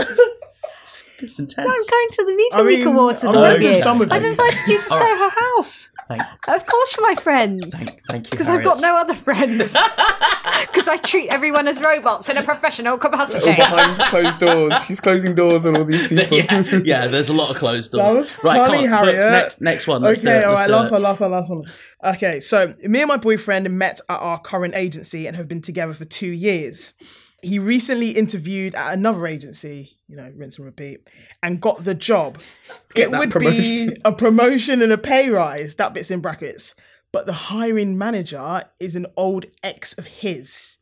It's 1.23 1.39
intense. 1.39 1.57
I'm 1.59 1.65
going 1.65 2.07
to 2.11 2.25
the 2.25 2.35
Media 2.35 2.59
I 2.59 2.61
Week 2.63 2.79
mean, 2.79 2.87
Awards 2.89 3.23
with 3.23 3.29
I'm 3.31 3.37
all 3.37 3.43
going 3.43 3.55
of 3.57 3.61
to 3.61 3.69
you. 3.69 3.75
some 3.75 4.01
of 4.01 4.11
I've 4.11 4.23
you. 4.23 4.29
invited 4.29 4.59
you 4.67 4.81
to 4.81 4.93
All 4.93 4.99
right. 4.99 5.17
Soho 5.17 5.29
House. 5.57 5.89
Thank, 6.07 6.21
Of 6.47 6.65
course, 6.65 6.97
you're 6.97 7.07
my 7.07 7.15
friends. 7.21 7.73
thank, 7.77 8.01
thank 8.09 8.25
you. 8.27 8.31
Because 8.31 8.49
I've 8.49 8.63
got 8.63 8.81
no 8.81 8.97
other 8.97 9.13
friends. 9.15 9.75
Because 10.71 10.87
I 10.87 10.95
treat 10.97 11.27
everyone 11.29 11.67
as 11.67 11.81
robots 11.81 12.29
in 12.29 12.37
a 12.37 12.43
professional 12.43 12.97
capacity. 12.97 13.49
All 13.49 13.55
behind 13.55 13.99
closed 14.09 14.39
doors. 14.39 14.73
She's 14.85 14.99
closing 15.01 15.35
doors 15.35 15.65
on 15.65 15.75
all 15.75 15.83
these 15.83 16.07
people. 16.09 16.37
yeah, 16.37 16.63
yeah, 16.83 17.07
there's 17.07 17.29
a 17.29 17.33
lot 17.33 17.49
of 17.49 17.57
closed 17.57 17.91
doors. 17.91 18.07
That 18.11 18.15
was 18.17 18.43
right, 18.43 18.57
come 18.57 18.67
funny, 18.67 18.87
on, 18.87 18.89
Harriet. 18.93 19.15
books, 19.15 19.25
next, 19.31 19.61
next 19.61 19.87
one. 19.87 20.01
Let's 20.01 20.21
okay, 20.21 20.39
it, 20.39 20.45
all 20.45 20.51
let's 20.51 20.61
right, 20.61 20.67
do 20.67 20.73
last 20.73 20.91
one, 20.91 21.01
last 21.01 21.19
one, 21.21 21.31
last 21.31 21.49
one. 21.49 21.63
Okay, 22.15 22.39
so 22.39 22.73
me 22.83 22.99
and 23.01 23.07
my 23.09 23.17
boyfriend 23.17 23.69
met 23.77 23.99
at 24.07 24.15
our 24.19 24.39
current 24.39 24.75
agency 24.75 25.27
and 25.27 25.35
have 25.35 25.47
been 25.47 25.61
together 25.61 25.93
for 25.93 26.05
two 26.05 26.31
years. 26.31 26.93
He 27.41 27.59
recently 27.59 28.11
interviewed 28.11 28.73
at 28.75 28.93
another 28.93 29.27
agency, 29.27 29.97
you 30.11 30.17
know, 30.17 30.31
rinse 30.35 30.57
and 30.57 30.65
repeat, 30.65 31.07
and 31.41 31.61
got 31.61 31.79
the 31.79 31.95
job. 31.95 32.37
Get 32.93 33.07
it 33.07 33.11
that 33.11 33.19
would 33.19 33.39
be 33.39 33.95
a 34.05 34.11
promotion 34.11 34.81
and 34.81 34.91
a 34.91 34.97
pay 34.97 35.29
rise. 35.29 35.75
That 35.75 35.93
bit's 35.93 36.11
in 36.11 36.19
brackets. 36.19 36.75
But 37.13 37.25
the 37.25 37.33
hiring 37.33 37.97
manager 37.97 38.63
is 38.79 38.95
an 38.95 39.05
old 39.17 39.45
ex 39.63 39.93
of 39.97 40.05
his. 40.05 40.77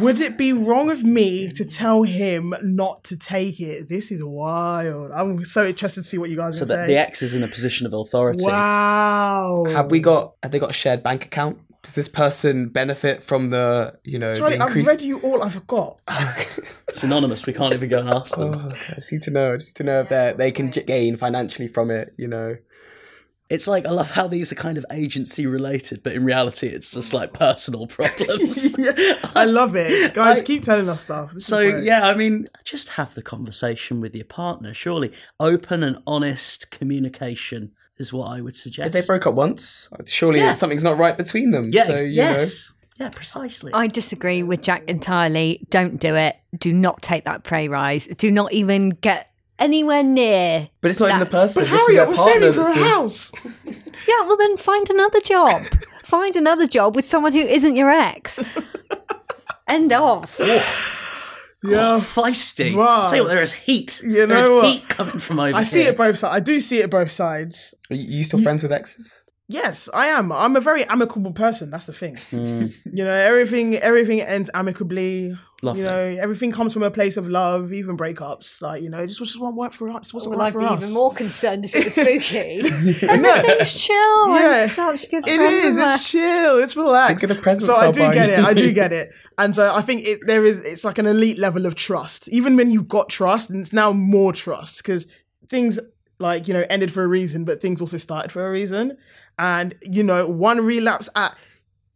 Would 0.00 0.20
it 0.20 0.38
be 0.38 0.52
wrong 0.52 0.90
of 0.90 1.02
me 1.02 1.50
to 1.52 1.64
tell 1.64 2.04
him 2.04 2.54
not 2.62 3.02
to 3.04 3.16
take 3.16 3.60
it? 3.60 3.88
This 3.88 4.12
is 4.12 4.22
wild. 4.22 5.10
I'm 5.10 5.44
so 5.44 5.66
interested 5.66 6.02
to 6.02 6.08
see 6.08 6.18
what 6.18 6.30
you 6.30 6.36
guys 6.36 6.54
are 6.54 6.66
saying. 6.66 6.68
So 6.68 6.76
that 6.76 6.86
the 6.86 6.96
ex 6.96 7.22
is 7.22 7.34
in 7.34 7.42
a 7.42 7.48
position 7.48 7.86
of 7.86 7.92
authority. 7.92 8.44
Wow. 8.44 9.64
Have 9.68 9.90
we 9.90 9.98
got? 9.98 10.34
Have 10.42 10.52
they 10.52 10.60
got 10.60 10.70
a 10.70 10.74
shared 10.74 11.02
bank 11.02 11.24
account? 11.24 11.58
Does 11.82 11.94
this 11.94 12.08
person 12.08 12.68
benefit 12.68 13.22
from 13.22 13.50
the 13.50 13.98
you 14.04 14.18
know 14.18 14.34
Charlie, 14.34 14.58
the 14.58 14.64
I've 14.64 14.86
read 14.86 15.00
you 15.00 15.20
all. 15.20 15.42
I 15.42 15.50
forgot. 15.50 16.00
It's 16.88 17.04
anonymous. 17.04 17.46
We 17.46 17.52
can't 17.52 17.72
even 17.72 17.88
go 17.88 18.00
and 18.00 18.12
ask 18.12 18.36
them. 18.36 18.52
Oh, 18.52 18.66
I 18.66 18.70
just 18.70 19.12
need 19.12 19.22
to 19.22 19.30
know. 19.30 19.52
I 19.52 19.56
just 19.56 19.68
need 19.68 19.84
to 19.84 19.84
know 19.84 20.00
if 20.00 20.08
they 20.08 20.34
they 20.36 20.50
can 20.50 20.70
gain 20.70 21.16
financially 21.16 21.68
from 21.68 21.88
it. 21.90 22.12
You 22.16 22.26
know. 22.26 22.56
It's 23.48 23.66
like 23.68 23.86
I 23.86 23.90
love 23.90 24.10
how 24.10 24.26
these 24.26 24.50
are 24.50 24.56
kind 24.56 24.76
of 24.76 24.84
agency 24.92 25.46
related, 25.46 26.00
but 26.02 26.14
in 26.14 26.24
reality, 26.24 26.66
it's 26.66 26.92
just 26.92 27.14
like 27.14 27.32
personal 27.32 27.86
problems. 27.98 28.76
yeah, 28.78 29.14
I 29.36 29.44
love 29.44 29.76
it, 29.76 30.14
guys. 30.14 30.40
I- 30.40 30.44
keep 30.44 30.64
telling 30.64 30.88
us 30.88 31.02
stuff. 31.02 31.32
This 31.32 31.46
So 31.46 31.60
yeah, 31.60 32.08
I 32.08 32.14
mean, 32.14 32.46
just 32.64 32.90
have 32.90 33.14
the 33.14 33.22
conversation 33.22 34.00
with 34.00 34.14
your 34.14 34.24
partner. 34.24 34.74
Surely, 34.74 35.12
open 35.38 35.84
and 35.84 36.02
honest 36.08 36.72
communication 36.72 37.72
is 38.00 38.12
what 38.12 38.26
I 38.28 38.40
would 38.40 38.56
suggest. 38.56 38.86
If 38.88 38.92
they 38.92 39.02
broke 39.06 39.26
up 39.26 39.34
once, 39.34 39.88
surely 40.06 40.40
Yeah. 40.40 40.52
something's 40.54 40.82
not 40.82 40.98
right 40.98 41.16
between 41.16 41.50
them. 41.52 41.70
yeah, 41.72 41.84
so, 41.84 41.92
ex- 41.92 42.02
you 42.02 42.08
yes, 42.08 42.72
yeah, 42.98 43.08
precisely. 43.10 43.72
I 43.72 43.86
disagree 43.86 44.42
with 44.42 44.62
Jack 44.62 44.84
entirely. 44.88 45.66
Don't 45.70 45.98
do 46.00 46.16
it. 46.16 46.36
Do 46.58 46.72
not 46.72 47.00
take 47.02 47.24
that 47.26 47.44
pay 47.44 47.68
rise. 47.68 48.06
Do 48.06 48.30
not 48.30 48.52
even 48.52 48.90
get 48.90 49.30
anywhere 49.58 50.02
near. 50.02 50.68
But 50.80 50.90
it's 50.90 50.98
not 51.00 51.08
even 51.10 51.20
the 51.20 51.26
person. 51.26 51.62
But 51.64 51.70
this 51.70 51.80
is 51.82 51.86
Harriet, 51.88 52.08
their 52.08 52.16
we're 52.16 52.32
saving 52.32 52.52
for 52.52 52.70
a 52.70 52.74
doing- 52.74 52.86
house. 52.88 53.32
Yeah, 54.08 54.22
well 54.26 54.38
then 54.38 54.56
find 54.56 54.88
another 54.88 55.20
job. 55.20 55.60
find 56.04 56.34
another 56.34 56.66
job 56.66 56.96
with 56.96 57.04
someone 57.04 57.32
who 57.32 57.38
isn't 57.40 57.76
your 57.76 57.90
ex. 57.90 58.40
End 59.68 59.92
of. 60.10 60.36
Yeah, 61.62 61.94
Oh, 61.96 62.00
feisty. 62.00 62.74
Wow. 62.74 63.06
Tell 63.06 63.16
you 63.16 63.22
what, 63.24 63.28
there 63.30 63.42
is 63.42 63.52
heat. 63.52 64.00
You 64.02 64.26
there 64.26 64.38
is 64.38 64.48
know 64.48 64.56
what? 64.56 64.66
heat 64.66 64.88
coming 64.88 65.18
from 65.18 65.38
over 65.40 65.56
I 65.56 65.64
see 65.64 65.82
here. 65.82 65.90
it 65.90 65.96
both 65.96 66.18
sides. 66.18 66.34
I 66.34 66.40
do 66.40 66.58
see 66.60 66.78
it 66.78 66.90
both 66.90 67.10
sides. 67.10 67.74
Are 67.90 67.96
you 67.96 68.18
you 68.18 68.24
still 68.24 68.40
friends 68.42 68.62
with 68.62 68.72
exes? 68.72 69.22
Yes, 69.48 69.88
I 69.92 70.06
am. 70.06 70.30
I'm 70.30 70.54
a 70.54 70.60
very 70.60 70.84
amicable 70.84 71.32
person. 71.32 71.70
That's 71.70 71.84
the 71.84 71.92
thing. 71.92 72.14
Mm, 72.30 72.72
You 72.92 73.04
know, 73.04 73.10
everything 73.10 73.76
everything 73.76 74.20
ends 74.22 74.48
amicably. 74.54 75.36
Lovely. 75.62 75.80
You 75.82 75.86
know, 75.86 76.16
everything 76.22 76.52
comes 76.52 76.72
from 76.72 76.82
a 76.82 76.90
place 76.90 77.16
of 77.16 77.28
love, 77.28 77.72
even 77.72 77.96
breakups. 77.96 78.60
Like, 78.62 78.82
you 78.82 78.90
know, 78.90 79.06
just 79.06 79.18
just 79.18 79.40
won't 79.40 79.56
work 79.56 79.72
for 79.72 79.88
us. 79.90 80.12
What's 80.14 80.26
Well, 80.26 80.38
work 80.38 80.46
I'd 80.48 80.52
for 80.52 80.60
be 80.60 80.64
us? 80.66 80.82
even 80.82 80.94
more 80.94 81.12
concerned 81.12 81.64
if 81.64 81.74
it 81.74 81.84
was 81.84 81.92
spooky. 81.94 83.06
Everything's 83.08 83.80
chill. 83.80 84.28
Yeah. 84.38 84.60
I'm 84.62 84.68
such 84.68 85.10
good 85.10 85.28
It 85.28 85.36
friends 85.36 85.52
is. 85.64 85.74
with 85.76 85.84
her. 85.84 85.94
It's 85.94 86.10
chill. 86.10 86.58
It's 86.58 86.76
relaxed. 86.76 87.20
Think 87.20 87.30
of 87.30 87.36
the 87.36 87.42
presents 87.42 87.66
So 87.66 87.74
I 87.74 87.90
do 87.90 88.00
buy 88.00 88.14
get 88.14 88.30
it. 88.30 88.38
I 88.44 88.54
do 88.54 88.72
get 88.72 88.92
it. 88.92 89.12
And 89.38 89.54
so 89.54 89.74
I 89.74 89.80
think 89.82 90.04
it 90.06 90.20
there 90.26 90.44
is. 90.44 90.58
It's 90.58 90.84
like 90.84 90.98
an 90.98 91.06
elite 91.06 91.38
level 91.38 91.66
of 91.66 91.74
trust. 91.74 92.28
Even 92.28 92.56
when 92.56 92.70
you've 92.70 92.88
got 92.88 93.08
trust, 93.08 93.50
and 93.50 93.60
it's 93.60 93.72
now 93.72 93.92
more 93.92 94.32
trust 94.32 94.78
because 94.78 95.06
things 95.48 95.78
like 96.18 96.46
you 96.46 96.54
know 96.54 96.64
ended 96.68 96.92
for 96.92 97.02
a 97.02 97.06
reason, 97.06 97.44
but 97.44 97.60
things 97.62 97.80
also 97.80 97.96
started 97.96 98.32
for 98.32 98.46
a 98.46 98.50
reason. 98.50 98.96
And 99.38 99.74
you 99.82 100.02
know, 100.02 100.28
one 100.28 100.60
relapse 100.60 101.08
at 101.16 101.34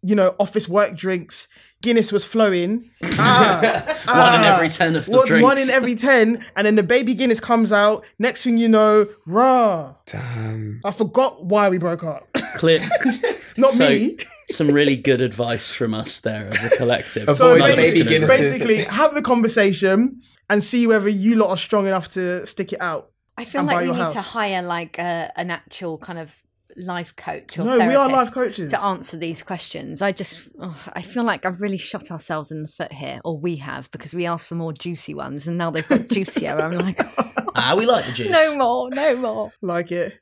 you 0.02 0.14
know 0.14 0.34
office 0.38 0.68
work 0.68 0.96
drinks. 0.96 1.48
Guinness 1.84 2.10
was 2.10 2.24
flowing. 2.24 2.90
Ah, 3.16 3.60
one 4.08 4.34
in 4.34 4.40
ah. 4.40 4.54
every 4.56 4.68
ten 4.68 4.96
of 4.96 5.04
the 5.06 5.12
One, 5.12 5.26
drinks. 5.26 5.42
one 5.44 5.58
in 5.58 5.70
every 5.70 5.94
ten, 5.94 6.44
and 6.56 6.66
then 6.66 6.74
the 6.74 6.82
baby 6.82 7.14
Guinness 7.14 7.38
comes 7.40 7.72
out. 7.72 8.04
Next 8.18 8.42
thing 8.42 8.58
you 8.58 8.68
know, 8.68 9.06
rah! 9.26 9.94
Damn. 10.06 10.80
I 10.84 10.90
forgot 10.90 11.44
why 11.44 11.68
we 11.68 11.78
broke 11.78 12.02
up. 12.02 12.26
Clear. 12.56 12.80
Not 13.56 13.70
So- 13.70 13.88
me. 13.88 14.16
Some 14.50 14.68
really 14.68 14.96
good 14.96 15.20
advice 15.22 15.72
from 15.72 15.94
us 15.94 16.20
there 16.20 16.48
as 16.50 16.64
a 16.64 16.70
collective. 16.76 17.34
So 17.36 17.54
the 17.54 17.76
baby 17.76 18.02
Guinness. 18.04 18.30
basically 18.30 18.84
have 18.84 19.14
the 19.14 19.22
conversation 19.22 20.20
and 20.50 20.62
see 20.62 20.86
whether 20.86 21.08
you 21.08 21.36
lot 21.36 21.48
are 21.50 21.56
strong 21.56 21.86
enough 21.86 22.10
to 22.12 22.46
stick 22.46 22.72
it 22.72 22.80
out. 22.80 23.10
I 23.38 23.44
feel 23.46 23.62
like 23.62 23.78
we 23.80 23.86
your 23.86 23.94
need 23.94 24.12
to 24.12 24.20
hire 24.20 24.60
like 24.62 24.98
a, 24.98 25.32
an 25.36 25.50
actual 25.50 25.96
kind 25.98 26.18
of 26.18 26.34
life 26.76 27.14
coach 27.16 27.58
or 27.58 27.64
No, 27.64 27.78
we 27.86 27.94
are 27.94 28.10
life 28.10 28.32
coaches. 28.32 28.70
to 28.72 28.80
answer 28.82 29.16
these 29.16 29.42
questions. 29.42 30.02
I 30.02 30.12
just, 30.12 30.48
oh, 30.60 30.76
I 30.92 31.02
feel 31.02 31.24
like 31.24 31.44
I've 31.46 31.60
really 31.60 31.78
shot 31.78 32.10
ourselves 32.10 32.50
in 32.50 32.62
the 32.62 32.68
foot 32.68 32.92
here, 32.92 33.20
or 33.24 33.38
we 33.38 33.56
have, 33.56 33.90
because 33.90 34.12
we 34.14 34.26
asked 34.26 34.48
for 34.48 34.54
more 34.56 34.72
juicy 34.72 35.14
ones, 35.14 35.46
and 35.48 35.56
now 35.58 35.70
they've 35.70 35.86
got 35.88 36.08
juicier. 36.08 36.58
I'm 36.58 36.72
like, 36.78 37.00
Ah, 37.56 37.74
we 37.78 37.86
like 37.86 38.04
the 38.06 38.12
juice. 38.12 38.30
no 38.30 38.56
more, 38.56 38.90
no 38.90 39.16
more. 39.16 39.52
Like 39.62 39.92
it. 39.92 40.18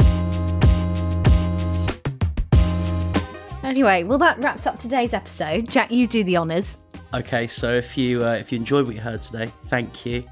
Anyway, 3.64 4.02
well, 4.04 4.18
that 4.18 4.38
wraps 4.40 4.66
up 4.66 4.78
today's 4.78 5.14
episode. 5.14 5.68
Jack, 5.68 5.90
you 5.90 6.06
do 6.06 6.24
the 6.24 6.36
honours. 6.36 6.78
Okay, 7.14 7.46
so 7.46 7.72
if 7.74 7.96
you 7.96 8.24
uh, 8.24 8.32
if 8.34 8.50
you 8.52 8.58
enjoyed 8.58 8.86
what 8.86 8.94
you 8.94 9.00
heard 9.00 9.22
today, 9.22 9.50
thank 9.66 10.04
you. 10.04 10.24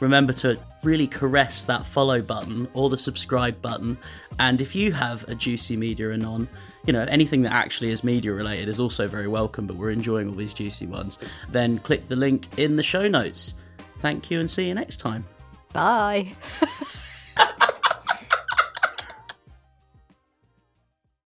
Remember 0.00 0.32
to 0.34 0.58
really 0.82 1.06
caress 1.06 1.64
that 1.64 1.84
follow 1.84 2.22
button 2.22 2.68
or 2.74 2.90
the 2.90 2.98
subscribe 2.98 3.60
button. 3.60 3.98
And 4.38 4.60
if 4.60 4.74
you 4.74 4.92
have 4.92 5.28
a 5.28 5.34
juicy 5.34 5.76
media 5.76 6.12
anon, 6.12 6.48
you 6.86 6.92
know 6.92 7.02
anything 7.02 7.42
that 7.42 7.52
actually 7.52 7.90
is 7.90 8.02
media 8.04 8.32
related 8.32 8.68
is 8.68 8.80
also 8.80 9.08
very 9.08 9.28
welcome. 9.28 9.66
But 9.66 9.76
we're 9.76 9.90
enjoying 9.90 10.28
all 10.28 10.34
these 10.34 10.54
juicy 10.54 10.86
ones. 10.86 11.18
Then 11.50 11.78
click 11.78 12.08
the 12.08 12.16
link 12.16 12.48
in 12.56 12.76
the 12.76 12.82
show 12.82 13.08
notes. 13.08 13.54
Thank 13.98 14.30
you, 14.30 14.40
and 14.40 14.50
see 14.50 14.68
you 14.68 14.74
next 14.74 14.98
time. 14.98 15.26
Bye. 15.72 16.34